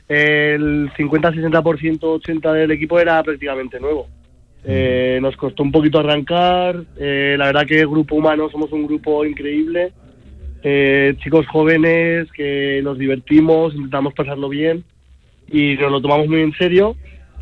[0.08, 4.08] el 50-60%, 80% del equipo era prácticamente nuevo.
[4.66, 8.86] Eh, nos costó un poquito arrancar, eh, la verdad que el grupo humano somos un
[8.86, 9.92] grupo increíble,
[10.62, 14.82] eh, chicos jóvenes que nos divertimos, intentamos pasarlo bien
[15.50, 16.96] y nos lo tomamos muy en serio.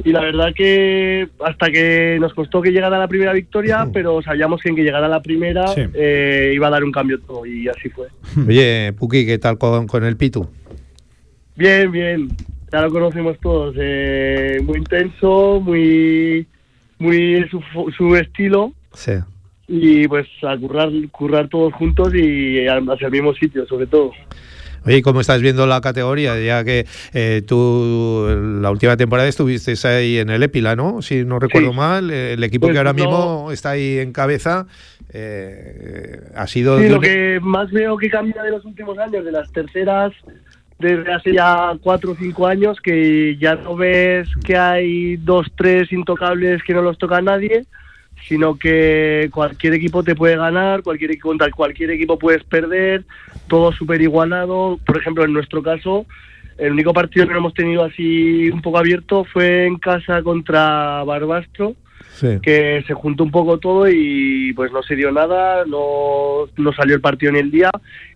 [0.05, 4.61] Y la verdad que hasta que nos costó que llegara la primera victoria, pero sabíamos
[4.61, 5.83] que en que llegara la primera Sí.
[5.95, 8.09] eh, iba a dar un cambio todo y así fue.
[8.49, 10.49] Oye, Puki, ¿qué tal con, con el Pitu?
[11.55, 12.29] Bien, bien.
[12.73, 13.77] Ya lo conocemos todos.
[13.79, 16.47] eh, muy intenso, muy,
[17.03, 17.61] muy su,
[17.97, 18.73] su estilo.
[18.95, 19.13] Sí.
[19.69, 24.13] Y pues a currar, currar todos juntos y hacia el mismo sitio, sobre todo.
[24.85, 26.39] Oye, ¿y ¿cómo estás viendo la categoría?
[26.41, 28.27] Ya que eh, tú
[28.61, 31.01] la última temporada estuviste ahí en el Épila, ¿no?
[31.03, 31.77] Si no recuerdo Sí.
[31.77, 34.67] mal, el equipo Pues que ahora no- mismo está ahí en cabeza
[35.15, 36.79] eh, ha sido...
[36.81, 40.13] Sí, lo que más veo que cambia de los últimos años, de las terceras,
[40.83, 45.93] desde hace ya cuatro o cinco años, que ya no ves que hay dos, tres
[45.93, 47.65] intocables que no los toca a nadie,
[48.29, 53.05] sino que cualquier equipo te puede ganar, cualquier equipo, contra cualquier equipo puedes perder,
[53.49, 54.79] todo súper igualado.
[54.85, 56.07] Por ejemplo, en nuestro caso,
[56.59, 61.03] el único partido que no hemos tenido así un poco abierto fue en casa contra
[61.05, 61.77] Barbastro
[62.43, 66.95] que se juntó un poco todo y pues no se dio nada, no, no salió
[66.95, 67.71] el partido ni el día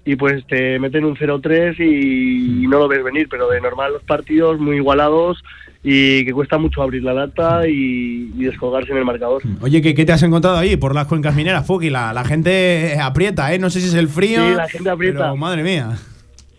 [0.06, 3.92] y pues te meten un 0-3 y, y no lo ves venir, pero de normal
[3.92, 5.42] los partidos muy igualados
[5.82, 9.42] y que cuesta mucho abrir la lata y, y descolgarse en el marcador.
[9.60, 11.90] Oye, ¿qué, qué te has encontrado ahí por las cuencas mineras, Fuki?
[11.90, 13.58] La, la gente aprieta, ¿eh?
[13.58, 14.48] No sé si es el frío.
[14.48, 15.18] Sí, la gente aprieta.
[15.18, 15.96] pero, madre mía.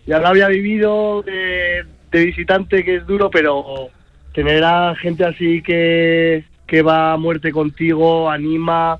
[0.06, 3.90] Ya lo había vivido de, de visitante que es duro, pero
[4.34, 9.00] tener a gente así que, que va a muerte contigo, anima,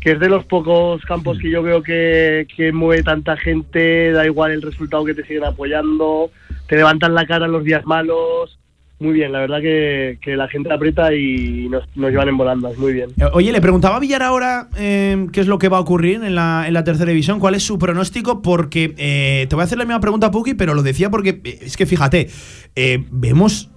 [0.00, 4.24] que es de los pocos campos que yo veo que, que mueve tanta gente, da
[4.24, 6.30] igual el resultado que te siguen apoyando,
[6.66, 8.56] te levantan la cara en los días malos.
[8.98, 12.76] Muy bien, la verdad que, que la gente aprieta y nos, nos llevan en volandas,
[12.76, 13.08] muy bien.
[13.18, 16.22] Eh, Oye, le preguntaba a Villar ahora eh, qué es lo que va a ocurrir
[16.22, 19.64] en la, en la tercera división, cuál es su pronóstico, porque eh, te voy a
[19.64, 22.28] hacer la misma pregunta a Puki, pero lo decía porque eh, es que fíjate,
[22.76, 23.70] eh, vemos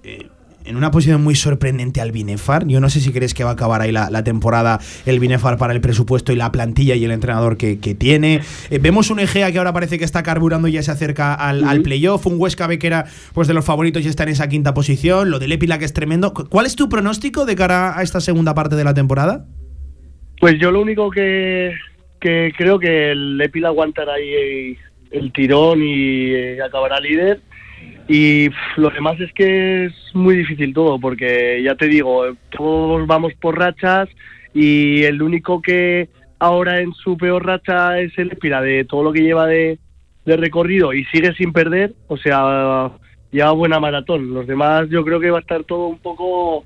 [0.64, 2.66] en una posición muy sorprendente al Binefar.
[2.66, 5.58] Yo no sé si crees que va a acabar ahí la, la temporada el Binefar
[5.58, 8.40] para el presupuesto y la plantilla y el entrenador que, que tiene.
[8.70, 11.64] Eh, vemos un Egea que ahora parece que está carburando y ya se acerca al,
[11.64, 12.26] al playoff.
[12.26, 13.04] Un Huesca que era
[13.34, 15.30] pues, de los favoritos y está en esa quinta posición.
[15.30, 16.32] Lo del Épila que es tremendo.
[16.32, 19.46] Cu- ¿Cuál es tu pronóstico de cara a esta segunda parte de la temporada?
[20.40, 21.72] Pues yo lo único que,
[22.20, 24.76] que creo que el Epil aguantará ahí
[25.10, 27.40] el tirón y eh, acabará líder.
[28.08, 33.32] Y lo demás es que es muy difícil todo, porque ya te digo, todos vamos
[33.40, 34.08] por rachas
[34.52, 36.08] y el único que
[36.38, 39.78] ahora en su peor racha es el Epila de todo lo que lleva de,
[40.26, 41.94] de recorrido y sigue sin perder.
[42.08, 42.90] O sea,
[43.30, 44.34] lleva buena maratón.
[44.34, 46.64] Los demás yo creo que va a estar todo un poco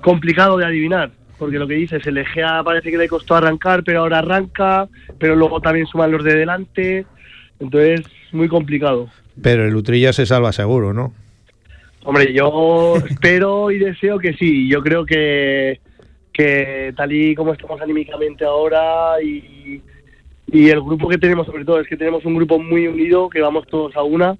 [0.00, 4.00] complicado de adivinar, porque lo que dices, el Egea parece que le costó arrancar, pero
[4.00, 4.88] ahora arranca,
[5.18, 7.04] pero luego también suman los de delante,
[7.58, 8.02] entonces
[8.32, 9.08] muy complicado.
[9.42, 11.12] Pero el Utrilla se salva seguro, ¿no?
[12.04, 14.68] Hombre, yo espero y deseo que sí.
[14.68, 15.80] Yo creo que,
[16.32, 19.80] que tal y como estamos anímicamente ahora y,
[20.50, 23.40] y el grupo que tenemos, sobre todo, es que tenemos un grupo muy unido, que
[23.40, 24.36] vamos todos a una.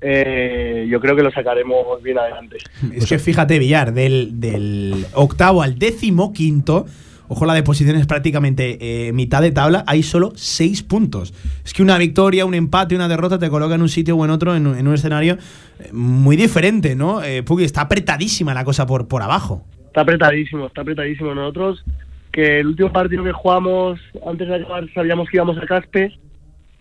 [0.00, 2.58] eh, yo creo que lo sacaremos bien adelante.
[2.94, 6.84] Es que fíjate, Villar, del, del octavo al décimo quinto,
[7.28, 8.78] ojo la de posiciones prácticamente
[9.08, 11.34] eh, mitad de tabla, hay solo seis puntos.
[11.64, 14.30] Es que una victoria, un empate, una derrota te coloca en un sitio o en
[14.30, 15.38] otro, en, un- en un escenario
[15.78, 17.22] eh, muy diferente, ¿no?
[17.22, 19.64] Eh, Puki, está apretadísima la cosa por, por abajo.
[19.86, 21.34] Está apretadísimo, está apretadísimo.
[21.34, 21.84] Nosotros,
[22.32, 26.12] que el último partido que jugamos antes de acabar, sabíamos que íbamos a Caspe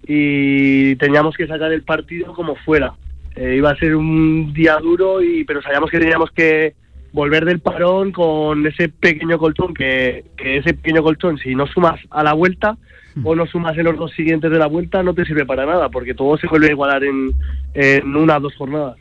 [0.07, 2.93] y teníamos que sacar el partido como fuera.
[3.35, 6.73] Eh, iba a ser un día duro, y pero sabíamos que teníamos que
[7.15, 11.99] volver del parón con ese pequeño colchón, que, que ese pequeño colchón, si no sumas
[12.11, 12.77] a la vuelta
[13.23, 15.87] o no sumas en los dos siguientes de la vuelta, no te sirve para nada,
[15.87, 17.31] porque todo se vuelve a igualar en,
[17.73, 18.97] en una o dos jornadas.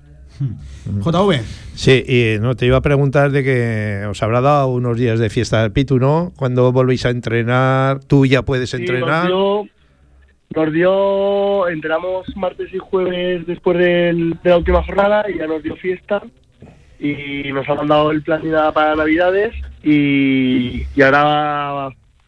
[1.02, 1.40] JV.
[1.74, 5.30] Sí, y no te iba a preguntar de que os habrá dado unos días de
[5.30, 6.32] fiesta del Pitu, ¿no?
[6.36, 9.28] Cuando volvéis a entrenar, tú ya puedes Sí, entrenar.
[9.28, 9.68] Nos dio,
[10.54, 15.62] nos dio, entramos martes y jueves después del- de la última jornada y ya nos
[15.62, 16.22] dio fiesta
[16.98, 18.42] y nos han mandado el plan
[18.72, 21.68] para Navidades y, y ahora,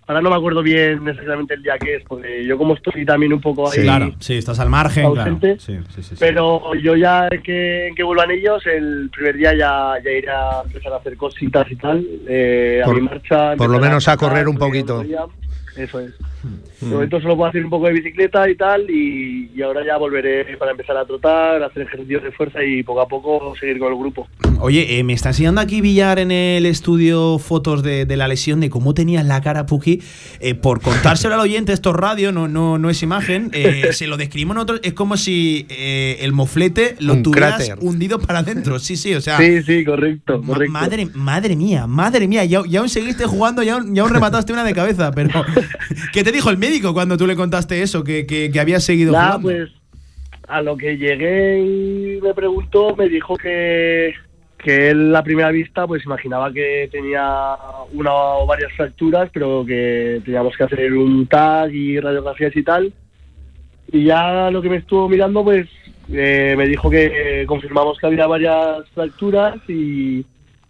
[0.06, 3.32] ahora no me acuerdo bien exactamente el día que es, porque yo como estoy también
[3.32, 5.30] un poco ahí Sí, claro, sí, estás al margen, claro.
[5.32, 6.16] ausente, Sí, sí, sí, sí.
[6.18, 10.92] pero yo ya que, que vuelvan ellos, el primer día ya, ya iré a empezar
[10.92, 13.56] a hacer cositas y tal, eh, a Por- mi marcha.
[13.56, 15.02] por lo menos a correr un poquito.
[15.76, 16.14] Eso es.
[16.42, 16.86] Mm.
[16.88, 19.98] De momento solo puedo hacer un poco de bicicleta y tal, y, y ahora ya
[19.98, 23.78] volveré para empezar a trotar, a hacer ejercicios de fuerza y poco a poco seguir
[23.78, 24.26] con el grupo.
[24.58, 28.58] Oye, eh, me está enseñando aquí Villar en el estudio fotos de, de la lesión,
[28.58, 30.00] de cómo tenías la cara, Puki.
[30.40, 33.50] Eh, por contárselo al oyente, esto es radio, no, no, no es imagen.
[33.52, 37.78] eh, se lo describimos nosotros, es como si eh, el moflete lo Un tuvieras cráter.
[37.80, 38.78] hundido para adentro.
[38.78, 39.36] Sí, sí, o sea.
[39.36, 40.72] Sí, sí, correcto, ma- correcto.
[40.72, 44.52] Madre, madre mía, madre mía, ya, ya aún seguiste jugando, ya, aún- ya aún remataste
[44.54, 45.44] una de cabeza, pero
[46.14, 49.12] ¿qué te dijo el médico cuando tú le contaste eso, que, que, que habías seguido
[49.12, 49.48] Nada, jugando?
[49.48, 49.70] pues
[50.48, 54.14] a lo que llegué y me preguntó, me dijo que,
[54.58, 57.56] que él a primera vista pues imaginaba que tenía
[57.92, 62.92] una o varias fracturas, pero que teníamos que hacer un tag y radiografías y tal.
[63.92, 65.68] Y ya lo que me estuvo mirando, pues
[66.12, 70.24] eh, me dijo que confirmamos que había varias fracturas y,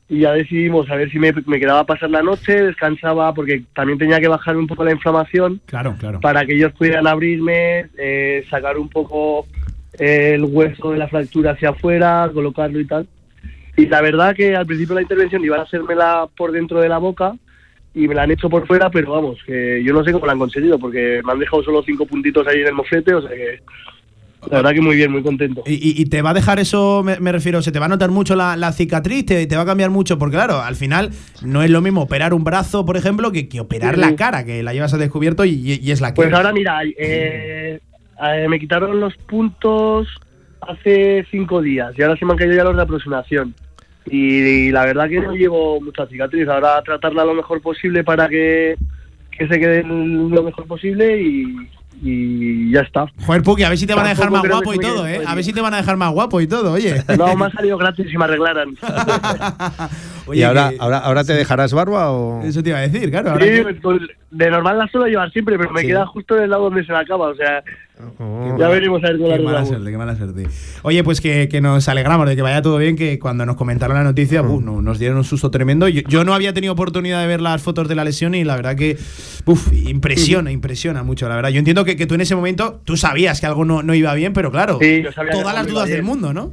[0.08, 3.64] y ya decidimos a ver si me, me quedaba a pasar la noche, descansaba, porque
[3.74, 6.20] también tenía que bajar un poco la inflamación Claro, claro.
[6.20, 9.46] para que ellos pudieran abrirme, eh, sacar un poco
[9.98, 13.06] el hueso de la fractura hacia afuera, colocarlo y tal.
[13.76, 16.88] Y la verdad que al principio de la intervención iban a hacérmela por dentro de
[16.88, 17.34] la boca
[17.94, 20.32] y me la han hecho por fuera, pero vamos, que yo no sé cómo la
[20.32, 23.30] han conseguido porque me han dejado solo cinco puntitos ahí en el moflete, o sea
[23.30, 23.60] que
[24.50, 25.62] la verdad que muy bien, muy contento.
[25.66, 27.88] ¿Y, y- y te va a dejar eso, me, me refiero, se te va a
[27.88, 31.10] notar mucho la, la cicatriz, te, te va a cambiar mucho, porque claro, al final
[31.42, 34.44] no es lo mismo operar un brazo, por ejemplo, que, que operar Sí, la cara,
[34.44, 35.50] que la llevas a descubierto y,
[35.82, 36.16] y- es la que.
[36.22, 37.80] Pues ahora mira, eh,
[38.22, 40.06] eh, me quitaron los puntos
[40.68, 43.54] hace cinco días y ahora se me han caído ya los de aproximación.
[44.08, 46.48] Y, la verdad que no llevo mucha cicatriz.
[46.48, 48.76] Ahora tratarla lo mejor posible para que,
[49.32, 51.68] que se quede lo mejor posible y,
[52.02, 53.06] y ya está.
[53.24, 55.22] Joder, Puki, a ver si te van a dejar más guapo y todo, ¿eh?
[55.26, 57.02] A ver si te van a dejar más guapo y todo, oye.
[57.18, 58.76] No, me ha salido gratis si me arreglaran.
[60.26, 62.42] Oye, ¿Y ahora, que- ahora, ahora te dejarás barba o...?
[62.42, 63.30] Eso te iba a decir, claro.
[63.30, 64.00] ahora Sí, que- pues,
[64.30, 65.86] de normal la suelo llevar siempre, pero me Sí.
[65.86, 67.28] queda justo en el lado donde se me acaba.
[67.28, 67.62] O sea,
[68.18, 68.54] Oh.
[68.58, 70.46] ya veremos a ver con la Qué mala suerte, qué mala suerte.
[70.82, 73.96] Oye, pues que, que nos alegramos de que vaya todo bien, que cuando nos comentaron
[73.96, 75.88] la noticia, uf, no- nos dieron un susto tremendo.
[75.88, 78.56] Yo, yo no había tenido oportunidad de ver las fotos de la lesión y la
[78.56, 78.98] verdad que
[79.46, 81.48] uf, impresiona, impresiona mucho, la verdad.
[81.50, 84.12] Yo entiendo que, que tú en ese momento, tú sabías que algo no, no iba
[84.14, 86.52] bien, pero claro, Sí, todas las dudas del mundo, ¿no?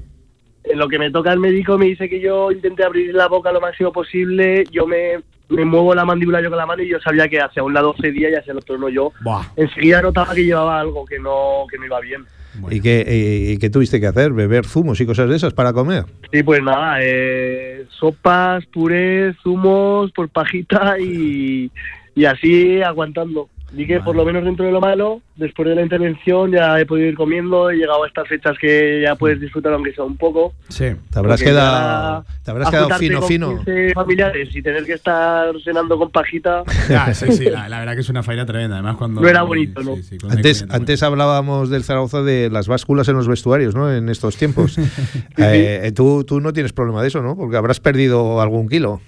[0.64, 3.52] En lo que me toca el médico me dice que yo intenté abrir la boca
[3.52, 5.19] lo máximo posible, yo me,
[5.49, 7.94] me muevo la mandíbula yo con la mano y yo sabía que hacia un lado
[8.02, 9.11] cedía y hacia el otro no yo.
[9.22, 9.44] Buah.
[9.57, 12.26] Enseguida notaba que llevaba algo que no, que no iba bien.
[12.69, 14.31] ¿Y, qué, y- y qué tuviste que hacer?
[14.31, 16.06] ¿Beber zumos y cosas de esas para comer?
[16.31, 21.72] Sí, pues nada, eh, sopas, purés, zumos, por pajita y,
[22.15, 23.49] y así aguantando.
[23.74, 26.86] Di que por lo menos dentro de lo malo, después de la intervención ya he
[26.86, 30.16] podido ir comiendo, he llegado a estas fechas que ya puedes disfrutar aunque sea un
[30.16, 30.54] poco.
[30.70, 30.86] Sí.
[31.12, 33.56] Te habrás quedado, te habrás quedado fino, con fino.
[33.66, 36.64] 15 familiares y tener que estar cenando con pajita.
[37.14, 38.76] Sí, sí, la, la verdad que es una faena tremenda.
[38.76, 39.22] Además, cuando.
[39.22, 39.95] No era bonito, ¿no?
[39.95, 40.76] Sí, sí, Antes, comida.
[40.76, 43.91] antes hablábamos del Zaragoza de las básculas en los vestuarios, ¿no?
[43.91, 44.78] En estos tiempos.
[45.38, 47.36] Eh, tú, tú no tienes problema de eso, ¿no?
[47.36, 49.02] Porque habrás perdido algún kilo.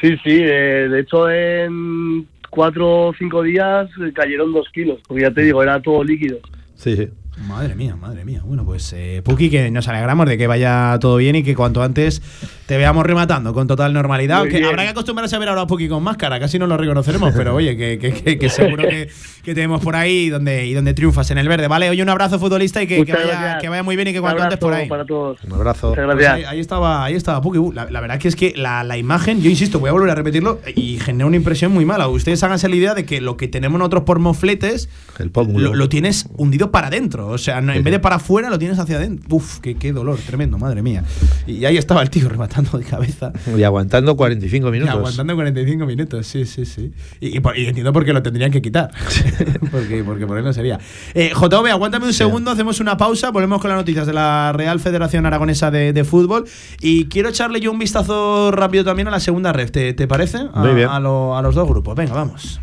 [0.00, 5.22] Sí, sí, eh, de hecho en cuatro o cinco días eh, cayeron dos kilos, porque
[5.22, 6.38] ya te digo, era todo líquido.
[6.76, 7.08] Sí, sí.
[7.48, 8.42] Madre mía, madre mía.
[8.44, 11.82] Bueno, pues eh, Puki, que nos alegramos de que vaya todo bien y que cuanto
[11.82, 12.22] antes
[12.66, 14.36] te veamos rematando con total normalidad.
[14.36, 14.70] Muy Aunque bien.
[14.70, 17.54] habrá que acostumbrarse a ver ahora a Puki con máscara, casi no lo reconoceremos, pero
[17.56, 19.08] oye, que, que- que- que seguro que,
[19.42, 21.66] que tenemos por ahí donde, y donde triunfas en el verde.
[21.68, 24.20] Vale, oye, un abrazo futbolista y que, que vaya, que vaya muy bien y que
[24.20, 24.88] cuanto antes por abrazo ahí.
[24.88, 25.42] para todos.
[25.44, 25.88] Un abrazo.
[25.90, 26.34] Muchas Pues gracias.
[26.48, 27.58] ahí, ahí estaba, ahí estaba Puki.
[27.58, 30.10] Uh, La, la verdad que es que la, la imagen, yo insisto, voy a volver
[30.10, 32.06] a repetirlo y genera una impresión muy mala.
[32.08, 34.88] Ustedes háganse la idea de que lo que tenemos nosotros por mofletes
[35.18, 37.23] El lo, lo tienes hundido para adentro.
[37.28, 39.36] O sea, no- en vez de para afuera, lo tienes hacia adentro.
[39.36, 41.04] Uf, qué, qué dolor, tremendo, madre mía.
[41.46, 43.32] Y ahí estaba el tío rematando de cabeza.
[43.56, 44.94] Y aguantando 45 Y minutos.
[44.94, 46.92] aguantando 45 minutos, sí, sí, sí.
[47.20, 48.90] Y, y por- y entiendo por qué lo tendrían que quitar.
[49.70, 50.78] porque, porque por él no sería.
[51.14, 54.80] Eh, JV, aguántame un segundo, hacemos una pausa, volvemos con las noticias de la Real
[54.80, 56.44] Federación Aragonesa de, de Fútbol.
[56.80, 59.70] Y quiero echarle yo un vistazo rápido también a la segunda red.
[59.70, 60.38] ¿Te, te parece?
[60.52, 60.88] A, Muy bien.
[60.88, 61.94] a lo- a los dos grupos.
[61.96, 62.60] Venga, vamos.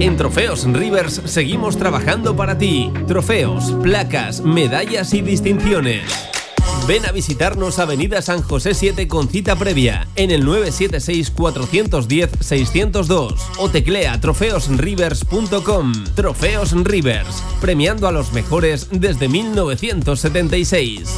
[0.00, 2.92] En Trofeos Rivers seguimos trabajando para ti.
[3.08, 6.04] Trofeos, placas, medallas y distinciones.
[6.88, 14.18] Ven a visitarnos Avenida San José 7 con cita previa en el 976-410-602 o teclea
[14.18, 15.92] trofeosrivers.com.
[16.14, 21.10] Trofeos Rivers, premiando a los mejores desde 1976.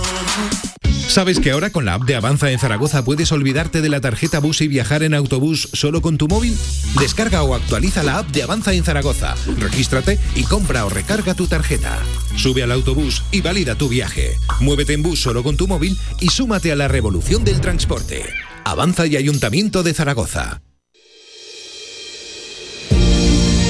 [1.10, 4.38] ¿Sabes que ahora con la app de Avanza en Zaragoza puedes olvidarte de la tarjeta
[4.38, 6.56] bus y viajar en autobús solo con tu móvil?
[7.00, 11.48] Descarga o actualiza la app de Avanza en Zaragoza, regístrate y compra o recarga tu
[11.48, 11.98] tarjeta.
[12.36, 14.38] Sube al autobús y valida tu viaje.
[14.60, 18.24] Muévete en bus solo con tu móvil y súmate a la revolución del transporte.
[18.64, 20.62] Avanza y Ayuntamiento de Zaragoza.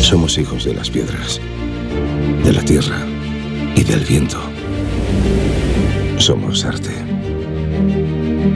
[0.02, 1.40] Somos hijos de las piedras,
[2.44, 3.06] de la tierra
[3.76, 4.40] y del viento.
[6.18, 6.92] Somos arte.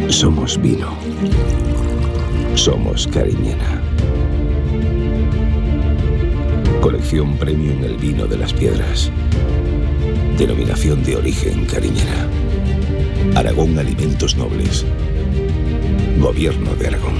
[0.08, 0.96] Somos vino.
[2.54, 3.80] Somos Cariñena.
[6.80, 9.10] Colección Premium El Vino de las Piedras.
[10.36, 12.28] Denominación de origen Cariñena.
[13.34, 14.84] Aragón Alimentos Nobles.
[16.18, 17.14] Gobierno de Aragón.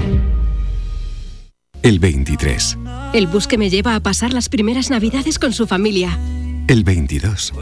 [1.83, 2.77] El 23,
[3.13, 6.17] El bus que me lleva a pasar las primeras navidades con su familia.
[6.67, 7.53] el 22,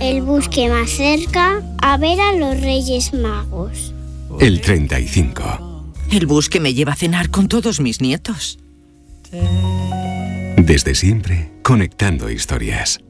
[0.00, 3.92] El bus que más cerca a ver a los Reyes Magos.
[4.40, 5.92] el 35.
[6.10, 8.58] El bus que me lleva a cenar con todos mis nietos.
[10.56, 13.00] Desde siempre, conectando historias.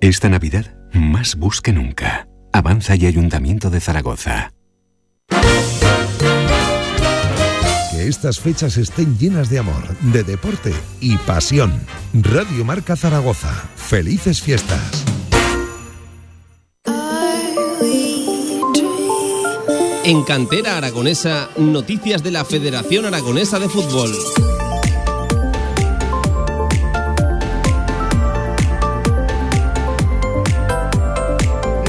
[0.00, 2.28] Esta Navidad, más bus que nunca.
[2.54, 4.52] Avanza y Ayuntamiento de Zaragoza.
[7.90, 11.84] Que estas fechas estén llenas de amor, de deporte y pasión.
[12.12, 13.52] Radio Marca Zaragoza.
[13.74, 15.04] Felices fiestas.
[20.04, 24.12] En Cantera Aragonesa, noticias de la Federación Aragonesa de Fútbol.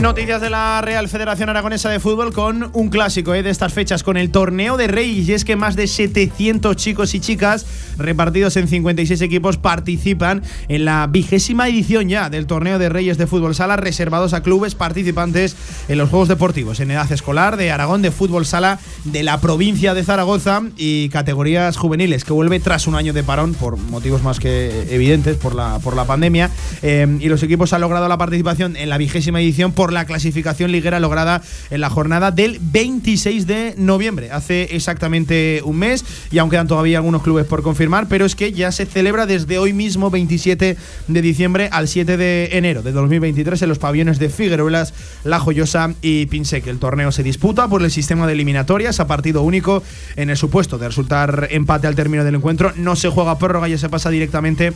[0.05, 4.03] Noticias de la Real Federación Aragonesa de Fútbol con un clásico eh, de estas fechas,
[4.03, 5.27] con el torneo de Reyes.
[5.27, 7.65] Y es que más de 700 chicos y chicas
[7.97, 13.25] repartidos en 56 equipos participan en la vigésima edición ya del torneo de Reyes de
[13.25, 15.55] Fútbol Sala, reservados a clubes participantes
[15.87, 19.95] en los Juegos Deportivos en edad escolar de Aragón de Fútbol Sala de la provincia
[19.95, 24.39] de Zaragoza y categorías juveniles, que vuelve tras un año de parón por motivos más
[24.39, 26.51] que evidentes por la, por la pandemia.
[26.83, 30.71] Eh, y los equipos han logrado la participación en la vigésima edición por la clasificación
[30.71, 31.41] liguera lograda
[31.71, 36.99] en la jornada del 26 de noviembre, hace exactamente un mes, y aún quedan todavía
[36.99, 40.77] algunos clubes por confirmar, pero es que ya se celebra desde hoy mismo, 27
[41.07, 44.93] de diciembre al 7 de enero de 2023, en los pabellones de Figueruelas,
[45.23, 46.67] La Joyosa y Pinsec.
[46.67, 49.81] El torneo se disputa por el sistema de eliminatorias a partido único.
[50.15, 53.77] En el supuesto de resultar empate al término del encuentro, no se juega prórroga, ya
[53.77, 54.73] se pasa directamente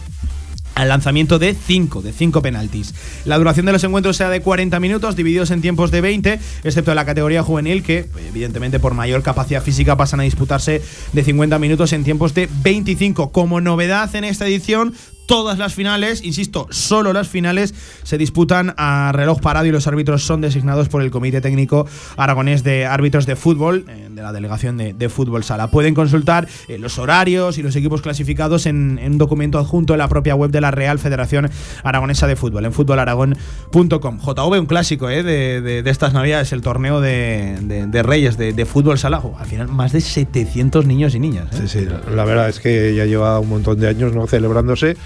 [0.75, 2.93] al lanzamiento de 5, de 5 penaltis.
[3.25, 6.91] La duración de los encuentros será de 40 minutos, divididos en tiempos de 20, excepto
[6.91, 10.81] en la categoría juvenil, que evidentemente por mayor capacidad física pasan a disputarse
[11.13, 13.31] de 50 minutos en tiempos de 25.
[13.31, 14.93] Como novedad en esta edición,
[15.29, 20.23] todas las finales, insisto, solo las finales se disputan a reloj parado y los árbitros
[20.23, 21.85] son designados por el Comité Técnico
[22.17, 23.85] Aragonés de Árbitros de Fútbol,
[24.19, 25.71] de la delegación de, fútbol sala.
[25.71, 30.07] Pueden consultar eh, los horarios y los equipos clasificados en, un documento adjunto en la
[30.07, 31.49] propia web de la Real Federación
[31.83, 34.19] Aragonesa de Fútbol, en fútbolaragón.com.
[34.19, 39.21] JV, un clásico eh, de, de- estas navidades, el torneo de, Reyes de, fútbol sala.
[39.37, 41.47] Al final, más de 700 niños y niñas.
[41.53, 41.67] eh.
[41.67, 44.97] Sí, sí, la verdad es que ya lleva un montón de años no celebrándose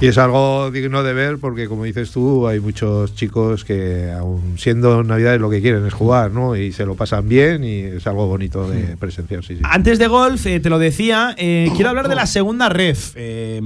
[0.00, 4.58] y es algo digno de ver porque como dices tú hay muchos chicos que aún
[4.58, 6.54] siendo navidades lo que quieren es jugar ¿no?
[6.54, 9.62] y se lo pasan bien y es algo bonito de presenciar sí, sí.
[9.64, 13.12] Antes de golf, eh, te lo decía, eh, quiero hablar de la segunda ref.
[13.16, 13.62] eh,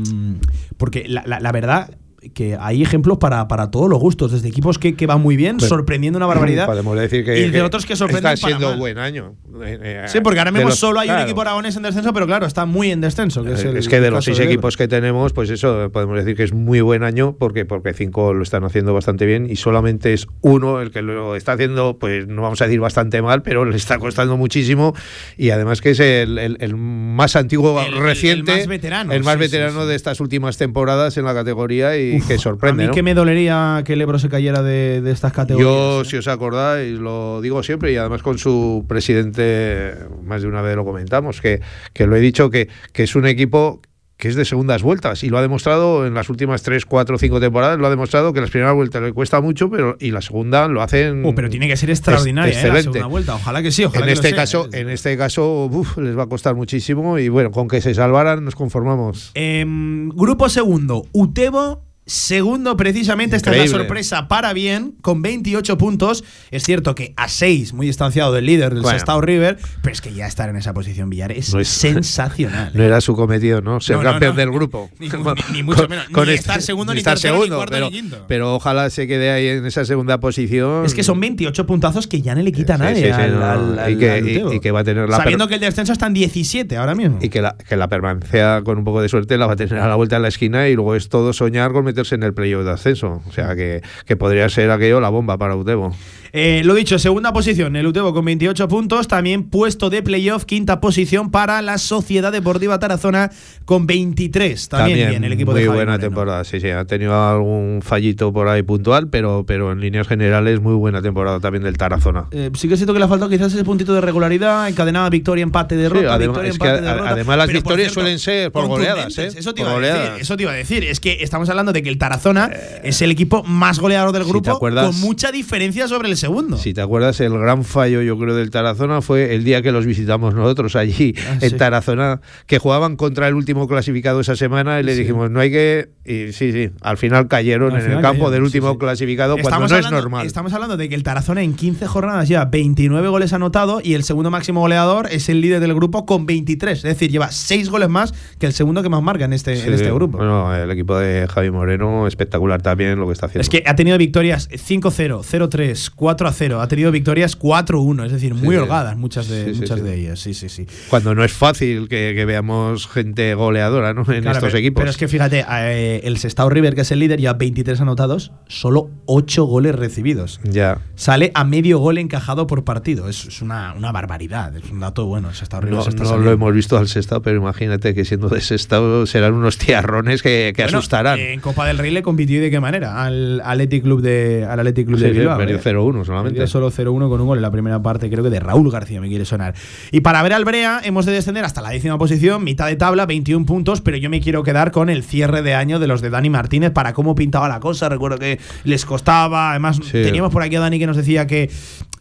[0.77, 1.91] porque la, la- la verdad
[2.35, 5.57] que hay ejemplos para, para todos los gustos, desde equipos que, que van muy bien,
[5.57, 6.67] Pero- sorprendiendo una barbaridad.
[6.71, 9.35] Podemos decir que, y de que otros que sorprenden está siendo buen año.
[9.65, 12.27] Eh, eh, Sí, porque ahora mismo los- solo hay un equipo aragonés en descenso, pero
[12.27, 13.43] claro, está muy en descenso.
[13.45, 16.17] Que es, el- es que de los seis de equipos que tenemos, pues eso podemos
[16.19, 19.57] decir que es muy buen año porque porque cinco lo están haciendo bastante bien y
[19.57, 23.43] solamente es uno el que lo está haciendo, pues no vamos a decir bastante mal,
[23.43, 24.95] pero le está costando muchísimo
[25.37, 29.35] y además que es el, el- el más antiguo reciente, el más veterano, el más
[29.35, 32.83] sí, sí, veterano de estas últimas temporadas en la categoría y que A sorprende.
[32.85, 32.95] mí ¿no?
[32.95, 35.71] que me dolería que el Ebro se cayera de, de estas categorías.
[35.71, 40.63] Yo, si os acordáis, lo digo siempre y además con su presidente, más de una
[40.63, 41.61] vez lo comentamos, que,
[41.93, 43.81] que lo he dicho, que, que es un equipo
[44.17, 47.41] que es de segundas vueltas y lo ha demostrado en las últimas 3, 4, 5
[47.41, 50.69] temporadas, lo ha demostrado que las primeras vueltas le cuesta mucho, pero y la segunda
[50.69, 53.37] lo hacen Oh, pero tiene que ser extraordinaria, eh, la segunda vuelta.
[53.37, 56.19] Ojalá que sí, ojalá en que lo este sea, caso, en este caso uf, les
[56.19, 59.31] va a costar muchísimo y bueno, con que se salvaran nos conformamos.
[59.33, 61.83] Em, grupo segundo, Utebo.
[62.11, 66.25] Segundo, precisamente, esta es la sorpresa para bien, con 28 puntos.
[66.51, 68.99] Es cierto que a 6, muy distanciado del líder del Bueno.
[68.99, 72.73] Sestao River, pero es que ya estar en esa posición Villar es, No es- sensacional.
[72.75, 73.81] No era su cometido, ¿no?
[73.81, 74.91] Ser No, no, campeón del grupo.
[74.99, 75.15] Ni- ni-
[75.53, 76.07] ni mucho menos.
[76.11, 78.25] Ni estar segundo, ni estar tercero, segundo, cuarto, pero, ni quinto.
[78.27, 80.85] pero ojalá se quede ahí en esa segunda posición.
[80.85, 83.11] Es que son 28 puntazos que ya no le quita a Sí, nadie sí, sí,
[83.13, 84.53] al, no, al- y que- al y- Utebo.
[84.55, 87.19] y que va a tener la Sabiendo que el descenso está en 17 ahora mismo.
[87.23, 89.79] Y que la, que la permanencia, con un poco de suerte, la va a tener
[89.79, 92.33] a la vuelta de la esquina y luego es todo soñar con meterse en el
[92.35, 93.23] playoff de ascenso.
[93.29, 95.95] O sea, que, que podría ser aquello la bomba para Utebo.
[96.33, 100.81] Eh, lo dicho, segunda posición, el Utebo con 28 puntos, también puesto de playoff, quinta
[100.81, 103.31] posición para la Sociedad Deportiva Tarazona
[103.65, 104.69] con 23.
[104.69, 106.09] También, bien el equipo muy de Javi buena Moreno.
[106.09, 106.69] temporada, sí, sí.
[106.71, 111.41] Ha tenido algún fallito por ahí puntual, pero, pero en líneas generales muy buena temporada
[111.41, 112.27] también del Tarazona.
[112.31, 115.43] Eh, sí que siento que le ha faltado quizás ese puntito de regularidad, encadenada victoria,
[115.43, 117.11] empate, derrota, Sí, además- victoria, es que derrota.
[117.11, 119.19] además las victorias cierto, suelen ser por goleadas.
[119.19, 119.27] ¿eh?
[119.37, 120.85] Eso te, Por iba a decir, eso te iba a decir.
[120.85, 122.51] Es que estamos hablando de que el Tarazona
[122.83, 126.57] es el equipo más goleador del Si grupo acuerdas- con mucha diferencia sobre el segundo.
[126.59, 129.87] Si te acuerdas, el gran fallo, yo creo, del Tarazona fue el día que los
[129.87, 131.57] visitamos nosotros allí Ah, en sí.
[131.57, 135.91] Tarazona, que jugaban contra el último clasificado esa semana y le dijimos, no hay que.
[136.05, 138.79] Y sí, sí, al final cayeron Al en final el campo cayeron, del último sí.
[138.79, 140.27] clasificado cuando Estamos no hablando, es normal.
[140.27, 144.03] Estamos hablando de que el Tarazona en 15 jornadas lleva 29 goles anotado y el
[144.05, 146.79] segundo máximo goleador es el líder del grupo con 23.
[146.79, 149.73] Es decir, lleva 6 goles más que el segundo que más marca en este, en
[149.73, 150.19] este grupo.
[150.19, 151.70] Bueno, el equipo de Javi Moreno,
[152.07, 153.43] espectacular también lo que está haciendo.
[153.43, 156.61] Es que ha tenido victorias 5-0, 0-3, 4-0.
[156.61, 159.85] Ha tenido victorias 4-1, es decir, muy Sí, holgadas muchas de, sí, muchas sí.
[159.85, 160.21] de ellas.
[160.21, 160.67] Sí, sí, sí.
[160.89, 164.01] Cuando no es fácil que, que veamos gente goleadora ¿no?
[164.01, 164.81] en Claro, estos pero, equipos.
[164.81, 168.33] Pero es que fíjate, eh, el Sestao River, que es el líder, ya 23 anotados,
[168.49, 170.41] solo 8 goles recibidos.
[170.45, 170.79] Ya.
[170.95, 173.09] Sale a medio gol encajado por partido.
[173.09, 174.57] Es, es una, una barbaridad.
[174.57, 175.29] Es un dato bueno.
[175.31, 176.31] El Sestao River No, se está no saliendo.
[176.31, 180.53] lo hemos visto al sextado, pero imagínate que siendo de sextado serán unos tiarrones que,
[180.57, 181.19] que Bueno, asustarán.
[181.19, 184.61] En Copa del Rey le compitió y de qué manera al Athletic Club de, al
[184.61, 185.39] Athletic Club Sí, de sí, Bilbao.
[185.39, 185.61] perdió ¿eh?
[185.63, 186.39] 0-1 solamente.
[186.39, 189.01] Perdió solo 0-1 con un gol en la primera parte, creo que de Raúl García
[189.01, 189.55] me quiere sonar.
[189.93, 193.07] Y para ver al Brea hemos de descender hasta la décima posición, mitad de tabla,
[193.07, 196.11] 21 puntos, pero yo me quiero quedar con el cierre de año de los de
[196.11, 197.89] Dani Martínez para cómo pintaba la cosa.
[197.89, 200.03] Recuerdo que les costaba, además Sí.
[200.03, 201.51] teníamos por aquí a Dani que nos decía que,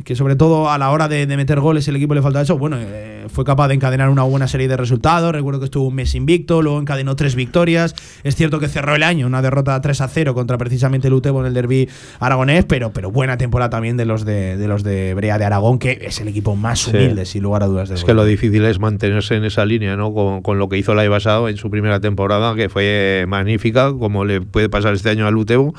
[0.04, 2.58] que sobre todo a la hora de, de meter goles el equipo le faltaba eso.
[2.58, 5.32] Bueno, eh, fue capaz de encadenar una buena serie de resultados.
[5.34, 7.94] Recuerdo que estuvo un mes invicto, luego encadenó tres victorias.
[8.24, 11.42] Es cierto que cerró el año, una derrota 3 a 0 contra precisamente el Utebo
[11.42, 11.90] en el derby
[12.20, 15.80] aragonés, pero, pero buena temporada también de los de, de los de Brea de Aragón,
[15.80, 16.92] que es el equipo más Sí.
[16.92, 17.90] humilde, sin lugar a dudas.
[17.90, 20.14] Es que lo difícil es mantenerse en esa línea, ¿no?
[20.14, 23.92] Con, con lo que hizo el año pasado en su primera temporada, que fue magnífica,
[23.94, 25.74] como le puede pasar este año al Utebo.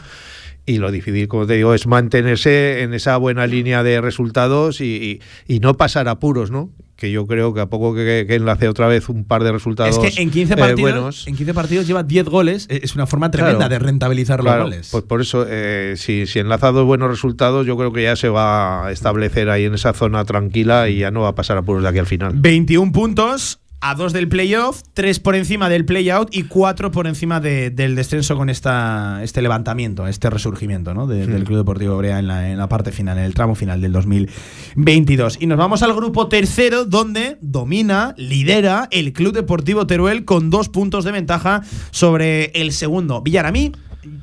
[0.71, 5.21] Y lo difícil, como te digo, es mantenerse en esa buena línea de resultados y,
[5.49, 6.71] y- y no pasar apuros, ¿no?
[6.97, 9.97] Que yo creo que a poco que, que enlace otra vez un par de resultados
[10.05, 12.67] Es que en 15 eh, partidos, buenos, en 15 partidos lleva 10 goles.
[12.69, 13.71] e, Es una forma tremenda Claro.
[13.73, 14.89] de rentabilizar Claro, los goles.
[14.93, 18.29] Pues por eso, eh, si, si enlaza dos buenos resultados, yo creo que ya se
[18.29, 21.83] va a establecer ahí en esa zona tranquila y ya no va a pasar apuros
[21.83, 22.33] de aquí al final.
[22.37, 23.59] 21 puntos.
[23.83, 27.95] A dos del playoff, tres por encima del playout y cuatro por encima de- del
[27.95, 31.07] descenso con esta, este levantamiento, este resurgimiento ¿no?
[31.07, 33.81] de- del Club Deportivo Brea en la, en la parte final, en el tramo final
[33.81, 35.39] del 2022.
[35.41, 40.69] Y nos vamos al grupo tercero, donde domina, lidera el Club Deportivo Teruel con dos
[40.69, 43.23] puntos de ventaja sobre el segundo.
[43.23, 43.73] Villaramí,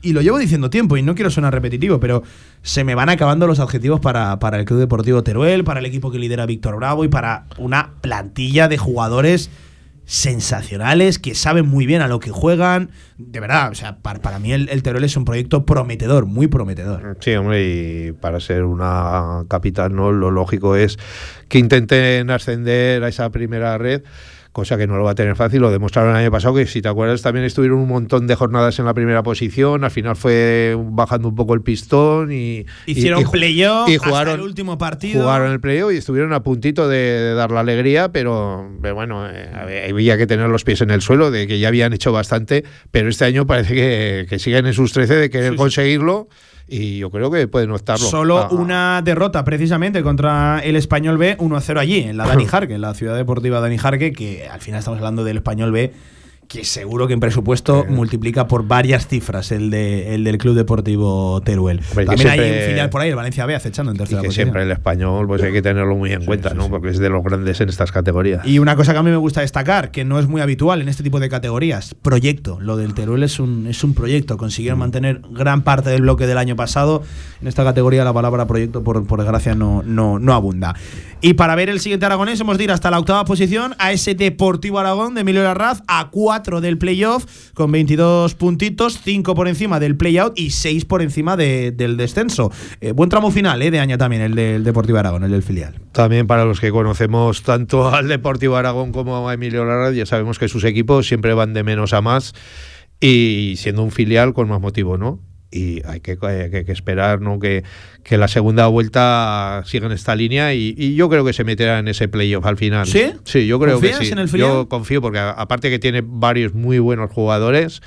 [0.02, 2.24] y lo llevo diciendo tiempo y no quiero sonar repetitivo, pero
[2.62, 6.12] se me van acabando los adjetivos para, para el Club Deportivo Teruel, para el equipo
[6.12, 9.50] que lidera Víctor Bravo y para una plantilla de jugadores
[10.06, 12.92] sensacionales que saben muy bien a lo que juegan.
[13.18, 16.48] De verdad, o sea, para, para mí el, el Teruel es un proyecto prometedor, muy
[16.48, 17.18] prometedor.
[17.20, 20.14] Sí, hombre, y para ser una capital, ¿no?
[20.14, 20.98] Lo lógico es
[21.50, 24.04] que intenten ascender a esa primera red.
[24.58, 26.82] Cosa que no lo va a tener fácil, lo demostraron el año pasado, que si
[26.82, 30.76] te acuerdas también estuvieron un montón de jornadas en la primera posición, al final fue
[30.76, 32.66] bajando un poco el pistón y...
[32.88, 35.22] Hicieron y- playoff y hasta jugaron, el último partido.
[35.22, 39.30] Jugaron el playoff y estuvieron a puntito de, de dar la alegría, pero, pero bueno,
[39.30, 42.64] eh, había- que tener los pies en el suelo, de que ya habían hecho bastante,
[42.90, 46.30] pero este año parece que, que siguen en sus 13 de querer conseguirlo
[46.68, 48.08] y yo creo que pueden optarlo.
[48.08, 52.76] Solo Ah, una derrota precisamente contra el Español B, 1-0 allí, en la Dani Jarque,
[52.76, 55.94] en la ciudad deportiva Dani Jarque, que al final estamos hablando del Español B,
[56.48, 61.42] que seguro que en presupuesto multiplica por varias cifras el, de, el del Club Deportivo
[61.42, 61.82] Teruel.
[61.82, 64.28] También hay siempre- un filial por ahí, el Valencia B, acechando en y tercera que
[64.28, 64.46] posición.
[64.48, 66.70] siempre el español pues hay que tenerlo muy en cuenta, ¿no?
[66.70, 68.46] Porque es de los grandes en estas categorías.
[68.48, 70.88] Y una cosa que a mí me gusta destacar, que no es muy habitual en
[70.88, 72.60] este tipo de categorías, proyecto.
[72.62, 74.38] Lo del Teruel es un, es un proyecto.
[74.38, 77.04] Consiguieron mantener gran parte del bloque del año pasado.
[77.42, 80.76] En esta categoría la palabra proyecto, por, por desgracia, no, no, no abunda.
[81.20, 84.14] Y para ver el siguiente aragonés, hemos de ir hasta la octava posición, a ese
[84.14, 87.26] Deportivo Aragón de Emilio Larraz, a 4 del playoff,
[87.56, 92.52] con 22 puntitos, 5 por encima del playout y 6 por encima de- del descenso.
[92.82, 95.82] Eh, buen tramo final eh, de año también, el del Deportivo Aragón, el del filial.
[95.92, 100.38] También para los que conocemos tanto al Deportivo Aragón como a Emilio Lara, ya sabemos
[100.38, 102.36] que sus equipos siempre van de menos a más
[103.00, 105.20] y siendo un filial con más motivo, ¿no?
[105.50, 107.40] Y hay que, hay que- esperar ¿no?
[107.40, 107.64] que,
[108.04, 111.80] que la segunda vuelta siga en esta línea y, y yo creo que se meterá
[111.80, 112.86] en ese playoff al final.
[112.86, 113.12] ¿Sí?
[113.24, 114.12] Sí, yo creo que ¿Confías sí.
[114.14, 114.50] en el filial?
[114.50, 117.82] Yo confío porque aparte que tiene varios muy buenos jugadores,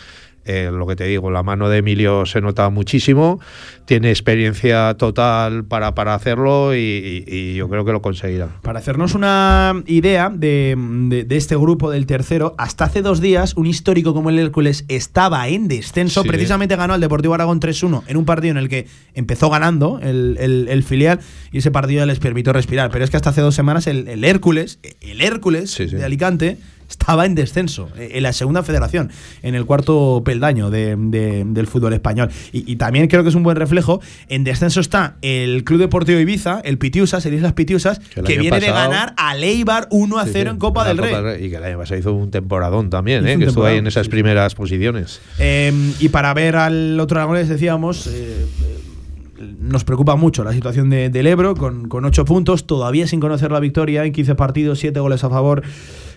[0.45, 3.41] eh, lo que te digo, la mano de Emilio se nota muchísimo,
[3.85, 8.49] tiene experiencia total para, para hacerlo y, y- y yo creo que lo conseguirá.
[8.63, 10.75] Para hacernos una idea de,
[11.09, 14.85] de- de este grupo del tercero, hasta hace dos días un histórico como el Hércules
[14.89, 16.23] estaba en descenso.
[16.23, 16.29] Sí.
[16.29, 20.37] Precisamente ganó al Deportivo Aragón 3-1 en un partido en el que empezó ganando el,
[20.41, 21.21] el- el filial
[21.53, 22.91] y ese partido les permitió respirar.
[22.91, 26.59] Pero es que hasta hace dos semanas el, el Hércules, el Hércules de Alicante,
[26.91, 29.11] estaba en descenso eh, en la segunda federación,
[29.43, 32.29] en el cuarto peldaño de- de- del fútbol español.
[32.53, 34.01] Y, y también creo que es un buen reflejo.
[34.29, 38.67] En descenso está el Club Deportivo Ibiza, el Pitiusas, el Islas Pitiusas, que viene de
[38.67, 41.47] pasado- ganar al Eibar 1 a 0 Sí, sí, en Copa del Copa Rey.
[41.47, 43.39] Y que el año pasado hizo un temporadón también, ¿eh?
[43.39, 45.21] que estuvo ahí en esas primeras posiciones.
[45.39, 48.47] Eh, y para ver al otro Aragonés, decíamos, eh,
[49.59, 53.51] nos preocupa mucho la situación de- del Ebro, con, con 8 puntos, todavía sin conocer
[53.51, 55.63] la victoria, en 15 partidos, 7 goles a favor,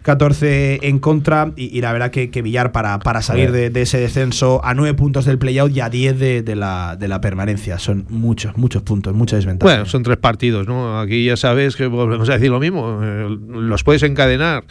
[0.03, 1.51] 14 en contra.
[1.55, 4.73] Y, y la verdad que, que Villar, para, para salir de, de ese descenso a
[4.73, 7.79] 9 puntos del playout y a 10 de, de la, de la permanencia.
[7.79, 9.71] Son muchos, muchos puntos, mucha desventaja.
[9.73, 10.99] Bueno, son tres partidos, ¿no?
[10.99, 12.99] Aquí ya sabes que volvemos a decir lo mismo.
[13.03, 14.63] eh, los puedes encadenar.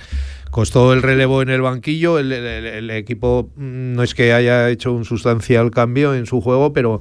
[0.51, 2.19] Costó el relevo en el banquillo.
[2.19, 6.27] El, el- el- el equipo mm, no es que haya hecho un sustancial cambio en
[6.27, 7.01] su juego, pero,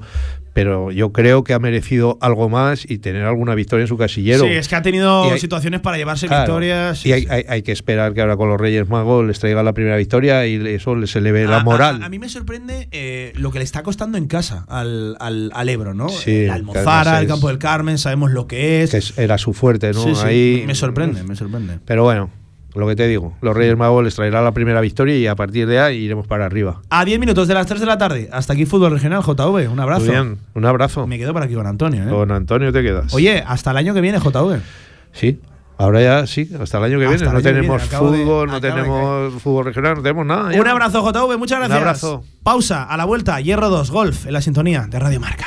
[0.52, 4.44] pero yo creo que ha merecido algo más y tener alguna victoria en su casillero.
[4.44, 6.42] Sí, es que ha tenido hay- situaciones para llevarse Claro.
[6.42, 7.04] victorias.
[7.06, 9.72] Y hay, hay- hay que esperar que ahora con los Reyes Magos les traiga la
[9.72, 12.02] primera victoria y eso les eleve la moral.
[12.02, 15.50] A, a mí me sorprende eh, lo que le está costando en casa al, al,
[15.54, 16.08] al Ebro, ¿no?
[16.08, 18.90] Sí, la Almozara, el Campo del Carmen, sabemos lo que es.
[18.90, 20.02] que es- era su fuerte, ¿no?
[20.04, 21.78] Sí, sí, Ahí, me sorprende, me sorprende.
[21.84, 22.30] Pero bueno,
[22.74, 25.66] lo que te digo, los Reyes Magos les traerá la primera victoria y a partir
[25.66, 26.80] de ahí iremos para arriba.
[26.90, 28.28] A 10 minutos de las 3 de la tarde.
[28.32, 29.68] Hasta aquí Fútbol Regional, JV.
[29.70, 30.04] Un abrazo.
[30.06, 31.06] Muy bien, un abrazo.
[31.06, 32.04] Me quedo por aquí con Antonio.
[32.04, 32.08] ¿eh?
[32.10, 33.12] Con Antonio te quedas.
[33.14, 34.60] Oye, hasta el año que viene, JV.
[35.12, 35.40] Sí.
[35.78, 37.32] Ahora ya sí, hasta el año que Hasta viene.
[37.34, 40.52] No tenemos viene, acabo de- fútbol, no de tenemos fútbol regional, no tenemos nada.
[40.52, 40.60] ya.
[40.60, 41.36] Un abrazo, JV.
[41.38, 41.78] Muchas Un gracias.
[41.80, 42.24] abrazo.
[42.42, 42.84] Pausa.
[42.84, 43.40] A la vuelta.
[43.40, 45.46] Hierro 2, Golf, en la sintonía de Radio Marca.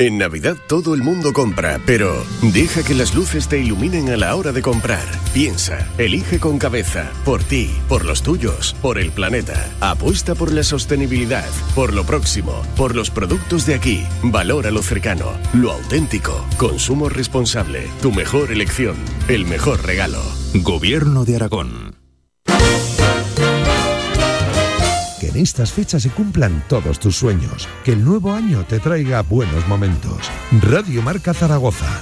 [0.00, 4.36] En Navidad todo el mundo compra, pero deja que las luces te iluminen a la
[4.36, 5.04] hora de comprar.
[5.34, 9.68] Piensa, elige con cabeza, por ti, por los tuyos, por el planeta.
[9.80, 14.06] Apuesta por la sostenibilidad, por lo próximo, por los productos de aquí.
[14.22, 16.46] Valora lo cercano, lo auténtico.
[16.58, 18.94] Consumo responsable, tu mejor elección,
[19.26, 20.22] el mejor regalo.
[20.54, 21.87] Gobierno de Aragón.
[25.28, 27.68] En estas fechas se cumplan todos tus sueños.
[27.84, 30.16] Que el nuevo año te traiga buenos momentos.
[30.62, 32.00] Radio Marca Zaragoza.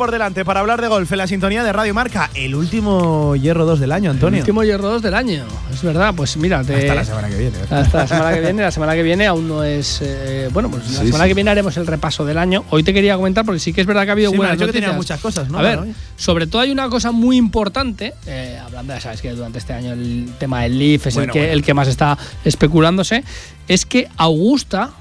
[0.00, 2.30] Por delante para hablar de golf en la sintonía de Radio Marca.
[2.32, 4.38] El último Hierro 2 del año, Antonio.
[4.38, 6.14] El último Hierro 2 del año, es verdad.
[6.16, 7.56] Pues mira, te- Hasta la semana que viene.
[7.68, 8.62] Hasta la semana que viene.
[8.62, 9.98] La semana que viene aún no es.
[10.00, 11.28] eh, bueno, pues la Sí, semana sí.
[11.28, 12.64] que viene haremos el repaso del año.
[12.70, 14.68] Hoy te quería comentar porque sí que es verdad que ha habido Sí, buenas que
[14.68, 15.58] tenía muchas cosas, ¿no?
[15.58, 15.80] A ver,
[16.16, 18.14] sobre todo hay una cosa muy importante.
[18.26, 21.32] eh, hablando, ya sabes que durante este año el tema del Leaf es Bueno, el,
[21.34, 21.52] que, bueno.
[21.52, 23.22] el que más está especulándose.
[23.68, 24.92] Es que Augusta.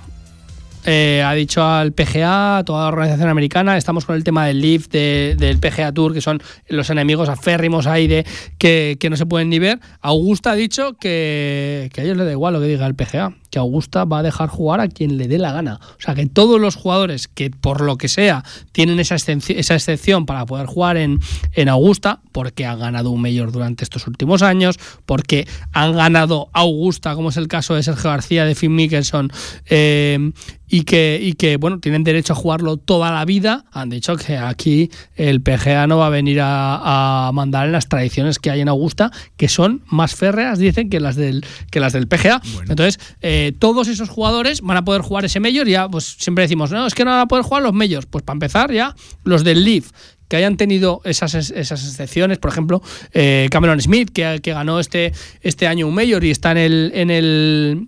[0.91, 4.59] Eh, ha dicho al PGA, a toda la organización americana, estamos con el tema del
[4.59, 8.25] Leaf, de- del PGA Tour, que son los enemigos aférrimos ahí de
[8.57, 9.79] que, que no se pueden ni ver.
[10.01, 13.35] Augusta ha dicho que, que a ellos les da igual lo que diga el PGA,
[13.49, 15.79] que Augusta va a dejar jugar a quien le dé la gana.
[15.97, 19.75] O sea, que todos los jugadores que por lo que sea tienen esa, excepci- esa
[19.75, 21.19] excepción para poder jugar en,
[21.53, 27.15] en Augusta, porque han ganado un mayor durante estos últimos años, porque han ganado Augusta,
[27.15, 29.31] como es el caso de Sergio García, de Phil Mickelson,
[29.69, 30.31] eh,
[30.71, 34.37] y que, y que bueno, tienen derecho a jugarlo toda la vida, han dicho que
[34.37, 38.61] aquí el PGA no va a venir a, a mandar en las tradiciones que hay
[38.61, 42.39] en Augusta, que son más férreas, dicen, que las del, que las del PGA.
[42.69, 46.71] Entonces, eh, todos esos jugadores van a poder jugar ese mayor, ya pues siempre decimos,
[46.71, 48.05] no, es que no van a poder jugar los majors.
[48.05, 49.91] Pues para empezar, ya los del Leaf
[50.29, 52.83] que hayan tenido esas, esas excepciones, por ejemplo,
[53.13, 55.11] eh, Cameron Smith, que, que ganó este,
[55.41, 57.87] este año un mayor y está en el, en el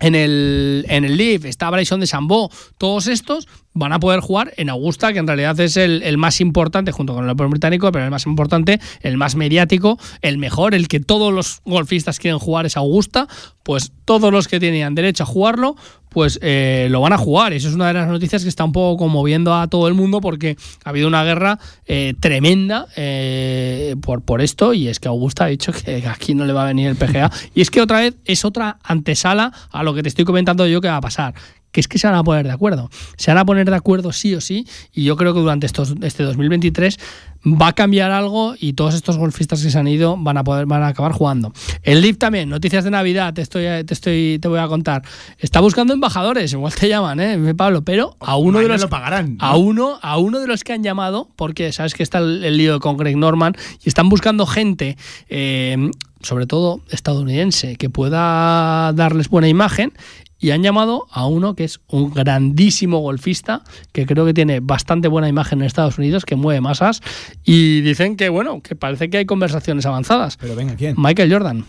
[0.00, 4.52] en el, en el Leaf, está Bryson de Sambo, todos estos van a poder jugar
[4.56, 7.92] en Augusta, que en realidad es el, el más importante, junto con el Open británico,
[7.92, 12.38] pero el más importante, el más mediático, el mejor, el que todos los golfistas quieren
[12.38, 13.28] jugar es Augusta,
[13.62, 15.76] pues todos los que tenían derecho a jugarlo,
[16.08, 17.52] pues eh, lo van a jugar.
[17.52, 20.20] Eso es una de las noticias que está un poco conmoviendo a todo el mundo
[20.20, 25.44] porque ha habido una guerra eh, tremenda eh, por, por esto y es que Augusta
[25.44, 27.30] ha dicho que aquí no le va a venir el PGA.
[27.54, 30.80] y es que otra vez es otra antesala a lo que te estoy comentando yo
[30.80, 31.34] que va a pasar
[31.72, 32.90] que es que se van a poner de acuerdo.
[33.16, 35.94] Se van a poner de acuerdo sí o sí y yo creo que durante estos,
[36.02, 36.98] este 2023
[37.44, 40.66] va a cambiar algo y todos estos golfistas que se han ido van a poder
[40.66, 41.52] van a acabar jugando.
[41.82, 45.02] El Leaf también, noticias de Navidad, te estoy te estoy te voy a contar.
[45.38, 49.36] Está buscando embajadores, igual te llaman, eh, Pablo, pero a uno de los lo pagarán,
[49.36, 49.44] ¿no?
[49.44, 52.56] a uno a uno de los que han llamado porque sabes que está el, el
[52.56, 53.54] lío con Greg Norman
[53.84, 54.96] y están buscando gente
[55.28, 55.90] eh,
[56.22, 59.92] sobre todo estadounidense que pueda darles buena imagen
[60.38, 63.62] y han llamado a uno que es un grandísimo golfista,
[63.92, 67.02] que creo que tiene bastante buena imagen en Estados Unidos, que mueve masas,
[67.44, 70.36] y dicen que, bueno, que parece que hay conversaciones avanzadas.
[70.36, 70.94] Pero venga, ¿quién?
[70.96, 71.64] Michael Jordan.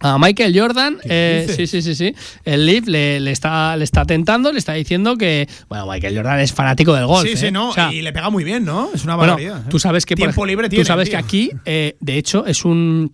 [0.00, 2.14] A Michael Jordan, eh, sí, sí, sí, sí.
[2.44, 5.48] El Leaf le, le está, le está tentando, le está diciendo que.
[5.68, 7.28] Bueno, Michael Jordan es fanático del golf.
[7.28, 7.50] Sí, sí, ¿eh?
[7.50, 7.70] no.
[7.70, 8.90] O sea, y le pega muy bien, ¿no?
[8.94, 9.62] Es una bueno, barbaridad.
[9.62, 9.70] ¿eh?
[9.70, 11.18] tú sabes que Tiempo libre tú tiene, sabes tío.
[11.18, 13.12] que aquí, eh, de hecho, es un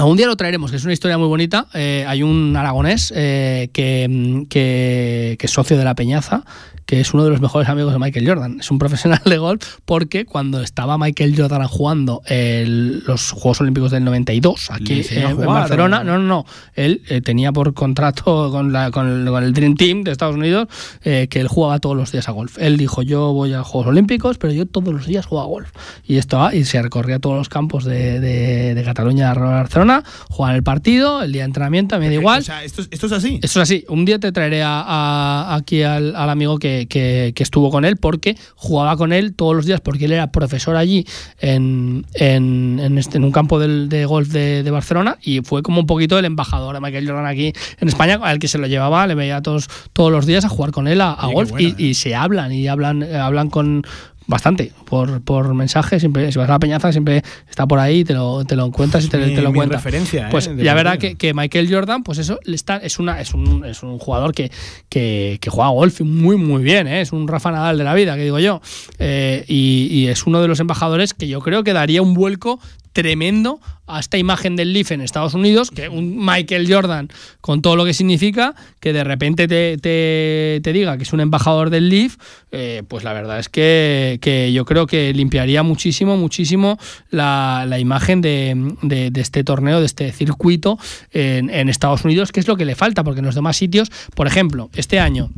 [0.00, 1.66] Algún día lo traeremos, que es una historia muy bonita.
[1.74, 6.42] Eh, hay un aragonés eh, que, que, que es socio de la Peñaza,
[6.90, 8.58] que es uno de los mejores amigos de Michael Jordan.
[8.58, 13.92] Es un profesional de golf porque cuando estaba Michael Jordan jugando el- los Juegos Olímpicos
[13.92, 16.44] del 92 aquí eh, a en Barcelona, no, no, no.
[16.74, 20.34] Él eh, tenía por contrato con, la- con el, con el Dream Team de Estados
[20.34, 20.66] Unidos
[21.04, 22.58] eh, que él jugaba todos los días a golf.
[22.58, 25.70] Él dijo, yo voy a Juegos Olímpicos, pero yo todos los días juego a golf.
[26.04, 30.56] Y esto y se recorría todos los campos de, de, de Cataluña a Barcelona, jugaba
[30.56, 32.40] el partido, el día de entrenamiento, me da igual.
[32.40, 33.34] O sea, esto, es- esto es así.
[33.42, 33.84] Esto es así.
[33.88, 37.84] Un día te traeré a- a- aquí al, al amigo que, que- que estuvo con
[37.84, 41.06] él porque jugaba con él todos los días porque él era profesor allí
[41.40, 45.62] en, en, en este, en un campo del- de golf de, de Barcelona y fue
[45.62, 48.66] como un poquito el embajador de Michael Jordan aquí en España, al que se lo
[48.66, 51.94] llevaba, le veía todos, todos los días a jugar con él a, golf y, y
[51.94, 53.84] se hablan y hablan, eh, hablan con
[54.30, 58.14] bastante por, por mensaje siempre si vas a la peñaza siempre está por ahí te
[58.14, 60.28] lo, te lo encuentras y te, mi- te lo mi cuenta referencia, ¿eh?
[60.30, 63.64] pues de ya verá que, que Michael Jordan, pues eso está, es una, es un,
[63.66, 64.50] es un jugador que,
[64.88, 67.00] que, que juega golf muy muy bien, ¿eh?
[67.02, 68.60] es un Rafa Nadal de la vida, que digo yo.
[68.98, 72.60] Eh, y, y es uno de los embajadores que yo creo que daría un vuelco
[72.92, 77.08] tremendo a esta imagen del Leaf en Estados Unidos, que un Michael Jordan,
[77.40, 81.70] con todo lo que significa, que de repente te, te- diga que es un embajador
[81.70, 82.16] del Leaf,
[82.52, 86.78] eh, pues la verdad es que, yo creo que limpiaría muchísimo, muchísimo
[87.10, 90.78] la, imagen de este torneo, de este circuito
[91.12, 93.90] en, en Estados Unidos, que es lo que le falta, porque en los demás sitios,
[94.14, 95.30] por ejemplo, este año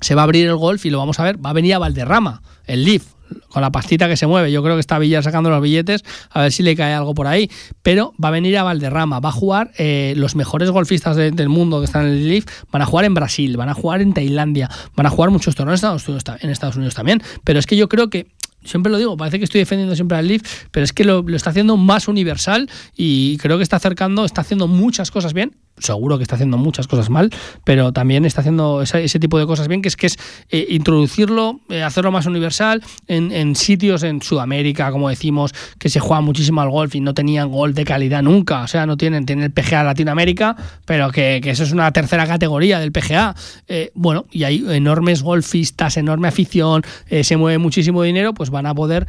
[0.00, 1.78] se va a abrir el golf y lo vamos a ver, va a venir a
[1.78, 3.04] Valderrama, el Leaf,
[3.48, 4.50] con la pastita que se mueve.
[4.52, 7.26] Yo creo que está Villar sacando los billetes, a ver si le cae algo por
[7.26, 7.50] ahí.
[7.82, 11.48] Pero va a venir a Valderrama, va a jugar eh, los mejores golfistas de- del
[11.48, 14.12] mundo que están en el Leaf, van a jugar en Brasil, van a jugar en
[14.14, 17.22] Tailandia, van a jugar muchos torneos en Estados Unidos, también.
[17.44, 18.28] Pero es que yo creo que
[18.64, 21.50] Siempre lo digo, parece que estoy defendiendo siempre al Leaf, pero es que lo está
[21.50, 25.56] haciendo más universal y creo que está acercando, está haciendo muchas cosas bien.
[25.82, 27.30] Seguro que está haciendo muchas cosas mal,
[27.64, 30.18] pero también está haciendo ese, ese tipo de cosas bien, que es que es
[30.50, 36.00] eh, introducirlo, eh, hacerlo más universal en, en sitios en Sudamérica, como decimos, que se
[36.00, 38.62] juega muchísimo al golf y no tenían golf de calidad nunca.
[38.62, 42.78] O sea, no tienen, tienen el PGA Latinoamérica, pero que, eso es una tercera categoría
[42.78, 43.34] del PGA.
[43.66, 46.82] Eh, bueno, y hay enormes golfistas, enorme afición,
[47.22, 49.06] se mueve muchísimo dinero, pues van a poder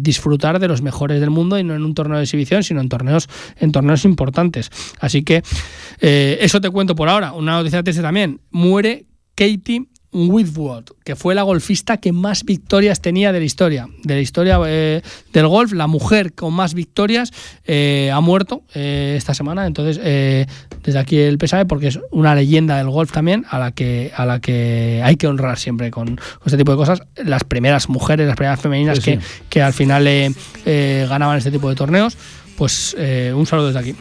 [0.00, 2.88] disfrutar de los mejores del mundo y no en un torneo de exhibición, sino en
[2.88, 3.28] torneos,
[3.58, 4.70] en torneos importantes.
[5.00, 5.42] Así que
[6.00, 7.32] eh, eso te cuento por ahora.
[7.32, 8.40] Una noticia triste también.
[8.50, 13.88] Muere Katie Whitwood, que fue la golfista que más victorias tenía de la historia.
[14.04, 15.02] De la historia eh,
[15.32, 17.32] del golf, la mujer con más victorias
[17.64, 19.66] eh, ha muerto eh, esta semana.
[19.66, 24.12] Entonces, desde aquí el pésame, porque es una leyenda del golf también, a la que,
[24.14, 27.02] a la que hay que honrar siempre con, con este tipo de cosas.
[27.16, 29.10] Las primeras mujeres, las primeras femeninas Sí, sí.
[29.18, 30.04] que, que al final
[30.64, 32.16] ganaban este tipo de torneos.
[32.56, 32.94] Pues
[33.34, 33.96] un saludo desde aquí.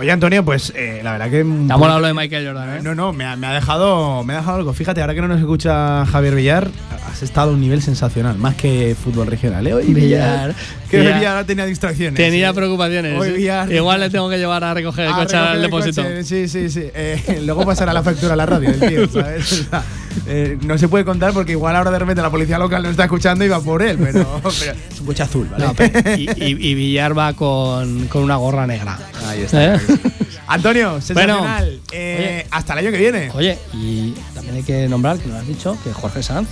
[0.00, 1.38] Oye, Antonio, pues eh, la verdad que.
[1.42, 2.80] Te ha molado lo de Michael Jordan, ¿eh?
[2.82, 4.72] No, no, me ha, me ha dejado, me ha dejado algo.
[4.72, 6.68] Fíjate, ahora que no nos escucha Javier Villar,
[7.10, 9.66] has estado a un nivel sensacional, más que fútbol regional.
[9.66, 9.74] ¿eh?
[9.74, 10.54] Hoy Villar,
[10.88, 11.14] Que Villar.
[11.18, 12.14] Villar tenía distracciones.
[12.14, 12.54] Tenía ¿eh?
[12.54, 13.20] preocupaciones.
[13.34, 16.02] Villar- Igual le tengo que llevar a recoger el A coche al recoger depósito.
[16.02, 16.90] coche, Sí, sí, sí.
[16.94, 19.52] Eh, luego pasará la factura a la radio, el tío, ¿sabes?
[19.52, 19.82] O sea,
[20.26, 23.04] eh, no se puede contar porque igual ahora de repente la policía local lo está
[23.04, 25.64] escuchando y va por él, pero, pero es un coche azul, ¿vale?
[25.66, 28.96] No, pero- y, y- y Villar va con, con una gorra negra.
[29.26, 29.80] Ahí está.
[30.46, 31.80] Antonio, sensacional.
[31.92, 33.30] Eh, hasta el año que viene.
[33.34, 36.48] Oye, y también hay que nombrar, que lo has dicho, que Jorge Sanz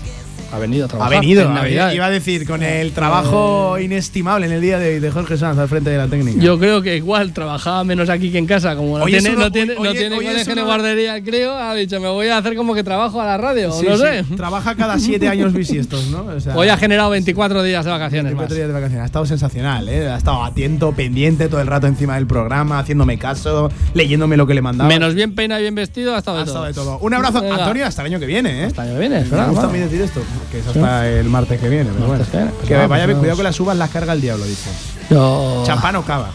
[0.52, 1.20] ha venido a Ha trabajar.
[1.20, 1.92] venido, en ha- Navidad.
[1.92, 5.58] iba a decir, con el trabajo inestimable en el día de hoy de Jorge Sanz
[5.58, 6.40] al frente de la técnica.
[6.40, 9.52] Yo creo que igual trabajaba menos aquí que en casa, como no tiene, uno- no
[9.52, 12.82] tiene, no oye, tiene uno- guardería, creo, ha dicho, me voy a hacer como que
[12.84, 14.24] trabajo a la radio, Sí, no sí, sé.
[14.36, 16.24] Trabaja cada siete años bisiestos, ¿no?
[16.24, 18.56] O sea, Hoy ha generado 24 días de vacaciones 24 más.
[18.56, 19.02] días de vacaciones.
[19.02, 20.08] Ha estado sensacional, ¿eh?
[20.08, 24.54] Ha estado atento, pendiente todo el rato encima del programa, haciéndome caso, leyéndome lo que
[24.54, 24.88] le mandaba.
[24.88, 26.66] Menos bien peinado y bien vestido, ha estado de Ha todo.
[26.68, 26.98] estado de todo.
[27.06, 27.38] Un abrazo.
[27.38, 28.64] Antonio, hasta el año que viene, ¿eh?
[28.66, 30.20] Hasta el año que viene, Me gusta a mí decir esto,
[30.50, 30.70] que es Sí.
[30.70, 32.24] hasta el martes que viene, pero bueno.
[32.24, 34.70] Que viene, pues que vaya, pues cuidado con las uvas, las carga el diablo, dice.
[35.10, 36.30] Yo- Champán o cava.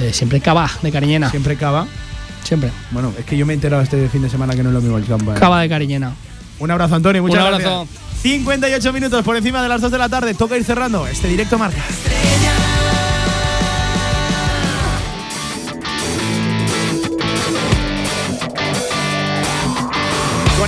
[0.00, 1.30] Eh, siempre cava de cariñena.
[1.30, 1.86] Siempre cava.
[2.44, 2.70] Siempre.
[2.90, 4.80] Bueno, es que yo me he enterado este fin de semana que no es lo
[4.80, 5.36] mismo el champán.
[5.38, 6.12] Cava de cariñena.
[6.58, 7.22] Un abrazo, Antonio.
[7.22, 7.86] Muchas Un abrazo.
[7.86, 8.02] gracias.
[8.22, 10.34] 58 minutos por encima de las 2 de la tarde.
[10.34, 11.80] Toca ir cerrando este directo marca.
[11.82, 12.71] Con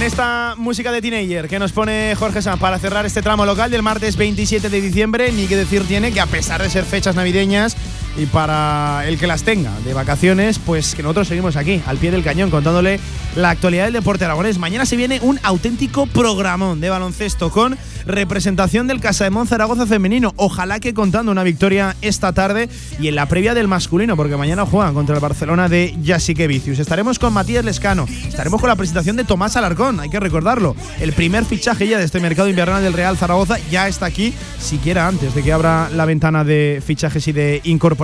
[0.06, 3.82] esta música de Teenager que nos pone Jorge Sanz para cerrar este tramo local del
[3.82, 7.74] martes 27 de diciembre, ni que decir tiene que a pesar de ser fechas navideñas
[8.16, 12.10] y para el que las tenga de vacaciones, pues que nosotros seguimos aquí, al pie
[12.10, 13.00] del cañón, contándole
[13.36, 14.58] la actualidad del deporte aragonés.
[14.58, 17.76] Mañana se viene un auténtico programón de baloncesto con
[18.06, 20.32] representación del Casa de Zaragoza femenino.
[20.36, 22.68] Ojalá que contando una victoria esta tarde
[23.00, 26.78] y en la previa del masculino, porque mañana juegan contra el Barcelona de Jasique Vicius.
[26.78, 30.76] Estaremos con Matías Lescano, estaremos con la presentación de Tomás Alarcón, hay que recordarlo.
[31.00, 35.08] El primer fichaje ya de este mercado invernal del Real Zaragoza ya está aquí, siquiera
[35.08, 38.03] antes de que abra la ventana de fichajes y de incorporaciones.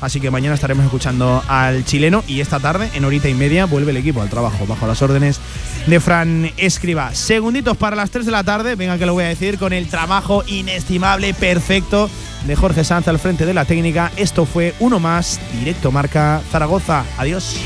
[0.00, 3.90] Así que mañana estaremos escuchando al chileno y esta tarde, en horita y media, vuelve
[3.90, 5.40] el equipo al trabajo bajo las órdenes
[5.86, 7.14] de Fran Escriba.
[7.14, 9.88] Segunditos para las 3 de la tarde, venga que lo voy a decir, con el
[9.88, 12.08] trabajo inestimable, perfecto
[12.46, 14.12] de Jorge Sanz al frente de la técnica.
[14.16, 17.04] Esto fue uno más, directo marca Zaragoza.
[17.18, 17.56] Adiós.